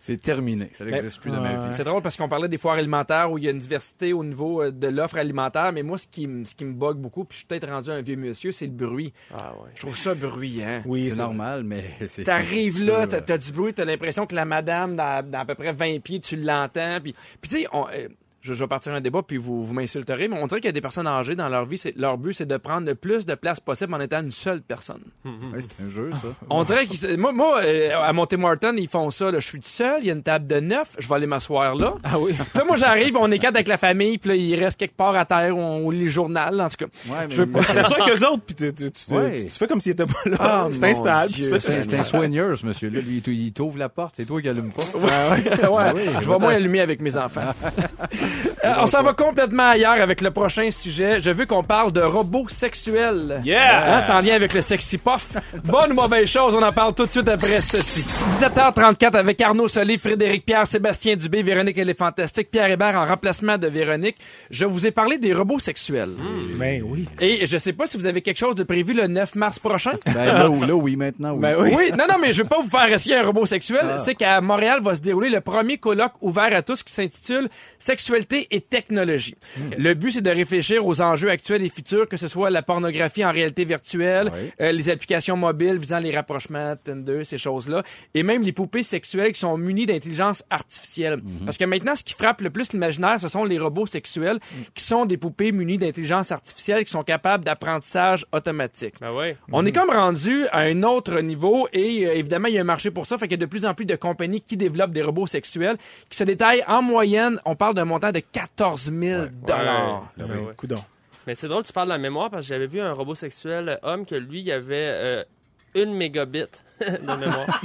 c'est 0.00 0.20
terminé. 0.20 0.70
Ça 0.72 0.84
n'existe 0.84 1.20
plus 1.20 1.30
dans 1.30 1.40
ma 1.40 1.56
vie. 1.56 1.72
C'est 1.72 1.84
drôle 1.84 2.02
parce 2.02 2.16
qu'on 2.16 2.28
parlait 2.28 2.48
des 2.48 2.58
foires 2.58 2.74
alimentaires 2.76 3.30
où 3.30 3.38
il 3.38 3.44
y 3.44 3.48
a 3.48 3.52
une 3.52 3.58
diversité 3.58 4.12
au 4.12 4.24
niveau 4.24 4.62
euh, 4.62 4.70
de 4.72 4.88
l'offre 4.88 5.18
alimentaire, 5.18 5.72
mais 5.72 5.82
moi, 5.82 5.98
ce 5.98 6.06
qui, 6.08 6.26
me- 6.26 6.44
ce 6.44 6.54
qui 6.54 6.64
me 6.64 6.72
bug 6.72 6.96
beaucoup, 6.96 7.24
puis 7.24 7.34
je 7.36 7.38
suis 7.40 7.46
peut-être 7.46 7.68
rendu 7.68 7.90
un 7.90 8.00
vieux 8.00 8.16
monsieur, 8.16 8.50
c'est 8.50 8.66
le 8.66 8.72
bruit. 8.72 9.12
Ah 9.32 9.52
ouais. 9.62 9.70
Je 9.74 9.82
trouve 9.82 9.96
ça 9.96 10.14
bruyant. 10.14 10.82
Oui, 10.86 11.10
C'est 11.10 11.16
normal, 11.18 11.62
mais 11.64 11.84
c'est. 12.06 12.24
T'arrives 12.24 12.82
là, 12.84 13.06
t'as, 13.06 13.20
t'as 13.20 13.38
du 13.38 13.52
bruit, 13.52 13.74
t'as 13.74 13.84
l'impression 13.84 14.26
que 14.26 14.34
la 14.34 14.44
madame, 14.46 14.96
dans, 14.96 15.24
dans 15.28 15.38
à 15.40 15.44
peu 15.44 15.54
près 15.54 15.72
20 15.72 16.00
pieds, 16.00 16.18
tu 16.20 16.36
l'entends. 16.36 16.98
Puis, 17.02 17.14
puis 17.40 17.50
tu 17.50 17.56
sais, 17.60 17.66
on- 17.72 17.86
euh, 17.88 18.08
je, 18.42 18.52
je 18.52 18.58
vais 18.64 18.68
partir 18.68 18.92
un 18.92 19.00
débat, 19.00 19.20
puis 19.26 19.36
vous, 19.36 19.64
vous 19.64 19.74
m'insulterez, 19.74 20.28
mais 20.28 20.38
on 20.40 20.46
dirait 20.46 20.60
qu'il 20.60 20.68
y 20.68 20.70
a 20.70 20.72
des 20.72 20.80
personnes 20.80 21.06
âgées 21.06 21.34
dans 21.36 21.48
leur 21.48 21.66
vie, 21.66 21.76
c'est, 21.78 21.94
leur 21.96 22.16
but, 22.18 22.32
c'est 22.32 22.46
de 22.46 22.56
prendre 22.56 22.86
le 22.86 22.94
plus 22.94 23.26
de 23.26 23.34
place 23.34 23.60
possible 23.60 23.92
en 23.94 24.00
étant 24.00 24.20
une 24.20 24.30
seule 24.30 24.62
personne. 24.62 25.02
ouais, 25.24 25.60
c'est 25.60 25.84
un 25.84 25.88
jeu, 25.88 26.10
ça. 26.12 26.28
On 26.50 26.64
dirait 26.64 26.86
qu'ils... 26.86 27.16
Moi, 27.18 27.32
moi 27.32 27.60
euh, 27.62 27.90
à 28.00 28.12
Monty 28.12 28.36
Martin, 28.36 28.74
ils 28.76 28.88
font 28.88 29.10
ça. 29.10 29.30
là. 29.30 29.38
Je 29.40 29.46
suis 29.46 29.60
tout 29.60 29.68
seul, 29.68 30.00
il 30.02 30.06
y 30.06 30.10
a 30.10 30.14
une 30.14 30.22
table 30.22 30.46
de 30.46 30.60
neuf, 30.60 30.96
je 30.98 31.08
vais 31.08 31.14
aller 31.14 31.26
m'asseoir 31.26 31.74
là. 31.74 31.94
Ah 32.02 32.18
oui. 32.18 32.32
Puis 32.32 32.44
là, 32.58 32.64
moi, 32.64 32.76
j'arrive, 32.76 33.16
on 33.16 33.30
est 33.30 33.38
quatre 33.38 33.56
avec 33.56 33.68
la 33.68 33.76
famille, 33.78 34.18
puis 34.18 34.30
là, 34.30 34.36
il 34.36 34.54
reste 34.62 34.78
quelque 34.78 34.96
part 34.96 35.14
à 35.16 35.24
terre, 35.24 35.56
on, 35.56 35.86
on 35.86 35.90
lit 35.90 36.04
le 36.04 36.10
journal, 36.10 36.60
en 36.60 36.68
tout 36.68 36.86
cas. 36.86 36.90
Ouais, 37.08 37.26
mais 37.28 37.34
Je 37.34 37.42
veux 37.42 37.46
pas- 37.50 37.60
Tu 37.60 37.72
t'assois 37.74 38.02
avec 38.02 38.16
eux 38.22 38.26
autres, 38.26 38.42
puis 38.46 38.54
tu, 38.54 38.72
tu, 38.74 38.90
tu, 38.90 39.12
Ouais. 39.14 39.32
tu- 39.36 39.44
tu 39.44 39.50
fais 39.50 39.66
comme 39.66 39.80
s'ils 39.80 39.92
étaient 39.92 40.06
pas 40.06 40.20
là. 40.26 40.36
Ah, 40.40 40.66
tu 40.70 40.76
mon 40.76 40.80
t'installes, 40.80 41.28
Dieu, 41.28 41.50
puis 41.50 41.54
tu 41.60 41.66
fais 41.66 41.72
C'est 41.72 41.82
c'est 41.90 41.98
un 41.98 42.02
soigneur, 42.04 42.56
ce 42.56 42.64
monsieur-là. 42.66 43.00
Lui, 43.00 43.22
il 43.26 43.52
t'ouvre 43.52 43.78
la 43.78 43.88
porte, 43.88 44.14
c'est 44.16 44.24
toi 44.24 44.40
qui 44.40 44.48
allume 44.48 44.72
pas. 44.72 44.82
ouais, 44.94 45.08
Ah 45.10 45.92
oui, 45.94 46.02
je 46.20 46.28
vais 46.28 46.38
moins 46.38 46.54
allumer 46.54 46.80
avec 46.80 47.00
mes 47.00 47.16
enfants. 47.16 47.40
Euh, 48.64 48.74
on 48.78 48.86
s'en 48.86 49.02
va 49.02 49.14
complètement 49.14 49.70
ailleurs 49.70 50.00
avec 50.00 50.20
le 50.20 50.30
prochain 50.30 50.70
sujet. 50.70 51.20
Je 51.20 51.30
veux 51.30 51.46
qu'on 51.46 51.62
parle 51.62 51.92
de 51.92 52.02
robots 52.02 52.48
sexuels. 52.48 53.40
Yeah! 53.44 53.96
Hein, 53.96 54.00
c'est 54.04 54.12
en 54.12 54.20
lien 54.20 54.34
avec 54.34 54.52
le 54.52 54.60
sexy 54.60 54.98
puff. 54.98 55.36
Bonne 55.64 55.92
ou 55.92 55.94
mauvaise 55.94 56.28
chose, 56.28 56.54
on 56.54 56.62
en 56.62 56.72
parle 56.72 56.94
tout 56.94 57.06
de 57.06 57.10
suite 57.10 57.28
après 57.28 57.60
ceci. 57.60 58.04
17h34 58.38 59.16
avec 59.16 59.40
Arnaud 59.40 59.68
Solé, 59.68 59.96
Frédéric 59.98 60.44
Pierre, 60.44 60.66
Sébastien 60.66 61.16
Dubé, 61.16 61.42
Véronique 61.42 61.78
Elle 61.78 61.90
est 61.90 61.98
fantastique, 61.98 62.50
Pierre 62.50 62.70
Hébert 62.70 62.96
en 62.96 63.06
remplacement 63.06 63.56
de 63.56 63.68
Véronique. 63.68 64.16
Je 64.50 64.66
vous 64.66 64.86
ai 64.86 64.90
parlé 64.90 65.18
des 65.18 65.32
robots 65.32 65.58
sexuels. 65.58 66.16
Ben 66.58 66.82
oui. 66.84 67.08
Et 67.20 67.46
je 67.46 67.56
sais 67.56 67.72
pas 67.72 67.86
si 67.86 67.96
vous 67.96 68.06
avez 68.06 68.20
quelque 68.20 68.38
chose 68.38 68.54
de 68.54 68.62
prévu 68.62 68.92
le 68.92 69.06
9 69.06 69.34
mars 69.36 69.58
prochain. 69.58 69.92
Ben 70.06 70.26
là, 70.26 70.48
là, 70.48 70.74
oui, 70.74 70.96
maintenant, 70.96 71.32
oui. 71.32 71.40
Ben 71.40 71.56
oui. 71.58 71.72
Oui, 71.76 71.90
non, 71.92 72.04
non, 72.08 72.16
mais 72.20 72.32
je 72.32 72.42
veux 72.42 72.48
pas 72.48 72.60
vous 72.60 72.68
faire 72.68 72.92
essayer 72.92 73.16
un 73.16 73.24
robot 73.24 73.46
sexuel. 73.46 73.96
C'est 74.04 74.14
qu'à 74.14 74.40
Montréal 74.40 74.80
va 74.82 74.94
se 74.94 75.00
dérouler 75.00 75.30
le 75.30 75.40
premier 75.40 75.78
colloque 75.78 76.12
ouvert 76.20 76.54
à 76.54 76.62
tous 76.62 76.82
qui 76.82 76.92
s'intitule 76.92 77.48
Sexualité 77.78 78.19
et 78.50 78.60
technologie. 78.60 79.34
Le 79.78 79.94
but, 79.94 80.12
c'est 80.12 80.20
de 80.20 80.30
réfléchir 80.30 80.86
aux 80.86 81.00
enjeux 81.00 81.30
actuels 81.30 81.62
et 81.62 81.68
futurs, 81.68 82.08
que 82.08 82.16
ce 82.16 82.28
soit 82.28 82.50
la 82.50 82.62
pornographie 82.62 83.24
en 83.24 83.32
réalité 83.32 83.64
virtuelle, 83.64 84.30
Oui. 84.32 84.50
euh, 84.60 84.72
les 84.72 84.88
applications 84.90 85.36
mobiles 85.36 85.78
visant 85.78 85.98
les 85.98 86.10
rapprochements, 86.14 86.74
Tinder, 86.82 87.24
ces 87.24 87.38
choses-là, 87.38 87.82
et 88.14 88.22
même 88.22 88.42
les 88.42 88.52
poupées 88.52 88.82
sexuelles 88.82 89.32
qui 89.32 89.40
sont 89.40 89.56
munies 89.56 89.86
d'intelligence 89.86 90.42
artificielle. 90.50 91.20
Parce 91.44 91.56
que 91.58 91.64
maintenant, 91.64 91.94
ce 91.94 92.04
qui 92.04 92.14
frappe 92.14 92.40
le 92.40 92.50
plus 92.50 92.72
l'imaginaire, 92.72 93.20
ce 93.20 93.28
sont 93.28 93.44
les 93.44 93.58
robots 93.58 93.86
sexuels, 93.86 94.38
qui 94.74 94.84
sont 94.84 95.06
des 95.06 95.16
poupées 95.16 95.52
munies 95.52 95.78
d'intelligence 95.78 96.32
artificielle 96.32 96.84
qui 96.84 96.90
sont 96.90 97.02
capables 97.02 97.44
d'apprentissage 97.44 98.26
automatique. 98.32 98.94
Ben 99.00 99.12
ouais. 99.12 99.36
On 99.52 99.64
est 99.66 99.72
comme 99.72 99.90
rendu 99.90 100.46
à 100.52 100.60
un 100.60 100.82
autre 100.82 101.20
niveau 101.20 101.68
et 101.72 102.06
euh, 102.06 102.14
évidemment, 102.14 102.48
il 102.48 102.54
y 102.54 102.58
a 102.58 102.60
un 102.60 102.64
marché 102.64 102.90
pour 102.90 103.06
ça. 103.06 103.18
Fait 103.18 103.26
qu'il 103.26 103.38
y 103.38 103.42
a 103.42 103.44
de 103.44 103.50
plus 103.50 103.66
en 103.66 103.74
plus 103.74 103.84
de 103.86 103.96
compagnies 103.96 104.40
qui 104.40 104.56
développent 104.56 104.92
des 104.92 105.02
robots 105.02 105.26
sexuels 105.26 105.76
qui 106.08 106.16
se 106.16 106.24
détaillent 106.24 106.64
en 106.66 106.82
moyenne, 106.82 107.40
on 107.44 107.54
parle 107.56 107.74
d'un 107.74 107.84
montant 107.84 108.09
de 108.12 108.20
14 108.20 108.92
000 108.92 109.26
dollars. 109.46 110.12
Ouais. 110.18 110.54
coudonc. 110.56 110.84
Mais 111.26 111.34
c'est 111.34 111.48
drôle, 111.48 111.62
tu 111.64 111.72
parles 111.72 111.88
de 111.88 111.92
la 111.92 111.98
mémoire 111.98 112.30
parce 112.30 112.42
que 112.42 112.48
j'avais 112.48 112.66
vu 112.66 112.80
un 112.80 112.92
robot 112.92 113.14
sexuel 113.14 113.68
euh, 113.68 113.76
homme 113.82 114.06
que 114.06 114.14
lui, 114.14 114.40
il 114.40 114.50
avait 114.50 114.74
euh, 114.76 115.24
une 115.74 115.94
mégabit 115.94 116.46
de 116.80 117.16
mémoire. 117.16 117.62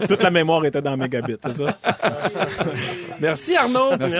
Toute 0.08 0.22
la 0.22 0.30
mémoire 0.30 0.64
était 0.64 0.80
dans 0.80 0.96
Megabit, 0.96 1.36
c'est 1.42 1.52
ça? 1.52 1.78
Merci 3.20 3.56
Arnaud. 3.56 3.96
Merci, 3.98 4.16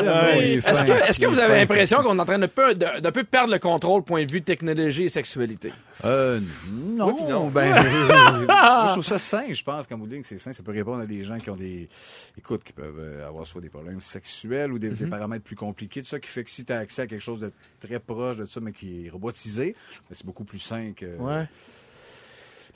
Est-ce 0.66 1.20
que, 1.20 1.26
vous 1.26 1.38
avez 1.38 1.54
l'impression 1.56 2.02
qu'on 2.02 2.16
est 2.18 2.20
en 2.20 2.24
train 2.24 2.38
de 2.38 2.46
peu, 2.46 2.74
de, 2.74 3.00
de 3.00 3.10
peu 3.10 3.22
perdre 3.22 3.52
le 3.52 3.58
contrôle 3.58 4.02
point 4.02 4.24
de 4.24 4.32
vue 4.32 4.42
technologie 4.42 5.04
et 5.04 5.08
sexualité? 5.08 5.72
Euh, 6.04 6.40
non, 6.72 7.28
non. 7.28 7.48
ben, 7.48 7.72
moi, 8.46 8.86
je 8.86 8.92
trouve 8.92 9.04
ça 9.04 9.18
sain, 9.18 9.44
je 9.50 9.62
pense, 9.62 9.86
comme 9.86 10.00
vous 10.00 10.06
dites 10.06 10.22
que 10.22 10.26
c'est 10.26 10.38
sain, 10.38 10.52
ça 10.52 10.62
peut 10.62 10.72
répondre 10.72 11.02
à 11.02 11.06
des 11.06 11.22
gens 11.22 11.38
qui 11.38 11.50
ont 11.50 11.56
des, 11.56 11.88
écoute, 12.36 12.64
qui 12.64 12.72
peuvent 12.72 12.98
euh, 12.98 13.28
avoir 13.28 13.46
soit 13.46 13.60
des 13.60 13.68
problèmes 13.68 14.00
sexuels 14.00 14.72
ou 14.72 14.78
des, 14.78 14.90
des 14.90 15.06
paramètres 15.06 15.44
plus 15.44 15.56
compliqués, 15.56 16.02
tout 16.02 16.08
ça 16.08 16.18
qui 16.18 16.28
fait 16.28 16.42
que 16.44 16.50
si 16.50 16.64
tu 16.64 16.72
as 16.72 16.78
accès 16.78 17.02
à 17.02 17.06
quelque 17.06 17.22
chose 17.22 17.40
de 17.40 17.52
très 17.80 18.00
proche 18.00 18.38
de 18.38 18.46
ça, 18.46 18.60
mais 18.60 18.72
qui 18.72 19.06
est 19.06 19.10
robotisé, 19.10 19.76
ben, 20.08 20.10
c'est 20.10 20.26
beaucoup 20.26 20.44
plus 20.44 20.58
sain 20.58 20.92
que... 20.96 21.16
Ouais. 21.18 21.46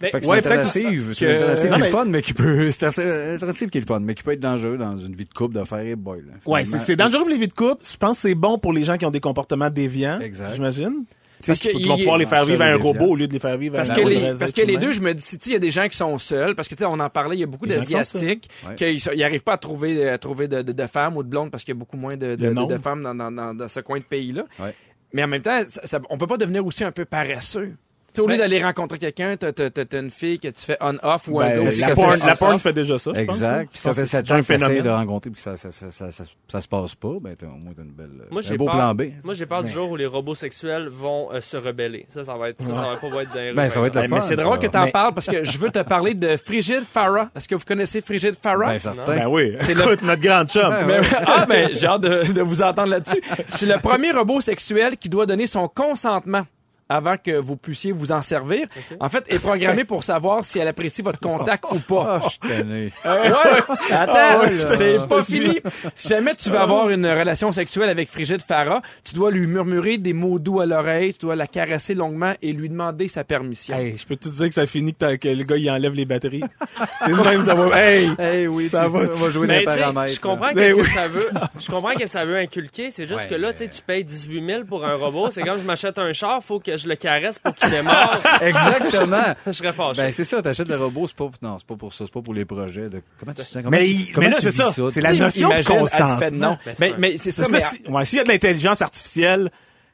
Mais- 0.00 0.10
Fait 0.10 0.20
que 0.20 0.26
Ouais, 0.26 0.36
c'est 0.36 0.42
peut-être 0.48 0.60
une 0.62 0.66
aussi 0.68 0.78
alternative, 0.78 1.12
c'est 1.14 1.24
que- 1.26 1.30
une 1.30 1.36
alternative 1.36 1.70
Non, 1.70 1.76
qui 1.76 1.80
est 1.82 1.84
mais- 1.84 1.90
fun, 1.90 2.04
mais 2.06 2.22
qui 2.22 2.34
peut, 2.34 2.70
c'est 2.70 2.86
une 2.98 3.32
alternative 3.32 3.68
qui 3.70 3.78
est 3.78 3.80
le 3.80 3.86
fun, 3.86 4.00
mais 4.00 4.14
qui 4.14 4.22
peut 4.22 4.32
être 4.32 4.40
dangereux 4.40 4.76
dans 4.78 4.96
une 4.96 5.14
vie 5.16 5.24
de 5.24 5.34
couple 5.34 5.54
de 5.56 5.64
faire 5.64 5.78
et 5.80 5.96
boy, 5.96 6.18
là. 6.26 6.34
Ouais, 6.46 6.64
c'est 6.64 6.78
c'est 6.78 6.96
dangereux 6.96 7.22
pour 7.22 7.30
les 7.30 7.38
vies 7.38 7.48
de 7.48 7.52
couple. 7.52 7.84
Je 7.90 7.96
pense 7.96 8.22
que 8.22 8.28
c'est 8.28 8.34
bon 8.34 8.58
pour 8.58 8.72
les 8.72 8.84
gens 8.84 8.96
qui 8.96 9.04
ont 9.06 9.10
des 9.10 9.20
comportements 9.20 9.70
déviants. 9.70 10.20
Exact. 10.20 10.54
J'imagine. 10.54 11.04
Parce 11.46 11.60
que 11.60 11.68
Ils 11.72 11.86
vont 11.86 11.96
pouvoir 11.96 12.18
les 12.18 12.26
faire 12.26 12.44
vivre 12.44 12.62
à 12.62 12.66
un 12.66 12.76
robot 12.76 13.06
au 13.10 13.14
lieu 13.16 13.28
de 13.28 13.32
les 13.32 13.38
faire 13.38 13.56
vivre 13.56 13.76
Parce 13.76 13.90
à 13.90 13.94
que, 13.94 14.00
un 14.00 14.04
les, 14.08 14.18
vrai 14.18 14.34
parce 14.36 14.50
que 14.50 14.60
les 14.62 14.76
deux, 14.76 14.90
je 14.90 15.00
me 15.00 15.14
dis, 15.14 15.22
si, 15.22 15.38
tu 15.38 15.44
sais, 15.44 15.50
il 15.50 15.52
y 15.52 15.56
a 15.56 15.60
des 15.60 15.70
gens 15.70 15.86
qui 15.88 15.96
sont 15.96 16.18
seuls, 16.18 16.56
parce 16.56 16.66
que 16.66 16.74
tu 16.74 16.80
sais, 16.80 16.84
on 16.86 16.98
en 16.98 17.08
parlait, 17.10 17.36
il 17.36 17.40
y 17.40 17.44
a 17.44 17.46
beaucoup 17.46 17.64
Les 17.64 17.76
d'Asiatiques 17.76 18.48
qui 18.76 19.00
n'arrivent 19.16 19.44
pas 19.44 19.52
à 19.52 19.58
trouver, 19.58 20.08
à 20.08 20.18
trouver 20.18 20.48
de, 20.48 20.62
de- 20.62 20.72
de 20.72 20.86
femmes 20.88 21.16
ou 21.16 21.22
de 21.22 21.28
blondes 21.28 21.52
parce 21.52 21.62
qu'il 21.62 21.74
y 21.74 21.76
a 21.76 21.78
beaucoup 21.78 21.96
moins 21.96 22.16
de, 22.16 22.34
de, 22.34 22.42
Le 22.42 22.48
de- 22.48 22.54
nombre. 22.54 22.72
de 22.74 22.78
femmes 22.78 23.02
dans, 23.04 23.14
dans- 23.14 23.30
dans- 23.30 23.54
dans 23.54 23.68
ce 23.68 23.78
coin 23.78 23.98
de 23.98 24.04
pays-là. 24.04 24.46
Ouais. 24.58 24.74
Mais 25.12 25.22
en 25.22 25.28
même 25.28 25.42
temps, 25.42 25.62
ça, 25.68 25.80
ça- 25.86 26.00
on 26.10 26.18
peut 26.18 26.26
pas 26.26 26.38
devenir 26.38 26.66
aussi 26.66 26.82
un 26.82 26.90
peu 26.92 27.04
paresseux. 27.04 27.74
Tu 28.08 28.14
sais, 28.14 28.20
au 28.22 28.26
lieu 28.26 28.34
Ben- 28.34 28.38
d'aller 28.38 28.62
rencontrer 28.62 28.98
quelqu'un, 28.98 29.36
t'as, 29.36 29.52
t'as- 29.52 29.98
une 29.98 30.10
fille 30.10 30.40
que 30.40 30.48
tu 30.48 30.62
fais 30.62 30.78
on-off 30.80 31.28
ou 31.28 31.40
un 31.40 31.48
Ben, 31.48 31.64
la, 31.78 31.94
porn, 31.94 32.12
fait- 32.12 32.26
la 32.26 32.36
porn 32.36 32.58
fait 32.58 32.72
déjà 32.72 32.96
ça, 32.96 33.12
je 33.14 33.20
pense, 33.24 33.34
Exact. 33.36 33.46
hein. 33.52 33.64
Puis 33.70 33.78
ça 33.78 33.92
fait 33.92 34.00
que 34.00 34.06
7 34.06 34.26
c'est 34.26 34.32
ans 34.32 34.36
un 34.36 34.42
que 34.42 34.82
de 34.82 34.88
rencontrer 34.88 35.30
puis 35.30 35.36
que 35.36 35.42
ça, 35.42 35.56
ça, 35.58 35.70
ça, 35.70 35.90
ça, 35.90 36.10
ça, 36.10 36.24
ça 36.48 36.60
se 36.62 36.68
passe 36.68 36.94
pas, 36.94 37.12
ben 37.20 37.36
t'as 37.36 37.46
au 37.46 37.50
moins 37.50 37.74
t'as 37.76 37.82
une 37.82 37.90
belle, 37.90 38.10
Moi, 38.30 38.40
un 38.40 38.42
j'ai 38.48 38.56
beau 38.56 38.64
peur, 38.64 38.74
plan 38.74 38.94
B. 38.94 39.02
Moi, 39.24 39.34
j'ai 39.34 39.44
peur 39.46 39.62
du 39.62 39.70
jour 39.70 39.90
où 39.90 39.96
les 39.96 40.06
robots 40.06 40.34
sexuels 40.34 40.88
vont 40.88 41.28
euh, 41.32 41.40
se 41.42 41.58
rebeller. 41.58 42.06
Ça, 42.08 42.24
ça 42.24 42.34
va 42.34 42.48
être, 42.48 42.62
ça, 42.62 42.74
ça 42.74 42.80
va 42.80 42.96
pas 42.96 43.22
être 43.22 43.32
d'un 43.34 43.54
Ben, 43.54 43.68
ça 43.68 43.78
va 43.80 43.86
être 43.88 43.94
le 43.94 44.00
Ben, 44.02 44.10
mais 44.10 44.20
fun, 44.20 44.26
c'est 44.26 44.36
drôle 44.36 44.58
que 44.58 44.66
tu 44.66 44.76
en 44.78 44.84
Mais- 44.86 44.90
parles 44.90 45.12
parce 45.14 45.26
que 45.26 45.44
je 45.44 45.58
veux 45.58 45.70
te 45.70 45.82
parler 45.82 46.14
de 46.14 46.36
Frigide 46.38 46.84
Farah. 46.84 47.28
Est-ce 47.36 47.46
que 47.46 47.54
vous 47.56 47.64
connaissez 47.66 48.00
Frigide 48.00 48.36
Farah? 48.42 48.72
Ben, 48.72 48.78
certain. 48.78 49.04
Ben 49.04 49.26
oui, 49.28 49.54
C'est 49.60 49.74
notre 49.74 50.14
grande 50.16 50.48
chum. 50.48 50.74
Mais- 50.86 51.00
ah, 51.26 51.44
ben, 51.46 51.70
j'ai 51.74 51.86
hâte 51.86 52.00
de, 52.00 52.32
de 52.32 52.40
vous 52.40 52.62
entendre 52.62 52.88
là-dessus. 52.88 53.20
C'est 53.54 53.66
le 53.66 53.78
premier 53.80 54.12
robot 54.12 54.40
sexuel 54.40 54.96
qui 54.96 55.08
doit 55.10 55.26
donner 55.26 55.46
son 55.46 55.68
consentement 55.68 56.44
avant 56.88 57.16
que 57.16 57.32
vous 57.36 57.56
puissiez 57.56 57.92
vous 57.92 58.12
en 58.12 58.22
servir. 58.22 58.66
En 59.00 59.08
fait, 59.08 59.24
est 59.28 59.38
programmé 59.38 59.84
pour 59.84 60.04
savoir 60.04 60.44
si 60.44 60.58
elle 60.58 60.68
apprécie 60.68 61.02
votre 61.02 61.20
contact 61.20 61.64
ou 61.70 61.78
pas. 61.80 62.04
Ah, 62.08 62.20
je 62.24 62.28
suis 62.30 62.38
tanné. 62.38 62.92
Ouais, 63.04 63.92
attends, 63.92 64.14
Ah 64.42 64.76
c'est 64.76 65.08
pas 65.08 65.22
fini. 65.22 65.58
Si 65.94 66.08
jamais 66.08 66.34
tu 66.34 66.50
veux 66.50 66.58
avoir 66.58 66.88
une 66.90 67.06
relation 67.06 67.52
sexuelle 67.52 67.88
avec 67.88 68.08
Frigide 68.08 68.42
Farah, 68.42 68.82
tu 69.04 69.14
dois 69.14 69.30
lui 69.30 69.46
murmurer 69.46 69.98
des 69.98 70.12
mots 70.12 70.38
doux 70.38 70.60
à 70.60 70.66
l'oreille, 70.66 71.12
tu 71.14 71.20
dois 71.20 71.36
la 71.36 71.46
caresser 71.46 71.94
longuement 71.94 72.34
et 72.42 72.52
lui 72.52 72.68
demander 72.68 73.08
sa 73.08 73.24
permission. 73.24 73.76
Hey, 73.76 73.96
je 73.98 74.06
peux 74.06 74.16
te 74.16 74.28
dire 74.28 74.48
que 74.48 74.54
ça 74.54 74.66
finit 74.66 74.94
que, 74.94 75.28
le 75.28 75.44
gars 75.44 75.56
il 75.56 75.70
enlève 75.70 75.92
les 75.92 76.04
batteries? 76.04 76.42
c'est 77.04 77.08
le 77.10 77.22
même 77.22 77.42
ça 77.42 77.54
va. 77.54 77.78
Hey, 77.82 78.10
Hey, 78.18 78.46
oui, 78.46 78.68
Ça 78.68 78.84
tu 78.86 78.90
va, 78.92 78.98
on 79.00 79.16
va 79.16 79.30
jouer 79.30 79.46
dans 79.46 79.64
paramètres. 79.64 80.14
je 80.14 80.20
comprends 80.20 80.48
qu'est-ce 80.52 80.74
que 80.74 80.80
oui. 80.80 80.86
ça 80.88 81.08
veut. 81.08 81.28
Je 81.60 81.66
comprends 81.70 81.94
que 81.94 82.06
ça 82.06 82.24
veut 82.24 82.36
inculquer. 82.36 82.90
C'est 82.90 83.06
juste 83.06 83.20
Ouais, 83.20 83.26
que 83.28 83.34
là, 83.34 83.48
mais- 83.48 83.52
tu 83.54 83.58
sais, 83.64 83.68
tu 83.70 83.82
payes 83.82 84.04
18 84.04 84.44
000 84.46 84.64
pour 84.64 84.84
un 84.86 84.94
robot. 84.94 85.28
C'est 85.30 85.42
comme 85.42 85.58
je 85.60 85.66
m'achète 85.66 85.98
un 85.98 86.12
char, 86.12 86.42
faut 86.42 86.60
que 86.60 86.76
je 86.78 86.88
le 86.88 86.96
caresse 86.96 87.38
pour 87.38 87.54
qu'il 87.54 87.70
démarre. 87.70 88.20
Exactement. 88.40 89.34
Je 89.46 89.52
serais 89.52 89.72
fâché. 89.72 90.02
Ben, 90.02 90.12
c'est 90.12 90.24
ça, 90.24 90.40
t'achètes 90.42 90.68
le 90.68 90.76
robot, 90.76 91.08
c'est 91.08 91.16
pas, 91.16 91.30
non, 91.42 91.56
c'est 91.58 91.66
pas 91.66 91.76
pour 91.76 91.92
ça, 91.92 92.04
c'est 92.06 92.12
pas 92.12 92.22
pour 92.22 92.34
les 92.34 92.44
projets 92.44 92.88
de, 92.88 93.02
comment 93.18 93.32
tu 93.32 93.42
te 93.42 93.46
sens, 93.48 93.62
comment 93.62 93.70
mais, 93.70 93.86
tu, 93.86 94.12
comment 94.12 94.26
mais 94.26 94.30
là, 94.32 94.36
tu 94.38 94.50
c'est 94.50 94.62
vis 94.62 94.72
ça. 94.72 94.90
C'est 94.90 95.00
la 95.00 95.12
notion 95.12 95.48
de 95.48 95.66
consentement. 95.66 96.18
fait 96.18 96.30
non. 96.30 96.58
Ben, 96.64 96.74
c'est 96.74 96.80
Mais, 96.80 96.94
mais 96.98 97.16
c'est 97.16 97.30
ça, 97.30 97.42
Parce 97.42 97.52
mais 97.52 97.58
que 97.58 97.64
si, 97.64 97.90
ouais, 97.90 98.04
s'il 98.04 98.18
y 98.18 98.20
a 98.20 98.24
de 98.24 98.28
l'intelligence 98.28 98.82
artificielle, 98.82 99.50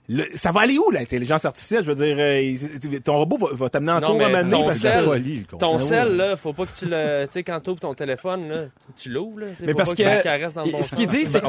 le- 0.08 0.26
ça 0.34 0.52
va 0.52 0.62
aller 0.62 0.76
où, 0.78 0.90
l'intelligence 0.90 1.44
artificielle? 1.44 1.84
Je 1.84 1.92
veux 1.92 2.04
dire, 2.04 2.16
euh, 2.18 2.98
ton 3.02 3.16
robot 3.18 3.36
va, 3.38 3.46
va 3.52 3.68
t'amener 3.70 3.92
en 3.92 4.00
Non, 4.00 4.06
cours 4.08 4.16
mais 4.18 4.24
à 4.24 4.28
m'amener 4.28 4.50
ton 4.50 4.64
parce 4.64 4.82
que- 4.82 5.02
folie, 5.02 5.38
le 5.38 5.44
Ton 5.44 5.58
concept. 5.72 5.88
sel, 5.88 6.16
là, 6.16 6.36
faut 6.36 6.52
pas 6.52 6.66
que 6.66 6.76
tu 6.78 6.86
le. 6.86 7.24
Tu 7.26 7.32
sais, 7.32 7.42
quand 7.42 7.60
tu 7.60 7.70
ouvres 7.70 7.80
ton 7.80 7.94
téléphone, 7.94 8.48
là, 8.48 8.56
tu 8.96 9.08
l'ouvres, 9.10 9.40
là. 9.40 9.46
Mais 9.62 9.74
parce 9.74 9.90
pas 9.90 9.96
que, 9.96 10.02
tu 10.02 10.08
que- 10.08 10.16
le 10.16 10.22
caresses 10.22 10.54
dans 10.54 10.64
le 10.64 10.72
bon 10.72 10.82
ce 10.82 10.94
qu'il 10.94 11.06
dit, 11.06 11.24
c'est 11.26 11.40
que 11.40 11.46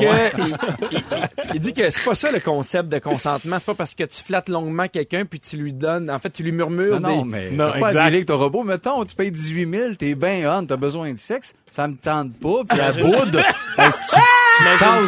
il, 1.53 1.59
dit 1.59 1.73
que 1.73 1.89
c'est 1.89 2.03
pas 2.05 2.15
ça 2.15 2.31
le 2.31 2.39
concept 2.39 2.89
de 2.89 2.99
consentement. 2.99 3.57
C'est 3.59 3.65
pas 3.65 3.75
parce 3.75 3.93
que 3.95 4.03
tu 4.03 4.21
flattes 4.21 4.49
longuement 4.49 4.87
quelqu'un 4.87 5.25
puis 5.25 5.39
tu 5.39 5.57
lui 5.57 5.73
donnes, 5.73 6.09
en 6.09 6.19
fait, 6.19 6.29
tu 6.29 6.43
lui 6.43 6.51
murmures 6.51 6.99
Non, 6.99 7.09
non, 7.09 7.21
des. 7.23 7.29
mais 7.29 7.51
Non, 7.51 7.71
pas 7.71 7.89
exact. 7.89 7.97
avec 8.05 8.25
ton 8.25 8.37
robot. 8.37 8.63
Mettons, 8.63 9.03
tu 9.05 9.15
payes 9.15 9.31
18 9.31 9.69
000, 9.73 9.93
t'es 9.95 10.15
bien 10.15 10.59
on, 10.59 10.65
t'as 10.65 10.77
besoin 10.77 11.11
de 11.11 11.17
sexe, 11.17 11.53
ça 11.69 11.87
me 11.87 11.95
tente 11.95 12.33
pas, 12.39 12.63
puis 12.67 12.77
la 12.77 12.91
boude, 12.91 13.31
ben, 13.77 13.89
tu, 13.89 14.63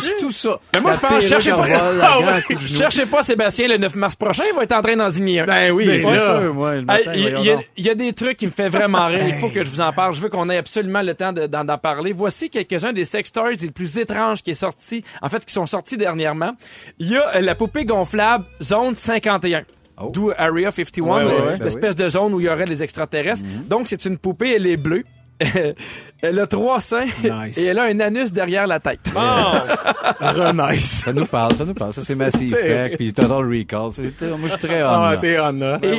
tu 0.06 0.14
tout 0.20 0.32
ça? 0.32 0.60
Mais 0.74 0.82
moi, 0.82 0.92
je 0.94 1.00
pense, 1.00 1.10
perruque 1.10 1.28
cherchez 1.28 1.52
pas, 1.52 1.66
Ah 2.02 2.40
cherchez 2.60 3.06
pas 3.06 3.24
Sébastien 3.38 3.68
le 3.68 3.78
9 3.78 3.96
mars 3.96 4.16
prochain, 4.16 4.44
il 4.52 4.56
va 4.56 4.64
être 4.64 4.72
en 4.72 4.82
train 4.82 4.96
d'en 4.96 5.10
signer 5.12 5.42
un. 5.42 5.46
Ben 5.46 5.72
oui, 5.72 5.86
Ben, 5.86 6.02
c'est 6.02 6.20
sûr, 6.20 6.40
le 6.42 6.48
Hey, 6.78 6.84
matin, 6.86 7.12
Il 7.14 7.20
y, 7.20 7.22
voyons 7.22 7.40
il 7.42 7.46
y 7.46 7.50
a- 7.52 7.56
donc. 7.56 7.66
il 7.78 7.86
y 7.86 7.90
a 7.90 7.96
des 7.96 8.14
trucs 8.14 8.38
qui 8.38 8.48
me 8.48 8.52
fait 8.52 8.70
vraiment 8.70 9.06
rire. 9.08 9.24
Il 9.28 9.36
faut 9.36 9.50
que 9.50 9.64
je 9.64 9.70
vous 9.70 9.80
en 9.82 9.94
parle. 9.94 10.16
Je 10.16 10.22
veux 10.22 10.30
qu'on 10.30 10.50
ait 10.50 10.58
absolument 10.58 11.04
le 11.04 11.14
temps 11.14 11.32
de- 11.34 11.46
d'en 11.46 11.78
parler. 11.78 12.14
Voici 12.14 12.50
quelques-uns 12.50 12.94
des 12.94 13.06
sex 13.06 13.32
toys 13.32 13.52
les 13.62 13.70
plus 13.70 14.00
étranges 14.00 14.42
qui 14.42 14.52
est 14.52 14.56
sorti, 14.56 15.04
en 15.22 15.30
fait, 15.30 15.46
qui 15.46 15.54
sont 15.54 15.68
sortis 15.68 15.98
dernièrement. 15.98 16.54
Il 16.98 17.10
y 17.10 17.16
a 17.18 17.36
euh, 17.36 17.42
la 17.42 17.54
poupée 17.54 17.86
gonflable 17.86 18.46
Zone 18.64 18.96
51. 18.96 19.62
Oh. 20.02 20.10
D'où 20.12 20.32
Area 20.38 20.72
51, 20.72 21.04
Ouais, 21.06 21.24
ouais, 21.24 21.32
le- 21.32 21.46
ouais. 21.48 21.58
l'espèce 21.64 21.96
de 21.96 22.08
zone 22.10 22.34
où 22.34 22.40
il 22.40 22.46
y 22.46 22.50
aurait 22.50 22.66
les 22.66 22.82
extraterrestres. 22.82 23.44
Donc, 23.68 23.88
c'est 23.88 24.06
une 24.06 24.18
poupée, 24.18 24.54
elle 24.56 24.66
est 24.68 24.78
bleue. 24.78 25.04
elle 26.22 26.40
a 26.40 26.48
trois 26.48 26.80
seins 26.82 27.06
Nice. 27.24 27.58
et 27.58 27.66
elle 27.66 27.78
a 27.80 27.84
un 27.84 28.00
anus 28.00 28.32
derrière 28.32 28.66
la 28.68 28.80
tête. 28.80 29.00
Bon! 29.14 29.22
Renice. 30.20 31.04
Ça 31.06 31.14
nous 31.14 31.26
parle, 31.26 31.54
ça 31.56 31.66
nous 31.66 31.74
parle. 31.74 31.94
Ça, 31.94 32.02
c'est 32.04 32.16
Massive 32.16 32.54
Effect, 32.54 32.98
puis 32.98 33.14
Total 33.14 33.38
Recall. 33.46 33.92
Moi, 34.38 34.40
je 34.44 34.48
suis 34.50 34.58
très 34.60 34.84
on. 34.84 34.88
Ah, 34.90 35.16
t'es. 35.20 35.34
Et 35.36 35.40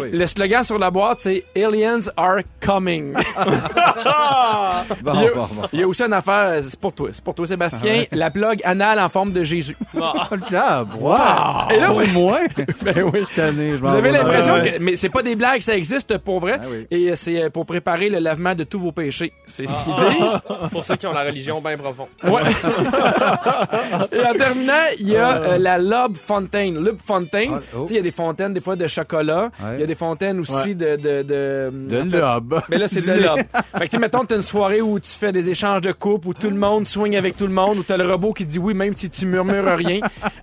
oui. 0.00 0.10
le 0.12 0.26
slogan 0.26 0.64
sur 0.64 0.78
la 0.78 0.90
boîte, 0.90 1.18
c'est 1.20 1.44
Aliens 1.56 2.00
are 2.16 2.38
coming. 2.64 3.14
Bon, 5.02 5.12
Il 5.14 5.22
y 5.22 5.26
a- 5.26 5.30
bon, 5.32 5.48
bon. 5.52 5.62
Il 5.72 5.80
y 5.80 5.82
a 5.82 5.86
aussi 5.86 6.02
une 6.02 6.12
affaire, 6.12 6.60
c'est 6.66 6.78
pour 6.78 6.92
toi, 6.92 7.08
c'est 7.12 7.22
pour 7.22 7.34
toi 7.34 7.46
Sébastien, 7.46 8.04
la 8.12 8.30
plug 8.30 8.60
anale 8.64 8.98
en 9.00 9.08
forme 9.08 9.32
de 9.32 9.44
Jésus. 9.44 9.76
Ah, 10.00 10.84
wow! 10.98 11.16
Et 11.74 11.80
là, 11.80 11.88
Pour 11.88 12.06
moi? 12.12 12.38
ben 12.82 13.02
oui. 13.12 13.20
Tanné, 13.34 13.76
je 13.76 13.82
m'en 13.82 13.90
Vous 13.90 13.94
avez 13.96 14.10
l'impression 14.12 14.60
que, 14.62 14.78
mais 14.80 14.96
c'est 14.96 15.08
pas 15.08 15.22
des 15.22 15.36
blagues, 15.36 15.60
ça 15.60 15.76
existe 15.76 16.18
pour 16.18 16.40
vrai. 16.40 16.58
Ah 16.60 16.66
oui. 16.70 16.86
Et 16.90 17.14
c'est 17.16 17.50
pour 17.50 17.66
préparer 17.66 18.08
le 18.08 18.18
lavement 18.18 18.54
de 18.54 18.64
tous 18.64 18.78
vos 18.78 18.92
péchés. 18.92 19.27
C'est 19.46 19.66
ce 19.66 19.72
qu'ils 19.84 19.94
Ah. 19.96 20.10
disent. 20.20 20.68
Pour 20.70 20.84
ceux 20.84 20.96
qui 20.96 21.06
ont 21.06 21.12
la 21.12 21.24
religion 21.24 21.60
bien 21.60 21.76
profonde. 21.76 22.08
Ouais. 22.24 22.42
Et 24.12 24.20
en 24.26 24.32
terminant, 24.34 24.72
il 24.98 25.08
y 25.08 25.16
a 25.16 25.36
euh, 25.42 25.58
la 25.58 25.78
Lob 25.78 26.16
Fontaine. 26.16 26.78
Lob 26.82 26.98
Fontaine, 27.04 27.52
Ah, 27.54 27.60
oh. 27.76 27.80
tu 27.82 27.88
sais, 27.88 27.94
il 27.94 27.96
y 27.96 28.00
a 28.00 28.02
des 28.02 28.10
fontaines 28.10 28.52
des 28.52 28.60
fois 28.60 28.76
de 28.76 28.86
chocolat. 28.86 29.50
Il 29.60 29.64
Ouais. 29.66 29.80
y 29.80 29.82
a 29.82 29.86
des 29.86 29.94
fontaines 29.94 30.40
aussi 30.40 30.52
Ouais. 30.52 30.74
de, 30.74 30.96
de, 30.96 31.22
de, 31.22 31.70
De 31.88 32.00
en 32.00 32.10
fait, 32.10 32.18
lobe. 32.20 32.60
Mais 32.68 32.78
là, 32.78 32.88
c'est 32.88 33.06
de 33.06 33.12
l'homme. 33.22 33.38
Fait 33.76 33.78
que, 33.80 33.84
tu 33.84 33.90
sais, 33.92 33.98
mettons, 33.98 34.24
t'as 34.24 34.36
une 34.36 34.42
soirée 34.42 34.80
où 34.80 34.98
tu 35.00 35.10
fais 35.10 35.32
des 35.32 35.48
échanges 35.48 35.80
de 35.82 35.92
coupe, 35.92 36.26
où 36.26 36.34
tout 36.34 36.50
le 36.50 36.56
monde 36.56 36.86
swing 36.86 37.16
avec 37.16 37.36
tout 37.36 37.46
le 37.46 37.52
monde, 37.52 37.78
où 37.78 37.82
t'as 37.82 37.96
le 37.96 38.06
robot 38.08 38.32
qui 38.32 38.44
dit 38.44 38.58
oui, 38.58 38.74
même 38.74 38.94
si 38.96 39.10
tu 39.10 39.26
murmures 39.26 39.64
rien. 39.76 40.00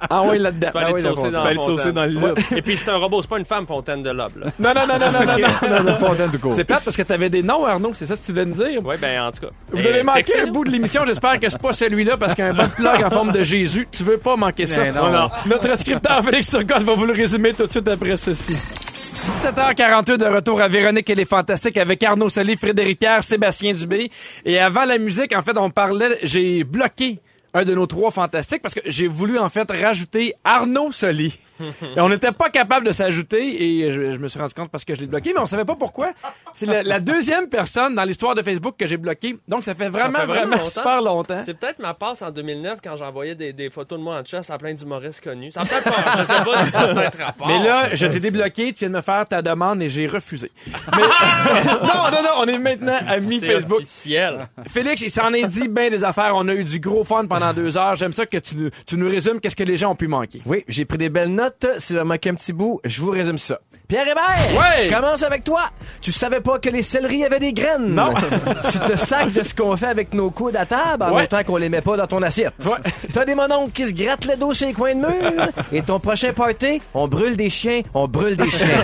Ah 0.09 0.23
ouais, 0.23 0.37
là-dedans. 0.39 0.67
Tu 0.67 0.73
peux 0.73 0.79
Ah 0.79 0.85
aller 0.85 0.93
ouais, 0.93 1.01
te 1.01 1.07
saucer 1.07 1.31
dans 1.31 1.37
Tu 1.37 1.41
peux 1.43 1.47
aller 1.47 1.57
te 1.57 1.63
saucer 1.63 1.91
dans 1.93 2.05
le 2.05 2.11
lobe. 2.11 2.39
Et 2.55 2.61
puis, 2.61 2.77
c'est 2.77 2.89
un 2.89 2.97
robot, 2.97 3.21
c'est 3.21 3.29
pas 3.29 3.39
une 3.39 3.45
femme 3.45 3.65
fontaine 3.67 4.01
de 4.03 4.09
lobe, 4.11 4.37
là. 4.37 4.47
Non, 4.59 4.73
non, 4.73 4.87
non, 4.87 4.99
non, 4.99 5.11
non, 5.11 5.19
non, 5.25 5.77
non. 5.79 5.83
La 5.83 5.97
fontaine 5.97 6.31
tout 6.31 6.39
court. 6.39 6.53
C'est 6.55 6.63
plate 6.63 6.83
parce 6.83 6.97
que 6.97 7.03
t'avais 7.03 7.29
des 7.29 7.43
noms, 7.43 7.65
Arnaud, 7.65 7.91
c'est 7.93 8.05
ça 8.05 8.15
ce 8.15 8.21
que 8.21 8.25
tu 8.27 8.31
voulais 8.31 8.45
me 8.45 8.53
dire? 8.79 8.85
Ouais, 8.85 8.97
ben, 8.97 9.21
en 9.21 9.31
tout 9.31 9.41
cas. 9.41 9.53
Vous 9.71 9.85
avez 9.85 10.03
manqué 10.03 10.23
textez-nous. 10.23 10.47
un 10.47 10.51
bout 10.51 10.63
de 10.63 10.71
l'émission, 10.71 11.05
j'espère 11.05 11.39
que 11.39 11.49
c'est 11.49 11.61
pas 11.61 11.73
celui-là 11.73 12.17
parce 12.17 12.35
qu'un 12.35 12.53
bon 12.53 12.67
plug 12.69 13.03
en 13.03 13.09
forme 13.09 13.31
de 13.31 13.43
Jésus, 13.43 13.87
tu 13.91 14.03
veux 14.03 14.17
pas 14.17 14.35
manquer 14.35 14.65
ça. 14.65 14.83
Mais 14.83 14.91
non. 14.91 15.09
Non. 15.11 15.29
Notre 15.45 15.77
scripteur 15.77 16.23
Félix 16.23 16.49
Turcotte 16.49 16.83
va 16.83 16.93
vous 16.93 17.05
le 17.05 17.13
résumer 17.13 17.53
tout 17.53 17.65
de 17.65 17.71
suite 17.71 17.87
après 17.87 18.17
ceci. 18.17 18.55
17h42 19.25 20.17
de 20.17 20.25
retour 20.25 20.61
à 20.61 20.67
Véronique 20.67 21.09
et 21.09 21.15
les 21.15 21.25
Fantastiques 21.25 21.77
avec 21.77 22.03
Arnaud 22.03 22.29
Soli, 22.29 22.57
Frédéric 22.57 22.99
Pierre, 22.99 23.23
Sébastien 23.23 23.73
Dubé. 23.73 24.11
Et 24.45 24.59
avant 24.59 24.85
la 24.85 24.97
musique, 24.99 25.35
en 25.35 25.41
fait, 25.41 25.57
on 25.57 25.69
parlait, 25.71 26.19
j'ai 26.21 26.63
bloqué 26.63 27.19
un 27.55 27.63
de 27.63 27.73
nos 27.73 27.87
trois 27.87 28.11
fantastiques 28.11 28.61
parce 28.61 28.73
que 28.75 28.81
j'ai 28.85 29.07
voulu 29.07 29.39
en 29.39 29.49
fait 29.49 29.69
rajouter 29.71 30.33
Arnaud 30.43 30.91
Soli. 30.91 31.39
Et 31.95 32.01
on 32.01 32.09
n'était 32.09 32.33
pas 32.33 32.49
capable 32.49 32.85
de 32.85 32.91
s'ajouter 32.91 33.63
et 33.63 33.89
je, 33.89 34.11
je 34.11 34.17
me 34.17 34.27
suis 34.27 34.37
rendu 34.37 34.53
compte 34.53 34.69
parce 34.69 34.83
que 34.83 34.93
je 34.93 34.99
l'ai 34.99 35.07
bloqué, 35.07 35.31
mais 35.33 35.39
on 35.39 35.45
savait 35.45 35.63
pas 35.63 35.77
pourquoi. 35.77 36.11
C'est 36.53 36.65
la, 36.65 36.83
la 36.83 36.99
deuxième 36.99 37.47
personne 37.47 37.95
dans 37.95 38.03
l'histoire 38.03 38.35
de 38.35 38.43
Facebook 38.43 38.75
que 38.77 38.85
j'ai 38.85 38.97
bloqué. 38.97 39.37
Donc 39.47 39.63
ça 39.63 39.73
fait 39.73 39.87
vraiment, 39.87 40.19
fait 40.19 40.25
vraiment 40.25 40.47
vraiment, 40.47 40.57
longtemps. 40.57 40.69
super 40.69 41.01
longtemps. 41.01 41.41
C'est 41.45 41.53
peut-être 41.57 41.79
ma 41.79 41.93
passe 41.93 42.21
en 42.23 42.31
2009 42.31 42.79
quand 42.83 42.97
j'envoyais 42.97 43.35
des, 43.35 43.53
des 43.53 43.69
photos 43.69 43.97
de 43.97 44.03
moi 44.03 44.19
en 44.19 44.25
chasse 44.25 44.49
à 44.49 44.57
plein 44.57 44.73
d'humoristes 44.73 45.23
connus. 45.23 45.51
Ça 45.51 45.63
peut-être 45.63 45.85
pas, 45.85 46.17
je 46.17 46.23
sais 46.23 46.43
pas 46.43 46.65
si 46.65 46.71
ça 46.71 46.79
a 46.81 46.93
peut-être 46.93 47.19
rapport. 47.23 47.47
Mais 47.47 47.63
là, 47.63 47.95
je 47.95 48.05
t'ai 48.07 48.19
débloqué, 48.19 48.73
tu 48.73 48.79
viens 48.79 48.89
de 48.89 48.95
me 48.95 49.01
faire 49.01 49.25
ta 49.25 49.41
demande 49.41 49.81
et 49.81 49.87
j'ai 49.87 50.07
refusé. 50.07 50.51
Mais- 50.93 51.01
non, 51.87 52.11
non, 52.11 52.21
non, 52.21 52.29
on 52.39 52.47
est 52.47 52.57
maintenant 52.57 52.97
amis 53.07 53.39
Facebook. 53.39 53.77
officiel. 53.79 54.49
Félix, 54.67 55.01
il 55.01 55.09
s'en 55.09 55.31
est 55.33 55.47
dit 55.47 55.69
bien 55.69 55.89
des 55.89 56.03
affaires. 56.03 56.33
On 56.35 56.45
a 56.49 56.53
eu 56.53 56.65
du 56.65 56.81
gros 56.81 57.05
fun 57.05 57.25
pendant 57.27 57.44
deux 57.53 57.77
heures. 57.77 57.95
J'aime 57.95 58.13
ça 58.13 58.25
que 58.25 58.37
tu, 58.37 58.55
nous- 58.55 58.69
tu 58.85 58.97
nous 58.97 59.09
résumes 59.09 59.39
qu'est-ce 59.39 59.55
que 59.55 59.63
les 59.63 59.77
gens 59.77 59.91
ont 59.91 59.95
pu 59.95 60.07
manquer. 60.07 60.41
Oui, 60.45 60.63
j'ai 60.67 60.85
pris 60.85 60.97
des 60.97 61.09
belles 61.09 61.33
notes. 61.33 61.65
S'il 61.77 61.99
en 61.99 62.05
manque 62.05 62.25
un 62.27 62.33
petit 62.35 62.53
bout, 62.53 62.79
je 62.85 63.01
vous 63.01 63.11
résume 63.11 63.37
ça. 63.37 63.59
Pierre 63.87 64.07
Hébert, 64.07 64.23
Ouais. 64.59 64.83
je 64.83 64.93
commence 64.93 65.21
avec 65.23 65.43
toi. 65.43 65.63
Tu 66.01 66.11
savais 66.11 66.39
pas 66.41 66.57
que 66.59 66.69
les 66.69 66.81
céleris 66.83 67.23
avaient 67.23 67.39
des 67.39 67.53
graines. 67.53 67.93
Non. 67.93 68.13
tu 68.71 68.79
te 68.79 68.95
sacs 68.95 69.31
de 69.33 69.43
ce 69.43 69.53
qu'on 69.53 69.75
fait 69.77 69.85
avec 69.87 70.13
nos 70.13 70.31
coudes 70.31 70.55
à 70.55 70.65
table 70.65 71.03
en 71.03 71.13
Ouais. 71.15 71.23
autant 71.23 71.43
qu'on 71.43 71.57
les 71.57 71.69
met 71.69 71.81
pas 71.81 71.95
dans 71.97 72.07
ton 72.07 72.21
assiette. 72.23 72.53
Ouais. 72.65 72.91
T'as 73.13 73.25
des 73.25 73.35
mononcles 73.35 73.71
qui 73.71 73.85
se 73.87 73.93
grattent 73.93 74.25
le 74.25 74.35
dos 74.37 74.53
sur 74.53 74.67
les 74.67 74.73
coins 74.73 74.95
de 74.95 75.01
mur. 75.01 75.47
Et 75.71 75.81
ton 75.83 75.99
prochain 75.99 76.33
party, 76.33 76.81
on 76.93 77.07
brûle 77.07 77.37
des 77.37 77.49
chiens, 77.49 77.81
on 77.93 78.07
brûle 78.07 78.35
des 78.37 78.49
chiens. 78.49 78.83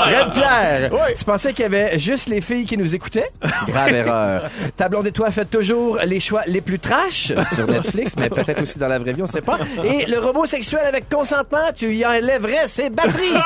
Fred 0.00 0.30
Pierre, 0.32 0.90
tu 1.16 1.24
pensais 1.24 1.52
qu'il 1.52 1.62
y 1.62 1.66
avait 1.66 1.98
juste 1.98 2.28
les 2.28 2.40
filles 2.40 2.64
qui 2.64 2.76
nous 2.76 2.94
écoutaient? 2.94 3.30
Grave 3.68 3.92
erreur. 3.94 4.42
Ta 4.76 4.88
blonde 4.88 5.06
et 5.06 5.12
toi 5.12 5.30
faites 5.30 5.50
toujours 5.50 5.98
les 6.04 6.20
choix 6.20 6.42
les 6.46 6.60
plus 6.60 6.78
trash? 6.78 7.09
Flash 7.10 7.32
sur 7.54 7.66
Netflix, 7.66 8.14
mais 8.16 8.28
peut-être 8.30 8.62
aussi 8.62 8.78
dans 8.78 8.88
la 8.88 8.98
vraie 8.98 9.12
vie, 9.12 9.22
on 9.22 9.26
sait 9.26 9.40
pas. 9.40 9.58
Et 9.84 10.06
le 10.06 10.18
robot 10.18 10.46
sexuel 10.46 10.82
avec 10.86 11.08
consentement, 11.08 11.58
tu 11.74 11.92
y 11.94 12.04
enlèverais 12.06 12.66
ses 12.66 12.90
batteries. 12.90 13.30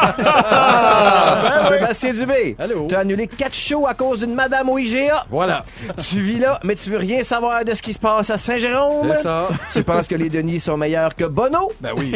Ah, 0.57 1.69
Sébastien 1.71 2.13
Dubé, 2.13 2.57
tu 2.89 2.95
as 2.95 3.01
annulé 3.01 3.27
quatre 3.27 3.55
shows 3.55 3.87
à 3.87 3.95
cause 3.95 4.21
d'une 4.21 4.35
madame 4.35 4.69
au 4.69 4.79
IGA. 4.79 5.25
Voilà. 5.31 5.65
Tu 6.09 6.21
vis 6.21 6.39
là, 6.39 6.61
mais 6.63 6.77
tu 6.77 6.91
veux 6.91 6.99
rien 6.99 7.23
savoir 7.23 7.65
de 7.65 7.75
ce 7.75 7.83
qui 7.83 7.93
se 7.93 7.99
passe 7.99 8.31
à 8.31 8.37
Saint-Jérôme. 8.37 9.13
C'est 9.15 9.23
ça. 9.23 9.49
Tu 9.73 9.83
penses 9.83 10.07
que 10.07 10.15
les 10.15 10.29
Denis 10.29 10.61
sont 10.61 10.77
meilleurs 10.77 11.15
que 11.15 11.25
Bono? 11.25 11.73
Ben 11.81 11.91
oui. 11.97 12.15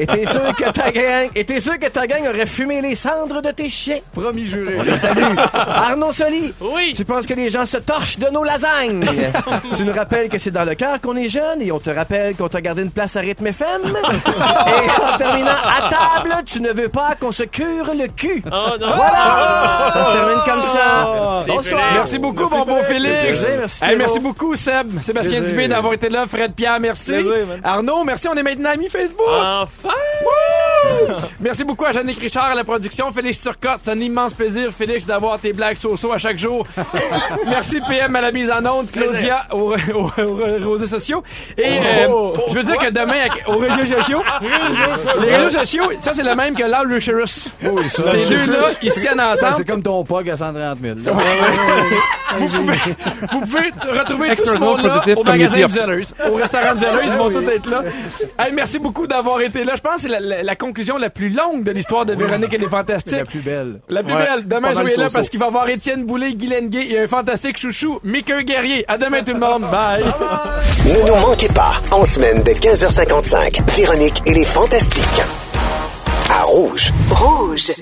Et 0.00 0.06
t'es 0.06 0.26
sûr 0.26 0.54
que 0.56 0.70
ta 0.70 0.90
gang, 0.90 1.28
et 1.34 1.44
t'es 1.44 1.60
sûr 1.60 1.78
que 1.78 1.86
ta 1.88 2.06
gang 2.06 2.26
aurait 2.28 2.46
fumé 2.46 2.80
les 2.80 2.94
cendres 2.94 3.42
de 3.42 3.50
tes 3.50 3.68
chiens? 3.68 3.98
Promis 4.12 4.46
juré. 4.46 4.76
Salut! 4.96 5.36
Arnaud 5.52 6.12
Soli! 6.12 6.52
Oui. 6.60 6.92
Tu 6.94 7.04
penses 7.04 7.26
que 7.26 7.34
les 7.34 7.50
gens 7.50 7.66
se 7.66 7.78
torchent 7.78 8.18
de 8.18 8.28
nos 8.28 8.44
lasagnes? 8.44 9.06
tu 9.76 9.84
nous 9.84 9.92
rappelles 9.92 10.28
que 10.28 10.38
c'est 10.38 10.50
dans 10.50 10.64
le 10.64 10.74
cœur 10.74 10.87
qu'on 11.02 11.16
est 11.16 11.28
jeune 11.28 11.60
et 11.62 11.70
on 11.72 11.78
te 11.78 11.90
rappelle 11.90 12.34
qu'on 12.36 12.48
t'a 12.48 12.60
gardé 12.60 12.82
une 12.82 12.90
place 12.90 13.16
à 13.16 13.20
rythme 13.20 13.46
FM? 13.48 13.82
et 13.86 15.04
en 15.14 15.16
terminant, 15.18 15.50
à 15.50 15.90
table, 15.90 16.34
tu 16.46 16.60
ne 16.60 16.72
veux 16.72 16.88
pas 16.88 17.14
qu'on 17.20 17.32
se 17.32 17.42
cure 17.44 17.90
le 17.94 18.06
cul. 18.08 18.42
Oh 18.46 18.50
non. 18.80 18.86
Voilà! 18.94 19.90
Ça 19.92 20.04
se 20.04 20.10
termine 20.12 20.40
comme 20.46 20.62
ça. 20.62 21.44
Bonsoir! 21.46 21.82
Merci 21.94 22.18
beaucoup, 22.18 22.48
mon 22.48 22.64
beau 22.64 22.76
Félix. 22.84 23.46
merci, 23.46 23.84
Hey, 23.84 23.88
Pierrot. 23.90 23.98
merci 23.98 24.20
beaucoup, 24.20 24.56
Seb. 24.56 25.00
Sébastien. 25.02 25.40
Dubé 25.42 25.68
d'avoir 25.68 25.92
été 25.92 26.08
là. 26.08 26.26
Fred 26.26 26.52
Pierre, 26.54 26.80
merci. 26.80 27.14
Arnaud, 27.62 28.04
merci. 28.04 28.28
On 28.28 28.34
est 28.34 28.42
maintenant 28.42 28.70
amis 28.70 28.88
Facebook. 28.88 29.26
Enfin. 29.28 29.88
Merci 31.40 31.64
beaucoup 31.64 31.84
à 31.84 31.92
Jannick 31.92 32.18
Richard 32.20 32.46
à 32.46 32.54
la 32.54 32.64
production. 32.64 33.10
Félix 33.12 33.40
Turcotte, 33.40 33.80
c'est 33.84 33.90
un 33.90 33.98
immense 33.98 34.34
plaisir, 34.34 34.70
Félix, 34.76 35.06
d'avoir 35.06 35.38
tes 35.38 35.52
blagues 35.52 35.76
so 35.76 36.12
à 36.12 36.18
chaque 36.18 36.38
jour. 36.38 36.66
Merci 37.46 37.80
PM 37.88 38.14
à 38.16 38.20
la 38.20 38.32
mise 38.32 38.50
en 38.50 38.64
onde, 38.66 38.90
Claudia 38.90 39.46
aux, 39.52 39.74
aux- 39.74 40.22
aux 40.22 40.34
réseaux 40.74 40.86
sociaux. 40.86 41.22
Et 41.56 41.64
euh, 41.66 42.08
je 42.48 42.54
veux 42.54 42.62
dire 42.64 42.76
que 42.78 42.90
demain, 42.90 43.26
aux 43.46 43.58
réseaux 43.58 43.96
sociaux, 43.96 44.22
les 45.20 45.36
réseaux 45.36 45.58
sociaux, 45.60 45.84
ça 46.00 46.12
c'est 46.12 46.22
le 46.22 46.34
même 46.34 46.54
que 46.54 46.64
Loud 46.64 46.90
Lucerus. 46.90 47.50
Oui, 47.62 47.88
ça. 47.88 48.02
Ces 48.04 48.24
deux-là, 48.26 48.60
ils 48.82 48.90
se 48.92 49.00
tiennent 49.00 49.20
ensemble. 49.20 49.54
C'est 49.54 49.66
comme 49.66 49.82
ton 49.82 50.04
POG 50.04 50.30
à 50.30 50.36
130 50.36 50.78
000. 50.80 50.94
là. 51.04 51.12
Vous 52.38 52.46
pouvez, 52.46 52.76
vous 53.32 53.40
pouvez 53.40 53.70
t- 53.70 53.98
retrouver 53.98 54.36
tout 54.36 54.44
ce 54.46 54.58
monde-là 54.58 55.02
au 55.16 55.24
magasin 55.24 55.68
Zellers. 55.68 56.04
Au 56.30 56.34
restaurant 56.34 56.76
Zellers, 56.76 57.06
ils 57.06 57.12
vont 57.16 57.30
tous 57.30 57.48
être 57.48 57.68
là. 57.70 57.82
Hey, 58.38 58.52
merci 58.52 58.78
beaucoup 58.78 59.06
d'avoir 59.06 59.40
été 59.40 59.64
là. 59.64 59.74
Je 59.76 59.80
pense 59.80 59.94
que 59.96 60.00
c'est 60.02 60.08
la, 60.08 60.20
la- 60.20 60.42
la 60.42 60.56
conclusion 60.56 60.77
la 60.98 61.10
plus 61.10 61.28
longue 61.30 61.62
de 61.64 61.70
l'histoire 61.72 62.06
de 62.06 62.14
Véronique 62.14 62.52
et 62.54 62.58
les 62.58 62.68
Fantastiques. 62.68 63.16
la 63.18 63.24
plus 63.24 63.40
belle. 63.40 63.80
La 63.88 64.02
plus 64.02 64.12
Ouais, 64.14 64.18
belle. 64.26 64.48
Demain, 64.48 64.74
soyez 64.74 64.96
là 64.96 65.08
parce 65.12 65.28
qu'il 65.28 65.38
va 65.40 65.46
y 65.46 65.48
avoir 65.48 65.68
Étienne 65.68 66.04
Boulay, 66.04 66.34
Guylaine 66.34 66.68
Gay 66.68 66.88
et 66.90 66.98
un 67.00 67.06
fantastique 67.06 67.58
chouchou, 67.58 68.00
Mickey 68.04 68.44
Guerrier. 68.44 68.84
À 68.88 68.96
demain 68.98 69.22
tout 69.22 69.32
le 69.34 69.40
monde. 69.40 69.62
Bye. 69.70 70.04
Ne 70.86 71.06
nous 71.08 71.16
manquez 71.26 71.48
pas, 71.48 71.74
en 71.90 72.04
semaine 72.04 72.42
de 72.42 72.50
15h55, 72.52 73.62
Véronique 73.76 74.22
et 74.26 74.34
les 74.34 74.44
Fantastiques. 74.44 75.22
À 76.30 76.42
Rouge. 76.42 76.92
Rouge. 77.10 77.72